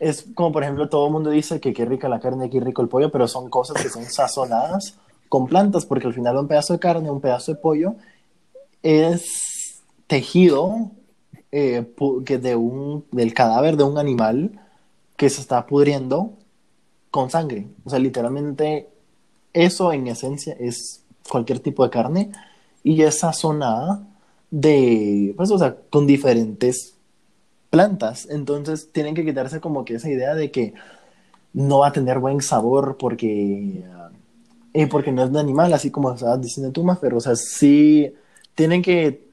es 0.00 0.26
como 0.34 0.50
por 0.50 0.64
ejemplo 0.64 0.88
todo 0.88 1.06
el 1.06 1.12
mundo 1.12 1.30
dice 1.30 1.60
que 1.60 1.72
qué 1.72 1.84
rica 1.84 2.08
la 2.08 2.18
carne, 2.18 2.50
qué 2.50 2.58
rico 2.58 2.82
el 2.82 2.88
pollo, 2.88 3.12
pero 3.12 3.28
son 3.28 3.48
cosas 3.48 3.80
que 3.80 3.90
son 3.90 4.06
sazonadas 4.06 4.96
con 5.28 5.46
plantas, 5.46 5.86
porque 5.86 6.08
al 6.08 6.14
final 6.14 6.36
un 6.36 6.48
pedazo 6.48 6.72
de 6.72 6.80
carne, 6.80 7.12
un 7.12 7.20
pedazo 7.20 7.52
de 7.52 7.60
pollo 7.60 7.94
es 8.82 9.84
tejido 10.08 10.90
eh, 11.56 11.86
que 12.26 12.38
de 12.38 12.56
un, 12.56 13.04
del 13.12 13.32
cadáver 13.32 13.76
de 13.76 13.84
un 13.84 13.96
animal 13.96 14.60
que 15.16 15.30
se 15.30 15.40
está 15.40 15.66
pudriendo 15.66 16.32
con 17.12 17.30
sangre. 17.30 17.68
O 17.84 17.90
sea, 17.90 18.00
literalmente 18.00 18.88
eso 19.52 19.92
en 19.92 20.08
esencia 20.08 20.56
es 20.58 21.04
cualquier 21.30 21.60
tipo 21.60 21.84
de 21.84 21.90
carne 21.90 22.32
y 22.82 23.02
es 23.02 23.20
sazonada 23.20 24.04
de, 24.50 25.32
pues, 25.36 25.52
o 25.52 25.58
sea, 25.58 25.76
con 25.90 26.08
diferentes 26.08 26.96
plantas. 27.70 28.26
Entonces 28.28 28.90
tienen 28.90 29.14
que 29.14 29.24
quitarse 29.24 29.60
como 29.60 29.84
que 29.84 29.94
esa 29.94 30.10
idea 30.10 30.34
de 30.34 30.50
que 30.50 30.74
no 31.52 31.78
va 31.78 31.88
a 31.88 31.92
tener 31.92 32.18
buen 32.18 32.40
sabor 32.40 32.96
porque, 32.98 33.84
eh, 34.72 34.86
porque 34.88 35.12
no 35.12 35.22
es 35.22 35.32
de 35.32 35.38
animal, 35.38 35.72
así 35.72 35.92
como 35.92 36.12
estabas 36.12 36.40
diciendo 36.40 36.72
tú, 36.72 36.84
pero 37.00 37.18
o 37.18 37.20
sea, 37.20 37.36
sí 37.36 38.12
tienen 38.56 38.82
que 38.82 39.23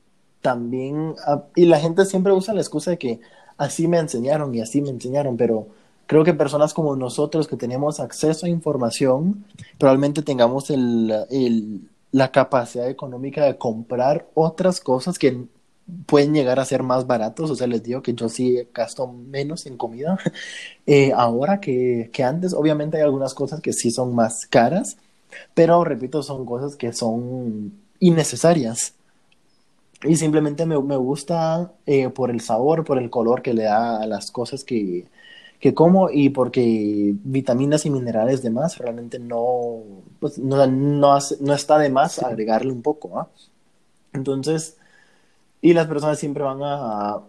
también, 0.41 1.15
ah, 1.25 1.43
y 1.55 1.65
la 1.65 1.79
gente 1.79 2.05
siempre 2.05 2.33
usa 2.33 2.53
la 2.53 2.61
excusa 2.61 2.91
de 2.91 2.97
que 2.97 3.19
así 3.57 3.87
me 3.87 3.99
enseñaron 3.99 4.53
y 4.55 4.61
así 4.61 4.81
me 4.81 4.89
enseñaron, 4.89 5.37
pero 5.37 5.67
creo 6.07 6.23
que 6.23 6.33
personas 6.33 6.73
como 6.73 6.95
nosotros 6.95 7.47
que 7.47 7.57
tenemos 7.57 7.99
acceso 7.99 8.45
a 8.45 8.49
información, 8.49 9.45
probablemente 9.77 10.21
tengamos 10.23 10.69
el, 10.69 11.87
la 12.11 12.31
capacidad 12.31 12.89
económica 12.89 13.45
de 13.45 13.57
comprar 13.57 14.27
otras 14.33 14.81
cosas 14.81 15.17
que 15.17 15.45
pueden 16.05 16.33
llegar 16.33 16.59
a 16.59 16.65
ser 16.65 16.83
más 16.83 17.07
baratos, 17.07 17.51
o 17.51 17.55
sea, 17.55 17.67
les 17.67 17.83
digo 17.83 18.01
que 18.01 18.13
yo 18.13 18.29
sí 18.29 18.67
gasto 18.73 19.07
menos 19.07 19.65
en 19.65 19.77
comida 19.77 20.17
eh, 20.85 21.11
ahora 21.15 21.59
que, 21.59 22.09
que 22.11 22.23
antes, 22.23 22.53
obviamente 22.53 22.97
hay 22.97 23.03
algunas 23.03 23.33
cosas 23.33 23.61
que 23.61 23.73
sí 23.73 23.91
son 23.91 24.15
más 24.15 24.45
caras, 24.49 24.97
pero 25.53 25.83
repito, 25.83 26.23
son 26.23 26.45
cosas 26.45 26.75
que 26.75 26.93
son 26.93 27.73
innecesarias. 27.99 28.95
Y 30.03 30.15
simplemente 30.15 30.65
me, 30.65 30.79
me 30.81 30.97
gusta 30.97 31.73
eh, 31.85 32.09
por 32.09 32.31
el 32.31 32.41
sabor, 32.41 32.83
por 32.83 32.97
el 32.97 33.09
color 33.09 33.41
que 33.41 33.53
le 33.53 33.63
da 33.63 34.01
a 34.01 34.07
las 34.07 34.31
cosas 34.31 34.63
que, 34.63 35.07
que 35.59 35.75
como 35.75 36.09
y 36.09 36.29
porque 36.29 37.13
vitaminas 37.23 37.85
y 37.85 37.91
minerales 37.91 38.41
demás 38.41 38.77
realmente 38.79 39.19
no, 39.19 39.83
pues, 40.19 40.39
no, 40.39 40.65
no, 40.65 41.19
no, 41.39 41.53
está 41.53 41.77
de 41.77 41.89
más 41.89 42.19
agregarle 42.23 42.71
un 42.71 42.81
poco. 42.81 43.19
¿ah? 43.19 43.29
Entonces, 44.13 44.77
y 45.61 45.73
las 45.73 45.87
personas 45.87 46.17
siempre 46.19 46.43
van 46.43 46.61
a... 46.63 47.17
o 47.17 47.23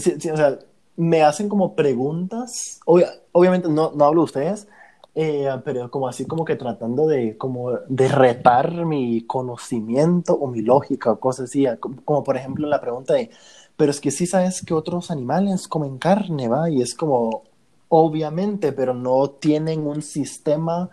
sea, 0.00 0.58
me 0.96 1.22
hacen 1.22 1.48
como 1.48 1.74
preguntas, 1.76 2.80
obviamente 2.84 3.68
no, 3.68 3.92
no 3.94 4.04
hablo 4.04 4.22
de 4.22 4.24
ustedes, 4.24 4.68
eh, 5.14 5.48
pero 5.64 5.90
como 5.90 6.08
así 6.08 6.26
como 6.26 6.44
que 6.44 6.56
tratando 6.56 7.06
de 7.06 7.36
como 7.38 7.70
de 7.88 8.08
retar 8.08 8.84
mi 8.84 9.22
conocimiento 9.22 10.34
o 10.34 10.48
mi 10.48 10.60
lógica 10.60 11.12
o 11.12 11.20
cosas 11.20 11.50
así, 11.50 11.66
como, 12.04 12.24
por 12.24 12.36
ejemplo 12.36 12.66
la 12.68 12.80
pregunta 12.80 13.14
de, 13.14 13.30
pero 13.76 13.90
es 13.90 14.00
que 14.00 14.10
sí 14.10 14.26
sabes 14.26 14.62
que 14.62 14.74
otros 14.74 15.10
animales 15.10 15.68
comen 15.68 15.98
carne, 15.98 16.48
¿va? 16.48 16.68
Y 16.70 16.82
es 16.82 16.94
como, 16.94 17.44
obviamente, 17.88 18.72
pero 18.72 18.94
no 18.94 19.30
tienen 19.30 19.86
un 19.86 20.02
sistema 20.02 20.90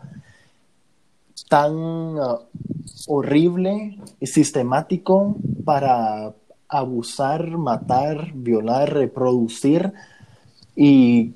tan 1.49 1.74
uh, 1.76 2.39
horrible 3.07 3.99
y 4.19 4.28
sistemático 4.28 5.36
para 5.65 6.34
abusar, 6.67 7.57
matar, 7.57 8.32
violar, 8.34 8.93
reproducir 8.93 9.91
y 10.76 11.34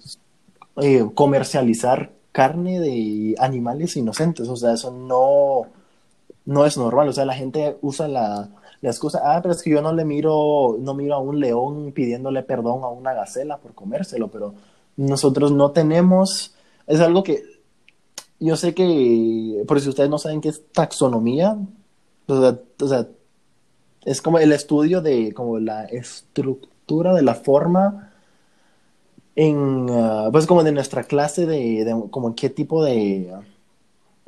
eh, 0.82 1.06
comercializar 1.14 2.15
carne 2.36 2.82
de 2.82 3.34
animales 3.40 3.96
inocentes. 3.96 4.50
O 4.50 4.58
sea, 4.58 4.74
eso 4.74 4.92
no, 4.92 5.72
no 6.44 6.66
es 6.66 6.78
normal. 6.78 7.08
O 7.08 7.14
sea, 7.14 7.24
la 7.24 7.34
gente 7.34 7.78
usa 7.82 8.10
la, 8.10 8.50
excusa, 8.82 9.22
ah, 9.24 9.40
pero 9.42 9.54
es 9.54 9.64
que 9.64 9.70
yo 9.70 9.82
no 9.82 9.94
le 9.94 10.04
miro, 10.04 10.76
no 10.78 10.94
miro 10.94 11.16
a 11.16 11.20
un 11.20 11.40
león 11.40 11.94
pidiéndole 11.94 12.44
perdón 12.44 12.84
a 12.84 12.90
una 12.90 13.14
gacela 13.14 13.58
por 13.58 13.74
comérselo, 13.74 14.28
pero 14.28 14.54
nosotros 14.98 15.54
no 15.54 15.72
tenemos, 15.72 16.54
es 16.88 17.00
algo 17.00 17.24
que 17.24 17.42
yo 18.40 18.58
sé 18.58 18.76
que, 18.76 19.64
por 19.66 19.80
si 19.80 19.88
ustedes 19.88 20.10
no 20.10 20.20
saben 20.20 20.42
qué 20.42 20.50
es 20.50 20.62
taxonomía, 20.74 21.58
o 22.28 22.88
sea, 22.88 23.08
es 24.04 24.22
como 24.22 24.40
el 24.40 24.52
estudio 24.52 25.02
de 25.02 25.34
como 25.34 25.58
la 25.58 25.86
estructura 25.86 27.14
de 27.14 27.24
la 27.24 27.34
forma 27.34 28.05
en, 29.36 29.88
ah, 29.90 30.30
pues 30.32 30.46
como 30.46 30.64
de 30.64 30.72
nuestra 30.72 31.04
clase 31.04 31.46
de, 31.46 32.04
como 32.12 32.36
qué 32.36 32.50
tipo 32.50 32.84
de, 32.84 33.34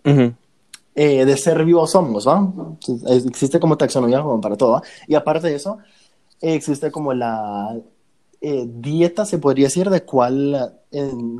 eh, 0.04 1.26
de 1.26 1.38
ser 1.38 1.64
vivo 1.66 1.86
somos, 1.88 2.26
¿no? 2.26 2.78
Existe 3.26 3.60
como 3.60 3.78
taxonomía 3.78 4.22
como 4.22 4.42
para 4.42 4.56
todo, 4.56 4.82
Y 5.08 5.16
aparte 5.16 5.48
de 5.48 5.56
eso, 5.56 5.78
existe 6.42 6.92
como 6.92 7.14
la 7.14 7.78
eh, 8.42 8.68
dieta, 8.68 9.26
se 9.26 9.38
podría 9.40 9.68
decir, 9.68 9.90
de 9.90 10.04
cuál, 10.04 10.76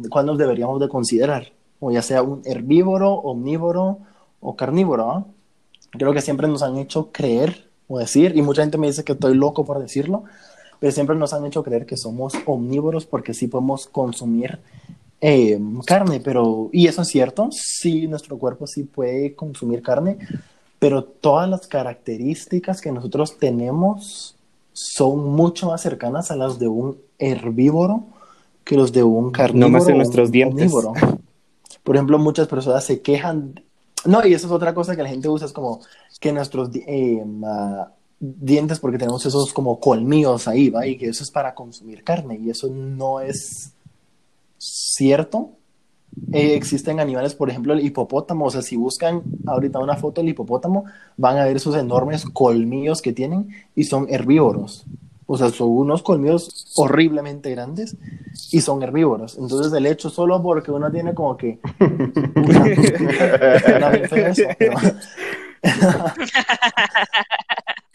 cuál 0.10 0.26
nos 0.26 0.38
deberíamos 0.38 0.80
de 0.80 0.90
considerar, 0.90 1.52
o 1.80 1.92
ya 1.92 2.02
sea 2.02 2.22
un 2.22 2.42
herbívoro, 2.46 3.14
omnívoro 3.14 4.00
o 4.40 4.56
carnívoro, 4.56 5.26
Creo 5.92 6.14
que 6.14 6.22
siempre 6.22 6.48
nos 6.48 6.64
han 6.64 6.78
hecho 6.78 7.12
creer 7.12 7.70
o 7.88 8.00
decir, 8.00 8.36
y 8.36 8.42
mucha 8.42 8.62
gente 8.62 8.78
me 8.78 8.88
dice 8.88 9.04
que 9.04 9.14
estoy 9.14 9.36
loco 9.36 9.64
por 9.66 9.80
decirlo, 9.80 10.24
pero 10.80 10.92
siempre 10.92 11.16
nos 11.16 11.34
han 11.34 11.46
hecho 11.46 11.64
creer 11.64 11.86
que 11.86 11.98
somos 11.98 12.34
omnívoros 12.46 13.06
porque 13.06 13.34
sí 13.34 13.48
podemos 13.48 13.88
consumir 13.88 14.60
eh, 15.20 15.60
carne, 15.86 16.20
pero, 16.20 16.70
y 16.72 16.88
eso 16.88 17.02
es 17.02 17.08
cierto, 17.08 17.50
sí, 17.52 18.08
nuestro 18.08 18.38
cuerpo 18.38 18.68
sí 18.68 18.84
puede 18.84 19.34
consumir 19.34 19.82
carne, 19.82 20.18
pero 20.80 21.04
todas 21.04 21.50
las 21.50 21.68
características 21.68 22.82
que 22.82 22.92
nosotros 22.92 23.38
tenemos 23.38 24.36
son 24.74 25.32
mucho 25.34 25.68
más 25.68 25.82
cercanas 25.82 26.30
a 26.30 26.36
las 26.36 26.60
de 26.60 26.68
un 26.68 26.98
herbívoro 27.18 28.04
que 28.64 28.76
los 28.76 28.92
de 28.92 29.02
un 29.02 29.32
carnívoro. 29.32 29.72
No 29.72 29.78
más 29.80 29.90
en 29.90 29.98
nuestros 29.98 30.30
dientes. 30.30 30.72
Por 31.84 31.96
ejemplo, 31.96 32.20
muchas 32.20 32.48
personas 32.48 32.84
se 32.84 33.02
quejan. 33.02 33.64
No, 34.06 34.26
y 34.26 34.34
eso 34.34 34.46
es 34.46 34.54
otra 34.54 34.76
cosa 34.76 34.96
que 34.96 35.02
la 35.02 35.10
gente 35.10 35.30
usa, 35.30 35.48
es 35.48 35.54
como 35.54 35.80
que 36.20 36.32
nuestros 36.32 36.70
eh, 36.76 37.24
dientes 38.20 38.80
porque 38.80 38.98
tenemos 38.98 39.26
esos 39.26 39.54
como 39.54 39.80
colmillos 39.80 40.48
ahí, 40.48 40.70
¿va? 40.70 40.88
Y 40.88 40.98
que 40.98 41.10
eso 41.10 41.24
es 41.24 41.32
para 41.32 41.54
consumir 41.54 42.04
carne 42.04 42.40
y 42.42 42.50
eso 42.50 42.68
no 42.70 43.20
es 43.20 43.74
cierto. 44.58 45.52
Eh, 46.32 46.56
existen 46.56 47.00
animales, 47.00 47.36
por 47.36 47.50
ejemplo, 47.50 47.74
el 47.74 47.86
hipopótamo, 47.86 48.46
o 48.46 48.50
sea, 48.50 48.64
si 48.64 48.76
buscan 48.76 49.22
ahorita 49.46 49.80
una 49.80 49.98
foto 49.98 50.22
del 50.22 50.30
hipopótamo, 50.30 50.86
van 51.16 51.38
a 51.38 51.46
ver 51.46 51.58
esos 51.58 51.76
enormes 51.76 52.26
colmillos 52.26 53.02
que 53.02 53.14
tienen 53.14 53.50
y 53.76 53.84
son 53.84 54.08
herbívoros. 54.10 54.86
O 55.30 55.38
sea, 55.38 55.50
son 55.50 55.70
unos 55.70 56.04
colmillos 56.04 56.72
horriblemente 56.78 57.52
grandes 57.52 57.98
y 58.52 58.62
son 58.62 58.82
herbívoros. 58.82 59.38
Entonces, 59.38 59.74
el 59.74 59.86
hecho 59.86 60.10
solo 60.10 60.42
porque 60.42 60.72
uno 60.72 60.90
tiene 60.90 61.14
como 61.14 61.36
que... 61.36 61.60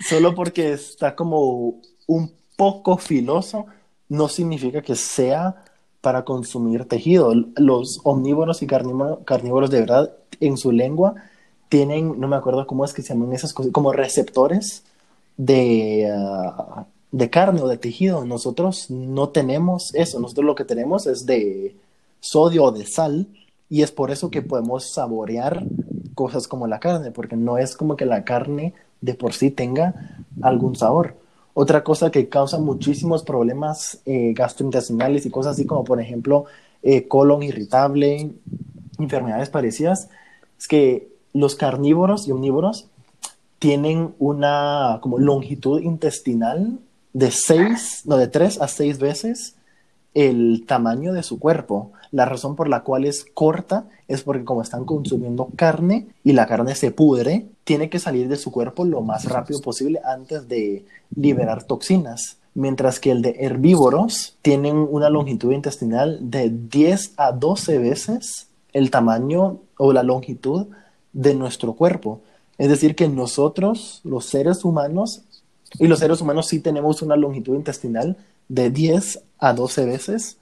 Solo 0.08 0.34
porque 0.34 0.72
está 0.72 1.14
como 1.14 1.80
un 2.06 2.32
poco 2.56 2.98
filoso, 2.98 3.66
no 4.08 4.28
significa 4.28 4.82
que 4.82 4.94
sea 4.94 5.64
para 6.00 6.24
consumir 6.24 6.84
tejido. 6.86 7.32
Los 7.56 8.00
omnívoros 8.04 8.62
y 8.62 8.66
carnívoros, 8.66 9.70
de 9.70 9.80
verdad, 9.80 10.12
en 10.40 10.56
su 10.56 10.72
lengua, 10.72 11.14
tienen, 11.68 12.20
no 12.20 12.28
me 12.28 12.36
acuerdo 12.36 12.66
cómo 12.66 12.84
es 12.84 12.92
que 12.92 13.02
se 13.02 13.14
llaman 13.14 13.32
esas 13.32 13.54
cosas, 13.54 13.72
como 13.72 13.92
receptores 13.92 14.84
de, 15.36 16.12
ah, 16.14 16.86
de 17.10 17.30
carne 17.30 17.62
o 17.62 17.68
de 17.68 17.78
tejido. 17.78 18.24
Nosotros 18.24 18.90
no 18.90 19.30
tenemos 19.30 19.94
eso, 19.94 20.20
nosotros 20.20 20.44
lo 20.44 20.54
que 20.54 20.64
tenemos 20.64 21.06
es 21.06 21.24
de 21.24 21.74
sodio 22.20 22.64
o 22.64 22.72
de 22.72 22.86
sal 22.86 23.26
y 23.70 23.82
es 23.82 23.90
por 23.90 24.10
eso 24.10 24.30
que 24.30 24.42
podemos 24.42 24.92
saborear 24.92 25.64
cosas 26.14 26.48
como 26.48 26.66
la 26.66 26.80
carne, 26.80 27.10
porque 27.10 27.36
no 27.36 27.58
es 27.58 27.76
como 27.76 27.96
que 27.96 28.06
la 28.06 28.24
carne 28.24 28.74
de 29.00 29.14
por 29.14 29.32
sí 29.32 29.50
tenga 29.50 29.94
algún 30.40 30.76
sabor. 30.76 31.16
Otra 31.54 31.84
cosa 31.84 32.10
que 32.10 32.28
causa 32.28 32.58
muchísimos 32.58 33.22
problemas 33.24 34.00
eh, 34.06 34.32
gastrointestinales 34.34 35.26
y 35.26 35.30
cosas 35.30 35.52
así 35.52 35.66
como 35.66 35.84
por 35.84 36.00
ejemplo 36.00 36.46
eh, 36.82 37.06
colon 37.08 37.42
irritable, 37.42 38.30
enfermedades 38.98 39.50
parecidas, 39.50 40.08
es 40.58 40.68
que 40.68 41.08
los 41.32 41.54
carnívoros 41.54 42.26
y 42.26 42.32
omnívoros 42.32 42.86
tienen 43.58 44.14
una 44.18 44.98
como 45.02 45.18
longitud 45.18 45.80
intestinal 45.80 46.78
de 47.12 47.30
seis, 47.30 48.02
no, 48.06 48.16
de 48.16 48.28
tres 48.28 48.60
a 48.60 48.68
seis 48.68 48.98
veces 48.98 49.56
el 50.14 50.64
tamaño 50.66 51.12
de 51.12 51.22
su 51.22 51.38
cuerpo. 51.38 51.92
La 52.12 52.26
razón 52.26 52.56
por 52.56 52.68
la 52.68 52.82
cual 52.82 53.06
es 53.06 53.24
corta 53.34 53.86
es 54.06 54.22
porque 54.22 54.44
como 54.44 54.62
están 54.62 54.84
consumiendo 54.84 55.48
carne 55.56 56.08
y 56.22 56.32
la 56.32 56.46
carne 56.46 56.74
se 56.74 56.90
pudre, 56.90 57.46
tiene 57.64 57.88
que 57.88 57.98
salir 57.98 58.28
de 58.28 58.36
su 58.36 58.52
cuerpo 58.52 58.84
lo 58.84 59.00
más 59.00 59.24
rápido 59.24 59.60
posible 59.60 60.00
antes 60.04 60.46
de 60.46 60.84
liberar 61.16 61.64
toxinas. 61.64 62.36
Mientras 62.54 63.00
que 63.00 63.10
el 63.10 63.22
de 63.22 63.36
herbívoros 63.40 64.36
tienen 64.42 64.76
una 64.76 65.08
longitud 65.08 65.52
intestinal 65.52 66.18
de 66.20 66.50
10 66.50 67.14
a 67.16 67.32
12 67.32 67.78
veces 67.78 68.48
el 68.74 68.90
tamaño 68.90 69.60
o 69.78 69.92
la 69.94 70.02
longitud 70.02 70.66
de 71.14 71.34
nuestro 71.34 71.72
cuerpo. 71.72 72.20
Es 72.58 72.68
decir, 72.68 72.94
que 72.94 73.08
nosotros, 73.08 74.00
los 74.04 74.26
seres 74.26 74.64
humanos, 74.64 75.22
y 75.78 75.86
los 75.86 75.98
seres 75.98 76.20
humanos 76.20 76.48
sí 76.48 76.60
tenemos 76.60 77.00
una 77.00 77.16
longitud 77.16 77.54
intestinal 77.54 78.18
de 78.48 78.70
10 78.70 79.22
a 79.38 79.54
12 79.54 79.86
veces 79.86 80.36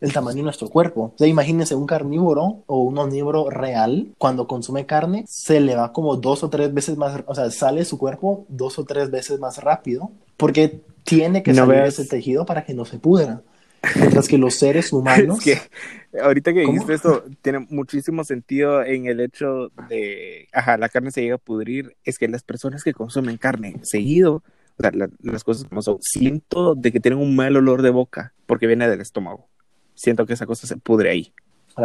el 0.00 0.12
tamaño 0.12 0.38
de 0.38 0.42
nuestro 0.44 0.68
cuerpo. 0.68 1.12
O 1.14 1.18
sea, 1.18 1.26
imagínense 1.26 1.74
un 1.74 1.86
carnívoro 1.86 2.62
o 2.66 2.82
un 2.82 2.98
omnívoro 2.98 3.50
real, 3.50 4.08
cuando 4.18 4.46
consume 4.46 4.86
carne, 4.86 5.24
se 5.28 5.60
le 5.60 5.76
va 5.76 5.92
como 5.92 6.16
dos 6.16 6.42
o 6.42 6.50
tres 6.50 6.72
veces 6.72 6.96
más, 6.96 7.22
o 7.26 7.34
sea, 7.34 7.50
sale 7.50 7.84
su 7.84 7.98
cuerpo 7.98 8.44
dos 8.48 8.78
o 8.78 8.84
tres 8.84 9.10
veces 9.10 9.38
más 9.40 9.58
rápido, 9.62 10.10
porque 10.36 10.80
tiene 11.04 11.42
que 11.42 11.54
salir 11.54 11.82
ese 11.82 12.04
tejido 12.04 12.44
para 12.44 12.64
que 12.64 12.74
no 12.74 12.84
se 12.84 12.98
pudra. 12.98 13.42
Mientras 13.94 14.26
que 14.26 14.38
los 14.38 14.54
seres 14.56 14.92
humanos. 14.92 15.40
que 15.40 15.58
ahorita 16.20 16.52
que 16.52 16.60
dijiste 16.60 16.94
esto, 16.94 17.24
tiene 17.40 17.60
muchísimo 17.70 18.24
sentido 18.24 18.82
en 18.82 19.06
el 19.06 19.20
hecho 19.20 19.68
de, 19.88 20.48
ajá, 20.52 20.76
la 20.76 20.88
carne 20.88 21.10
se 21.12 21.22
llega 21.22 21.36
a 21.36 21.38
pudrir. 21.38 21.94
Es 22.04 22.18
que 22.18 22.26
las 22.26 22.42
personas 22.42 22.82
que 22.82 22.92
consumen 22.92 23.36
carne 23.36 23.76
seguido, 23.82 24.42
o 24.78 24.82
sea, 24.82 24.90
las 25.20 25.44
cosas 25.44 25.68
como 25.68 25.82
son, 25.82 25.98
siento 26.00 26.74
de 26.74 26.90
que 26.90 27.00
tienen 27.00 27.20
un 27.20 27.36
mal 27.36 27.56
olor 27.56 27.82
de 27.82 27.90
boca 27.90 28.34
porque 28.46 28.66
viene 28.66 28.88
del 28.88 29.00
estómago 29.00 29.48
siento 29.96 30.26
que 30.26 30.34
esa 30.34 30.46
cosa 30.46 30.68
se 30.68 30.76
pudre 30.76 31.10
ahí. 31.10 31.32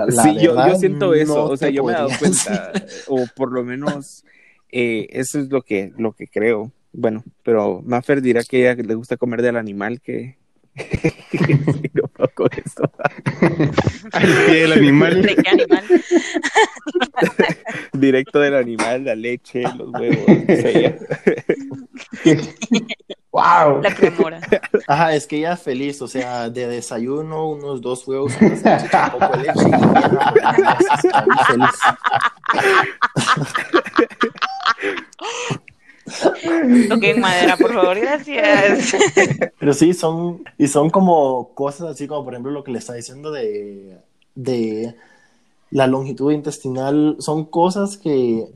sí, 0.09 0.35
yo, 0.39 0.55
yo, 0.55 0.75
siento 0.75 1.15
eso, 1.15 1.45
o 1.45 1.57
sea, 1.57 1.69
yo 1.69 1.83
me 1.83 1.93
he 1.93 1.95
dado 1.95 2.09
cuenta, 2.19 2.71
o 3.07 3.25
por 3.35 3.51
lo 3.51 3.63
menos 3.63 4.23
eh, 4.71 5.07
eso 5.09 5.39
es 5.39 5.49
lo 5.49 5.63
que, 5.63 5.91
lo 5.97 6.13
que 6.13 6.27
creo. 6.27 6.71
Bueno, 6.93 7.23
pero 7.43 7.81
Maffer 7.83 8.21
dirá 8.21 8.43
que 8.43 8.69
ella 8.69 8.83
le 8.83 8.95
gusta 8.95 9.17
comer 9.17 9.41
del 9.41 9.57
animal 9.57 10.01
que... 10.01 10.37
no 11.93 12.09
del 14.47 14.73
animal. 14.73 15.21
¿De 15.21 15.35
qué 15.35 15.49
animal? 15.49 15.83
Directo 17.93 18.39
del 18.39 18.55
animal, 18.55 19.05
la 19.05 19.13
leche, 19.15 19.61
los 19.77 19.91
huevos. 19.91 20.25
¡Wow! 23.31 23.81
La 23.81 23.95
cremora. 23.95 24.41
Ajá, 24.87 25.15
es 25.15 25.27
que 25.27 25.37
ella 25.37 25.53
es 25.53 25.61
feliz, 25.61 26.01
o 26.01 26.07
sea, 26.07 26.49
de 26.49 26.67
desayuno, 26.67 27.49
unos 27.49 27.81
dos 27.81 28.07
huevos, 28.07 28.33
una 28.41 28.55
salchicha, 28.55 29.11
un 29.13 29.19
poco 29.19 29.37
de 29.37 29.43
leche 29.43 29.67
y 29.67 29.71
feliz. 31.45 31.69
Toquen 36.89 37.19
madera, 37.19 37.57
por 37.57 37.73
favor, 37.73 37.99
gracias. 37.99 38.95
Pero 39.59 39.73
sí, 39.73 39.93
son, 39.93 40.43
y 40.57 40.67
son 40.67 40.89
como 40.89 41.53
cosas 41.53 41.91
así 41.91 42.07
como, 42.07 42.23
por 42.23 42.33
ejemplo, 42.33 42.51
lo 42.51 42.63
que 42.63 42.71
le 42.71 42.79
está 42.79 42.93
diciendo 42.93 43.31
de, 43.31 43.97
de 44.35 44.95
la 45.69 45.87
longitud 45.87 46.31
intestinal, 46.31 47.15
son 47.19 47.45
cosas 47.45 47.97
que 47.97 48.47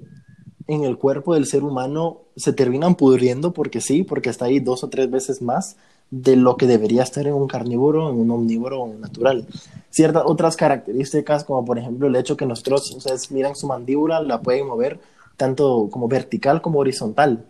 en 0.67 0.83
el 0.83 0.97
cuerpo 0.97 1.33
del 1.33 1.45
ser 1.45 1.63
humano 1.63 2.21
se 2.35 2.53
terminan 2.53 2.95
pudriendo 2.95 3.53
porque 3.53 3.81
sí, 3.81 4.03
porque 4.03 4.29
está 4.29 4.45
ahí 4.45 4.59
dos 4.59 4.83
o 4.83 4.89
tres 4.89 5.09
veces 5.09 5.41
más 5.41 5.77
de 6.11 6.35
lo 6.35 6.57
que 6.57 6.67
debería 6.67 7.03
estar 7.03 7.25
en 7.25 7.33
un 7.33 7.47
carnívoro, 7.47 8.09
en 8.09 8.17
un 8.17 8.31
omnívoro 8.31 8.87
natural. 8.99 9.47
Ciertas 9.89 10.23
otras 10.25 10.55
características, 10.55 11.43
como 11.43 11.65
por 11.65 11.77
ejemplo 11.77 12.07
el 12.07 12.15
hecho 12.15 12.37
que 12.37 12.45
nosotros, 12.45 12.91
ustedes 12.95 13.31
miran 13.31 13.55
su 13.55 13.67
mandíbula, 13.67 14.21
la 14.21 14.41
pueden 14.41 14.67
mover 14.67 14.99
tanto 15.37 15.89
como 15.91 16.07
vertical 16.07 16.61
como 16.61 16.79
horizontal. 16.79 17.45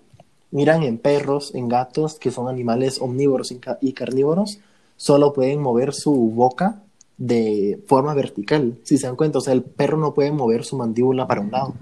Miran 0.52 0.84
en 0.84 0.98
perros, 0.98 1.54
en 1.54 1.68
gatos, 1.68 2.18
que 2.20 2.32
son 2.32 2.48
animales 2.48 3.02
omnívoros 3.02 3.54
y 3.82 3.94
carnívoros, 3.94 4.60
solo 4.96 5.34
pueden 5.34 5.62
mover 5.62 5.94
su 5.94 6.14
boca 6.14 6.82
de 7.18 7.82
forma 7.88 8.14
vertical. 8.14 8.78
Si 8.84 8.98
se 8.98 9.08
dan 9.08 9.16
cuenta, 9.16 9.40
o 9.40 9.42
sea, 9.42 9.54
el 9.54 9.64
perro 9.64 9.98
no 9.98 10.14
puede 10.14 10.32
mover 10.32 10.64
su 10.64 10.78
mandíbula 10.78 11.28
para 11.28 11.42
un 11.42 11.52
lado. 11.52 11.74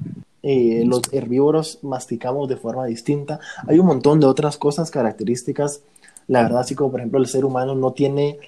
Eh, 0.41 0.83
los 0.85 1.01
herbívoros 1.13 1.79
masticamos 1.83 2.49
de 2.49 2.57
forma 2.57 2.85
distinta. 2.85 3.39
Hay 3.67 3.79
un 3.79 3.85
montón 3.85 4.19
de 4.19 4.27
otras 4.27 4.57
cosas, 4.57 4.91
características. 4.91 5.81
La 6.27 6.43
verdad, 6.43 6.61
así 6.61 6.75
como 6.75 6.91
por 6.91 6.99
ejemplo 6.99 7.19
el 7.19 7.27
ser 7.27 7.45
humano 7.45 7.75
no 7.75 7.93
tiene, 7.93 8.39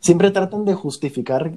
siempre 0.00 0.30
tratan 0.30 0.64
de 0.64 0.74
justificar 0.74 1.52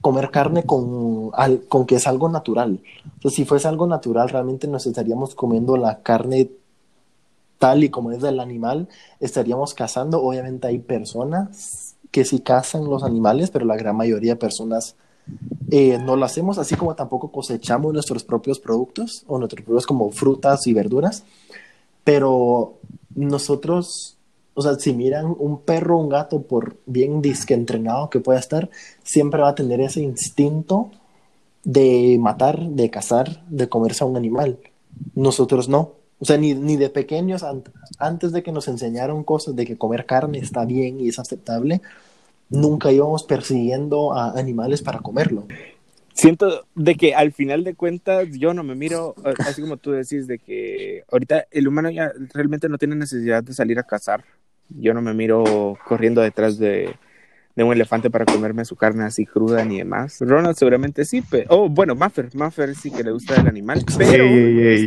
comer 0.00 0.30
carne 0.30 0.64
con, 0.64 1.30
con 1.68 1.86
que 1.86 1.96
es 1.96 2.06
algo 2.06 2.28
natural. 2.28 2.80
Entonces, 3.04 3.34
si 3.34 3.44
fuese 3.44 3.68
algo 3.68 3.86
natural, 3.86 4.28
realmente 4.28 4.66
nos 4.66 4.86
estaríamos 4.86 5.34
comiendo 5.34 5.76
la 5.76 6.00
carne 6.02 6.50
tal 7.58 7.84
y 7.84 7.90
como 7.90 8.10
es 8.10 8.22
del 8.22 8.40
animal, 8.40 8.88
estaríamos 9.20 9.74
cazando. 9.74 10.22
Obviamente 10.22 10.66
hay 10.66 10.78
personas 10.78 11.94
que 12.10 12.24
sí 12.24 12.40
cazan 12.40 12.84
los 12.84 13.04
animales, 13.04 13.50
pero 13.50 13.64
la 13.66 13.76
gran 13.76 13.96
mayoría 13.96 14.32
de 14.32 14.36
personas 14.36 14.96
eh, 15.70 15.98
no 15.98 16.16
lo 16.16 16.24
hacemos, 16.24 16.58
así 16.58 16.74
como 16.74 16.94
tampoco 16.94 17.30
cosechamos 17.30 17.92
nuestros 17.92 18.24
propios 18.24 18.58
productos 18.58 19.24
o 19.28 19.38
nuestros 19.38 19.62
productos 19.64 19.86
como 19.86 20.10
frutas 20.10 20.66
y 20.66 20.72
verduras, 20.72 21.24
pero 22.02 22.78
nosotros, 23.14 24.16
o 24.60 24.62
sea, 24.62 24.74
si 24.74 24.92
miran 24.92 25.34
un 25.38 25.62
perro 25.62 25.96
o 25.96 26.02
un 26.02 26.10
gato, 26.10 26.42
por 26.42 26.76
bien 26.84 27.22
disque 27.22 27.54
entrenado 27.54 28.10
que 28.10 28.20
pueda 28.20 28.38
estar, 28.38 28.68
siempre 29.02 29.40
va 29.40 29.48
a 29.48 29.54
tener 29.54 29.80
ese 29.80 30.02
instinto 30.02 30.90
de 31.64 32.18
matar, 32.20 32.60
de 32.60 32.90
cazar, 32.90 33.42
de 33.48 33.70
comerse 33.70 34.04
a 34.04 34.06
un 34.06 34.18
animal. 34.18 34.58
Nosotros 35.14 35.70
no. 35.70 35.92
O 36.18 36.26
sea, 36.26 36.36
ni, 36.36 36.52
ni 36.52 36.76
de 36.76 36.90
pequeños, 36.90 37.42
antes 37.98 38.32
de 38.32 38.42
que 38.42 38.52
nos 38.52 38.68
enseñaron 38.68 39.24
cosas 39.24 39.56
de 39.56 39.64
que 39.64 39.78
comer 39.78 40.04
carne 40.04 40.36
está 40.36 40.66
bien 40.66 41.00
y 41.00 41.08
es 41.08 41.18
aceptable, 41.18 41.80
nunca 42.50 42.92
íbamos 42.92 43.22
persiguiendo 43.24 44.12
a 44.12 44.38
animales 44.38 44.82
para 44.82 44.98
comerlo. 44.98 45.46
Siento 46.12 46.66
de 46.74 46.96
que 46.96 47.14
al 47.14 47.32
final 47.32 47.64
de 47.64 47.74
cuentas 47.74 48.28
yo 48.32 48.52
no 48.52 48.62
me 48.62 48.74
miro, 48.74 49.14
así 49.38 49.62
como 49.62 49.78
tú 49.78 49.92
decís, 49.92 50.26
de 50.26 50.38
que 50.38 51.02
ahorita 51.10 51.46
el 51.50 51.66
humano 51.66 51.88
ya 51.88 52.12
realmente 52.34 52.68
no 52.68 52.76
tiene 52.76 52.94
necesidad 52.94 53.42
de 53.42 53.54
salir 53.54 53.78
a 53.78 53.84
cazar. 53.84 54.22
Yo 54.78 54.94
no 54.94 55.02
me 55.02 55.14
miro 55.14 55.76
corriendo 55.86 56.20
detrás 56.20 56.58
de, 56.58 56.94
de 57.56 57.64
un 57.64 57.72
elefante 57.72 58.10
para 58.10 58.24
comerme 58.24 58.64
su 58.64 58.76
carne 58.76 59.04
así 59.04 59.26
cruda 59.26 59.64
ni 59.64 59.78
demás. 59.78 60.18
Ronald 60.20 60.56
seguramente 60.56 61.04
sí, 61.04 61.22
pero... 61.28 61.46
Oh, 61.50 61.68
bueno, 61.68 61.94
Maffer, 61.94 62.34
Maffer 62.34 62.74
sí 62.74 62.90
que 62.90 63.02
le 63.02 63.10
gusta 63.10 63.36
el 63.40 63.48
animal, 63.48 63.84
pero 63.98 64.24
de 64.24 64.86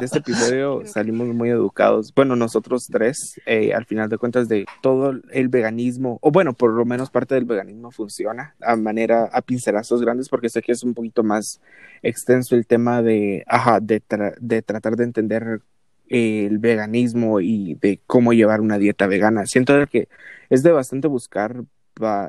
este 0.00 0.18
episodio 0.18 0.82
salimos 0.84 1.28
muy 1.28 1.50
educados. 1.50 2.12
Bueno, 2.14 2.36
nosotros 2.36 2.88
tres, 2.90 3.40
eh, 3.46 3.72
al 3.72 3.86
final 3.86 4.08
de 4.08 4.18
cuentas, 4.18 4.48
de 4.48 4.66
todo 4.82 5.14
el 5.32 5.48
veganismo, 5.48 6.18
o 6.20 6.30
bueno, 6.30 6.52
por 6.52 6.72
lo 6.72 6.84
menos 6.84 7.10
parte 7.10 7.36
del 7.36 7.44
veganismo 7.44 7.90
funciona 7.90 8.54
a 8.60 8.76
manera, 8.76 9.30
a 9.32 9.40
pincelazos 9.40 10.02
grandes, 10.02 10.28
porque 10.28 10.48
sé 10.48 10.62
que 10.62 10.72
es 10.72 10.82
un 10.82 10.94
poquito 10.94 11.22
más 11.22 11.60
extenso 12.02 12.56
el 12.56 12.66
tema 12.66 13.02
de, 13.02 13.44
ajá, 13.46 13.78
de, 13.80 14.02
de 14.40 14.62
tratar 14.62 14.96
de 14.96 15.04
entender 15.04 15.62
el 16.10 16.58
veganismo 16.58 17.40
y 17.40 17.74
de 17.80 18.00
cómo 18.06 18.32
llevar 18.32 18.60
una 18.60 18.78
dieta 18.78 19.06
vegana. 19.06 19.46
Siento 19.46 19.74
que 19.86 20.08
es 20.50 20.62
de 20.62 20.72
bastante 20.72 21.08
buscar 21.08 21.64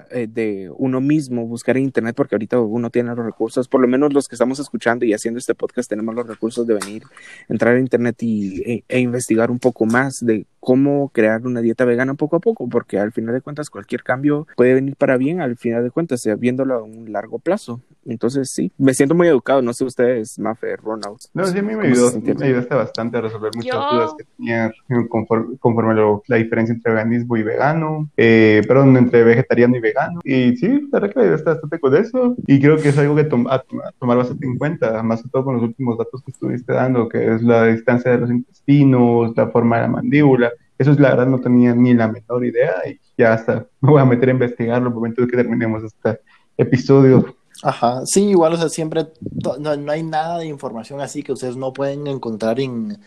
eh, 0.10 0.28
de 0.30 0.70
uno 0.76 1.00
mismo, 1.00 1.48
buscar 1.48 1.78
en 1.78 1.84
internet, 1.84 2.14
porque 2.16 2.36
ahorita 2.36 2.60
uno 2.60 2.90
tiene 2.90 3.16
los 3.16 3.26
recursos, 3.26 3.70
por 3.70 3.80
lo 3.80 3.88
menos 3.88 4.12
los 4.14 4.28
que 4.28 4.36
estamos 4.36 4.60
escuchando 4.60 5.06
y 5.06 5.14
haciendo 5.14 5.38
este 5.38 5.56
podcast 5.56 5.90
tenemos 5.90 6.14
los 6.14 6.28
recursos 6.28 6.68
de 6.68 6.74
venir, 6.74 7.04
entrar 7.48 7.76
a 7.76 7.80
internet 7.80 8.22
y, 8.22 8.62
e, 8.70 8.84
e, 8.90 9.00
investigar 9.00 9.50
un 9.50 9.60
poco 9.60 9.86
más 9.86 10.18
de 10.22 10.46
cómo 10.62 11.10
crear 11.10 11.46
una 11.46 11.60
dieta 11.60 11.84
vegana 11.84 12.14
poco 12.14 12.38
a 12.38 12.40
poco, 12.40 12.70
porque 12.70 13.00
al 13.00 13.12
final 13.12 13.34
de 13.34 13.42
cuentas 13.42 13.70
cualquier 13.70 14.04
cambio 14.04 14.48
puede 14.56 14.76
venir 14.76 14.96
para 14.96 15.18
bien, 15.18 15.42
al 15.42 15.58
final 15.58 15.84
de 15.84 15.92
cuentas, 15.92 16.28
viéndolo 16.40 16.76
a 16.76 16.84
un 16.84 17.12
largo 17.12 17.40
plazo. 17.40 17.82
Entonces, 18.06 18.50
sí, 18.50 18.72
me 18.78 18.94
siento 18.94 19.14
muy 19.14 19.28
educado. 19.28 19.62
No 19.62 19.74
sé 19.74 19.84
ustedes, 19.86 20.40
Mafe, 20.40 20.76
Ronald. 20.76 21.18
No, 21.34 21.46
sí, 21.46 21.58
a 21.58 21.62
mí 21.62 21.76
me, 21.76 21.88
ayudó, 21.88 22.12
me 22.20 22.46
ayudaste 22.46 22.74
bastante 22.76 23.18
a 23.18 23.22
resolver 23.22 23.52
muchas 23.56 23.76
dudas 23.92 24.12
que 24.18 24.26
tenía 24.38 24.72
conforme, 25.10 25.58
conforme 25.58 25.96
lo, 25.96 26.24
la 26.28 26.38
diferencia 26.38 26.74
entre 26.74 26.94
veganismo 26.94 27.38
y 27.38 27.44
vegano, 27.44 28.10
eh, 28.18 28.62
perdón, 28.68 28.98
entre 28.98 29.24
vegetariano 29.24 29.76
y 29.76 29.80
vegano. 29.80 30.20
Y 30.24 30.56
sí, 30.58 30.68
la 30.92 31.00
verdad 31.00 31.14
que 31.14 31.20
me 31.20 31.26
ayudaste 31.26 31.50
bastante 31.50 31.80
con 31.80 31.96
eso. 31.96 32.36
Y 32.48 32.60
creo 32.60 32.78
que 32.78 32.90
es 32.90 32.98
algo 32.98 33.16
que 33.16 33.22
a, 33.50 33.64
tomar 34.00 34.18
bastante 34.18 34.46
en 34.46 34.58
cuenta, 34.58 35.02
más 35.04 35.22
que 35.22 35.30
todo 35.30 35.46
con 35.46 35.56
los 35.56 35.64
últimos 35.64 35.98
datos 35.98 36.24
que 36.24 36.32
estuviste 36.32 36.74
dando, 36.74 37.08
que 37.08 37.36
es 37.36 37.42
la 37.42 37.66
distancia 37.66 38.12
de 38.12 38.18
los 38.18 38.32
intestinos, 38.32 39.34
la 39.36 39.48
forma 39.48 39.78
de 39.78 39.82
la 39.84 39.88
mandíbula. 39.90 40.51
Eso 40.82 40.94
es 40.94 41.00
la 41.00 41.10
verdad, 41.10 41.28
no 41.28 41.40
tenía 41.40 41.76
ni 41.76 41.94
la 41.94 42.08
menor 42.08 42.44
idea 42.44 42.74
y 42.90 43.00
ya 43.16 43.34
hasta 43.34 43.68
me 43.82 43.92
voy 43.92 44.02
a 44.02 44.06
meter 44.06 44.30
a 44.30 44.32
investigarlo 44.32 44.88
el 44.88 44.96
momento 44.96 45.22
de 45.22 45.28
que 45.28 45.38
terminemos 45.38 45.84
este 45.84 46.22
episodio. 46.58 47.36
Ajá, 47.62 48.04
sí, 48.08 48.30
igual, 48.30 48.54
o 48.54 48.58
sea, 48.58 48.68
siempre 48.68 49.06
no, 49.44 49.78
no, 49.78 49.92
hay 49.92 50.02
nada 50.02 50.40
de 50.40 50.48
información 50.48 51.00
así 51.00 51.22
que 51.22 51.34
ustedes 51.34 51.56
no 51.56 51.72
pueden 51.72 52.08
encontrar 52.08 52.60
en, 52.60 52.98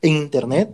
en 0.00 0.16
internet. 0.16 0.70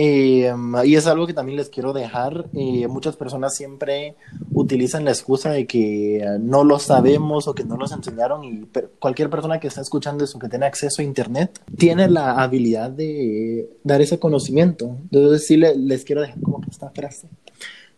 Eh, 0.00 0.54
y 0.84 0.94
es 0.94 1.08
algo 1.08 1.26
que 1.26 1.34
también 1.34 1.56
les 1.56 1.70
quiero 1.70 1.92
dejar. 1.92 2.46
Eh, 2.54 2.86
muchas 2.86 3.16
personas 3.16 3.56
siempre 3.56 4.14
utilizan 4.52 5.04
la 5.04 5.10
excusa 5.10 5.50
de 5.50 5.66
que 5.66 6.24
no 6.38 6.62
lo 6.62 6.78
sabemos 6.78 7.48
o 7.48 7.54
que 7.54 7.64
no 7.64 7.76
nos 7.76 7.90
enseñaron 7.90 8.44
y 8.44 8.68
cualquier 9.00 9.28
persona 9.28 9.58
que 9.58 9.66
está 9.66 9.80
escuchando 9.80 10.22
eso, 10.22 10.38
que 10.38 10.48
tiene 10.48 10.66
acceso 10.66 11.02
a 11.02 11.04
Internet, 11.04 11.60
tiene 11.76 12.08
la 12.08 12.40
habilidad 12.40 12.90
de 12.90 13.70
dar 13.82 14.00
ese 14.00 14.20
conocimiento. 14.20 14.96
Entonces 15.10 15.48
sí 15.48 15.56
les 15.56 16.04
quiero 16.04 16.20
dejar 16.20 16.40
como 16.42 16.60
que 16.60 16.70
esta 16.70 16.90
frase 16.90 17.26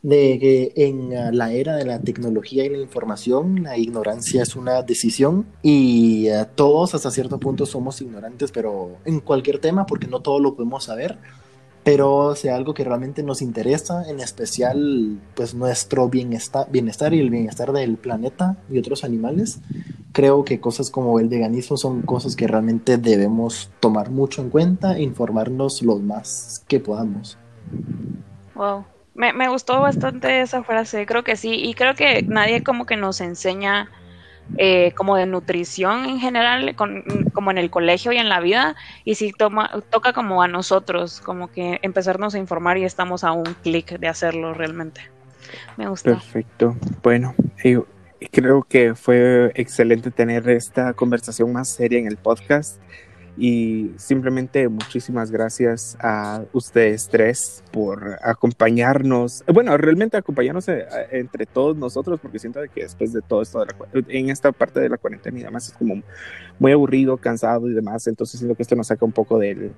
de 0.03 0.39
que 0.39 0.73
en 0.77 1.37
la 1.37 1.53
era 1.53 1.77
de 1.77 1.85
la 1.85 2.01
tecnología 2.01 2.65
y 2.65 2.71
la 2.71 2.79
información 2.79 3.65
la 3.65 3.77
ignorancia 3.77 4.43
es 4.43 4.57
una 4.57 4.81
decisión 4.81 5.45
y 5.63 6.29
eh, 6.29 6.47
todos 6.55 6.95
hasta 6.95 7.11
cierto 7.11 7.39
punto 7.39 7.67
somos 7.67 8.01
ignorantes, 8.01 8.51
pero 8.51 8.97
en 9.05 9.21
cualquier 9.21 9.59
tema 9.59 9.85
porque 9.85 10.07
no 10.07 10.21
todo 10.21 10.41
lo 10.41 10.55
podemos 10.55 10.85
saber 10.85 11.19
pero 11.83 12.35
sea 12.35 12.57
algo 12.57 12.75
que 12.75 12.85
realmente 12.85 13.23
nos 13.23 13.41
interesa, 13.41 14.09
en 14.09 14.21
especial 14.21 15.19
pues 15.35 15.55
nuestro 15.55 16.09
bienestar, 16.09 16.67
bienestar 16.71 17.15
y 17.15 17.21
el 17.21 17.31
bienestar 17.31 17.73
del 17.73 17.97
planeta 17.97 18.57
y 18.71 18.79
otros 18.79 19.03
animales, 19.03 19.61
creo 20.13 20.45
que 20.45 20.61
cosas 20.61 20.91
como 20.91 21.19
el 21.21 21.29
veganismo 21.29 21.77
son 21.77 22.03
cosas 22.03 22.37
que 22.37 22.47
realmente 22.47 22.99
debemos 22.99 23.71
tomar 23.81 24.11
mucho 24.11 24.43
en 24.43 24.51
cuenta 24.51 24.97
e 24.97 25.03
informarnos 25.03 25.83
lo 25.83 25.99
más 25.99 26.65
que 26.69 26.81
podamos. 26.81 27.39
Wow. 28.55 28.85
Me, 29.15 29.33
me 29.33 29.49
gustó 29.49 29.81
bastante 29.81 30.41
esa 30.41 30.63
frase, 30.63 31.05
creo 31.07 31.25
que 31.25 31.37
sí, 31.37 31.55
y 31.55 31.75
creo 31.75 31.95
que 31.95 32.23
nadie 32.23 32.63
como 32.63 32.87
que 32.87 32.97
nos 32.97 33.21
enseña 33.21 33.91
eh, 34.57 34.93
como 34.97 35.17
de 35.17 35.27
nutrición 35.27 36.05
en 36.07 36.19
general, 36.19 36.75
como 37.33 37.51
en 37.51 37.59
el 37.59 37.71
colegio 37.71 38.13
y 38.13 38.17
en 38.17 38.29
la 38.29 38.41
vida, 38.41 38.77
y 39.05 39.15
sí 39.15 39.33
toma, 39.37 39.71
toca 39.91 40.13
como 40.13 40.43
a 40.43 40.49
nosotros, 40.49 41.21
como 41.21 41.49
que 41.49 41.79
empezarnos 41.83 42.35
a 42.35 42.39
informar 42.39 42.79
y 42.79 42.85
estamos 42.85 43.25
a 43.25 43.33
un 43.33 43.45
clic 43.63 43.99
de 43.99 44.09
hacerlo 44.09 44.55
realmente. 44.55 45.01
Me 45.77 45.89
gusta. 45.89 46.13
Perfecto. 46.13 46.77
Bueno, 47.03 47.35
eh, 47.65 47.81
creo 48.31 48.63
que 48.63 48.95
fue 48.95 49.53
excelente 49.55 50.11
tener 50.11 50.49
esta 50.51 50.93
conversación 50.93 51.53
más 51.53 51.69
seria 51.69 51.99
en 51.99 52.07
el 52.07 52.17
podcast. 52.17 52.81
Y 53.43 53.93
simplemente 53.97 54.69
muchísimas 54.69 55.31
gracias 55.31 55.97
a 55.99 56.45
ustedes 56.53 57.09
tres 57.09 57.65
por 57.73 58.19
acompañarnos. 58.23 59.43
Bueno, 59.47 59.75
realmente 59.79 60.19
acompañarnos 60.19 60.69
eh, 60.69 60.85
entre 61.11 61.47
todos 61.47 61.75
nosotros, 61.75 62.21
porque 62.21 62.39
siento 62.39 62.61
que 62.75 62.83
después 62.83 63.15
de 63.15 63.23
todo 63.23 63.41
esto, 63.41 63.65
en 64.09 64.29
esta 64.29 64.53
parte 64.53 64.81
de 64.81 64.91
la 64.91 64.99
cuarentena 64.99 65.39
y 65.39 65.43
demás, 65.43 65.69
es 65.69 65.73
como 65.73 66.03
muy 66.59 66.73
aburrido, 66.73 67.17
cansado 67.17 67.67
y 67.71 67.73
demás. 67.73 68.07
Entonces 68.09 68.41
siento 68.41 68.55
que 68.55 68.63
esto 68.63 68.77
nos 68.77 68.89
saca 68.89 69.07
un 69.07 69.13
poco 69.13 69.39
del, 69.39 69.73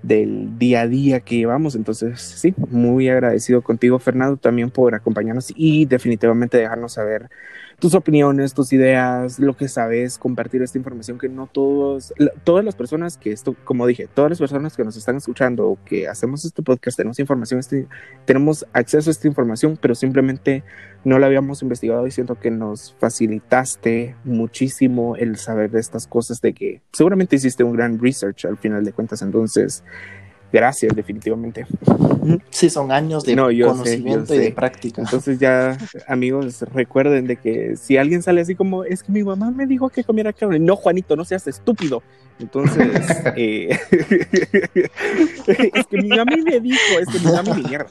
del 0.00 0.56
día 0.56 0.82
a 0.82 0.86
día 0.86 1.18
que 1.18 1.38
llevamos. 1.38 1.74
Entonces, 1.74 2.20
sí, 2.20 2.54
muy 2.70 3.08
agradecido 3.08 3.62
contigo, 3.62 3.98
Fernando, 3.98 4.36
también 4.36 4.70
por 4.70 4.94
acompañarnos 4.94 5.52
y 5.56 5.86
definitivamente 5.86 6.56
dejarnos 6.56 6.92
saber 6.92 7.28
tus 7.78 7.94
opiniones, 7.94 8.54
tus 8.54 8.72
ideas, 8.72 9.38
lo 9.38 9.56
que 9.56 9.68
sabes, 9.68 10.18
compartir 10.18 10.62
esta 10.62 10.78
información 10.78 11.16
que 11.16 11.28
no 11.28 11.46
todos, 11.46 12.12
todas 12.42 12.64
las 12.64 12.74
personas 12.74 13.16
que 13.16 13.30
esto, 13.30 13.54
como 13.64 13.86
dije, 13.86 14.08
todas 14.12 14.30
las 14.30 14.38
personas 14.40 14.76
que 14.76 14.82
nos 14.82 14.96
están 14.96 15.16
escuchando 15.16 15.68
o 15.68 15.78
que 15.84 16.08
hacemos 16.08 16.44
este 16.44 16.62
podcast, 16.62 16.96
tenemos 16.96 17.20
información, 17.20 17.60
este, 17.60 17.86
tenemos 18.24 18.66
acceso 18.72 19.10
a 19.10 19.12
esta 19.12 19.28
información, 19.28 19.78
pero 19.80 19.94
simplemente 19.94 20.64
no 21.04 21.20
la 21.20 21.26
habíamos 21.26 21.62
investigado 21.62 22.06
y 22.06 22.10
siento 22.10 22.34
que 22.34 22.50
nos 22.50 22.96
facilitaste 22.98 24.16
muchísimo 24.24 25.14
el 25.14 25.36
saber 25.36 25.70
de 25.70 25.78
estas 25.78 26.08
cosas, 26.08 26.40
de 26.40 26.54
que 26.54 26.82
seguramente 26.92 27.36
hiciste 27.36 27.62
un 27.62 27.74
gran 27.74 28.00
research 28.00 28.44
al 28.46 28.56
final 28.56 28.84
de 28.84 28.92
cuentas, 28.92 29.22
entonces 29.22 29.84
Gracias, 30.52 30.94
definitivamente. 30.94 31.66
Sí, 32.50 32.70
son 32.70 32.90
años 32.90 33.24
de 33.24 33.36
conocimiento 33.36 34.34
y 34.34 34.38
de 34.38 34.52
práctica. 34.52 35.02
Entonces 35.02 35.38
ya, 35.38 35.76
amigos, 36.06 36.62
recuerden 36.72 37.26
de 37.26 37.36
que 37.36 37.76
si 37.76 37.96
alguien 37.96 38.22
sale 38.22 38.40
así 38.40 38.54
como, 38.54 38.84
es 38.84 39.02
que 39.02 39.12
mi 39.12 39.22
mamá 39.22 39.50
me 39.50 39.66
dijo 39.66 39.88
que 39.90 40.04
comiera 40.04 40.32
carne, 40.32 40.58
no, 40.58 40.76
Juanito, 40.76 41.16
no 41.16 41.24
seas 41.24 41.46
estúpido. 41.46 42.02
Entonces, 42.38 42.88
eh, 43.36 43.78
es 45.74 45.86
que 45.86 45.96
mi 45.98 46.08
mamá 46.08 46.32
me 46.44 46.60
dijo, 46.60 46.98
es 47.00 47.08
que 47.08 47.18
mi 47.18 47.32
mamá 47.32 47.54
me 47.54 47.68
mierda. 47.68 47.88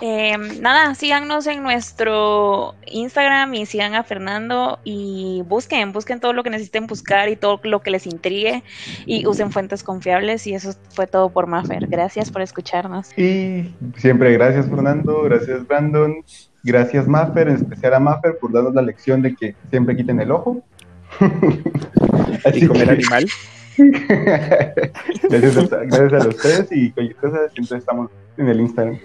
Eh, 0.00 0.36
nada, 0.60 0.94
síganos 0.94 1.46
en 1.46 1.62
nuestro 1.62 2.74
Instagram 2.86 3.54
y 3.54 3.64
sigan 3.64 3.94
a 3.94 4.02
Fernando 4.02 4.78
y 4.84 5.42
busquen, 5.48 5.92
busquen 5.92 6.20
todo 6.20 6.34
lo 6.34 6.42
que 6.42 6.50
necesiten 6.50 6.86
buscar 6.86 7.30
y 7.30 7.36
todo 7.36 7.60
lo 7.64 7.80
que 7.80 7.90
les 7.90 8.06
intrigue 8.06 8.62
y 9.06 9.26
usen 9.26 9.50
fuentes 9.50 9.82
confiables 9.82 10.46
y 10.46 10.54
eso 10.54 10.72
fue 10.90 11.06
todo 11.06 11.30
por 11.30 11.46
Maffer. 11.46 11.86
Gracias 11.86 12.30
por 12.30 12.42
escucharnos. 12.42 13.16
Y 13.18 13.74
siempre 13.96 14.32
gracias 14.32 14.68
Fernando, 14.68 15.22
gracias 15.22 15.66
Brandon, 15.66 16.22
gracias 16.62 17.08
Maffer, 17.08 17.48
en 17.48 17.56
especial 17.56 17.94
a 17.94 18.00
Maffer 18.00 18.36
por 18.38 18.52
darnos 18.52 18.74
la 18.74 18.82
lección 18.82 19.22
de 19.22 19.34
que 19.34 19.54
siempre 19.70 19.96
quiten 19.96 20.20
el 20.20 20.30
ojo. 20.30 20.62
Así 22.44 22.66
comer 22.66 22.90
animal. 22.90 23.26
gracias, 23.78 25.72
a, 25.72 25.76
gracias 25.84 26.24
a 26.24 26.28
ustedes 26.28 26.68
y 26.72 26.90
cualquier 26.90 27.16
cosa 27.16 27.48
siempre 27.54 27.78
estamos 27.78 28.10
en 28.36 28.48
el 28.48 28.60
Instagram. 28.60 28.98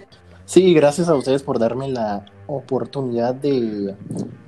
Sí, 0.52 0.74
gracias 0.74 1.08
a 1.08 1.14
ustedes 1.14 1.42
por 1.42 1.58
darme 1.58 1.88
la 1.88 2.26
oportunidad 2.46 3.34
de 3.34 3.96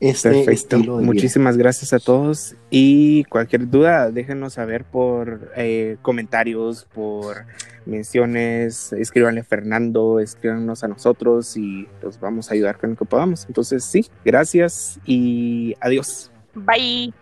este 0.00 0.52
estilo 0.52 0.98
de 0.98 1.04
Muchísimas 1.04 1.56
gracias 1.56 1.92
a 1.92 1.98
todos 1.98 2.56
y 2.70 3.24
cualquier 3.24 3.68
duda 3.70 4.10
déjenos 4.10 4.54
saber 4.54 4.84
por 4.84 5.52
eh, 5.56 5.96
comentarios, 6.02 6.86
por 6.94 7.46
menciones, 7.86 8.92
escríbanle 8.92 9.40
a 9.40 9.44
Fernando, 9.44 10.20
escríbanos 10.20 10.84
a 10.84 10.88
nosotros 10.88 11.56
y 11.56 11.86
los 12.02 12.18
vamos 12.20 12.50
a 12.50 12.54
ayudar 12.54 12.78
con 12.78 12.90
lo 12.90 12.96
que 12.96 13.04
podamos. 13.04 13.44
Entonces 13.46 13.84
sí, 13.84 14.06
gracias 14.24 14.98
y 15.04 15.74
adiós. 15.80 16.30
Bye. 16.54 17.12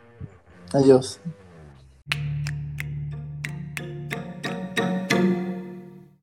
Adiós. 0.73 1.21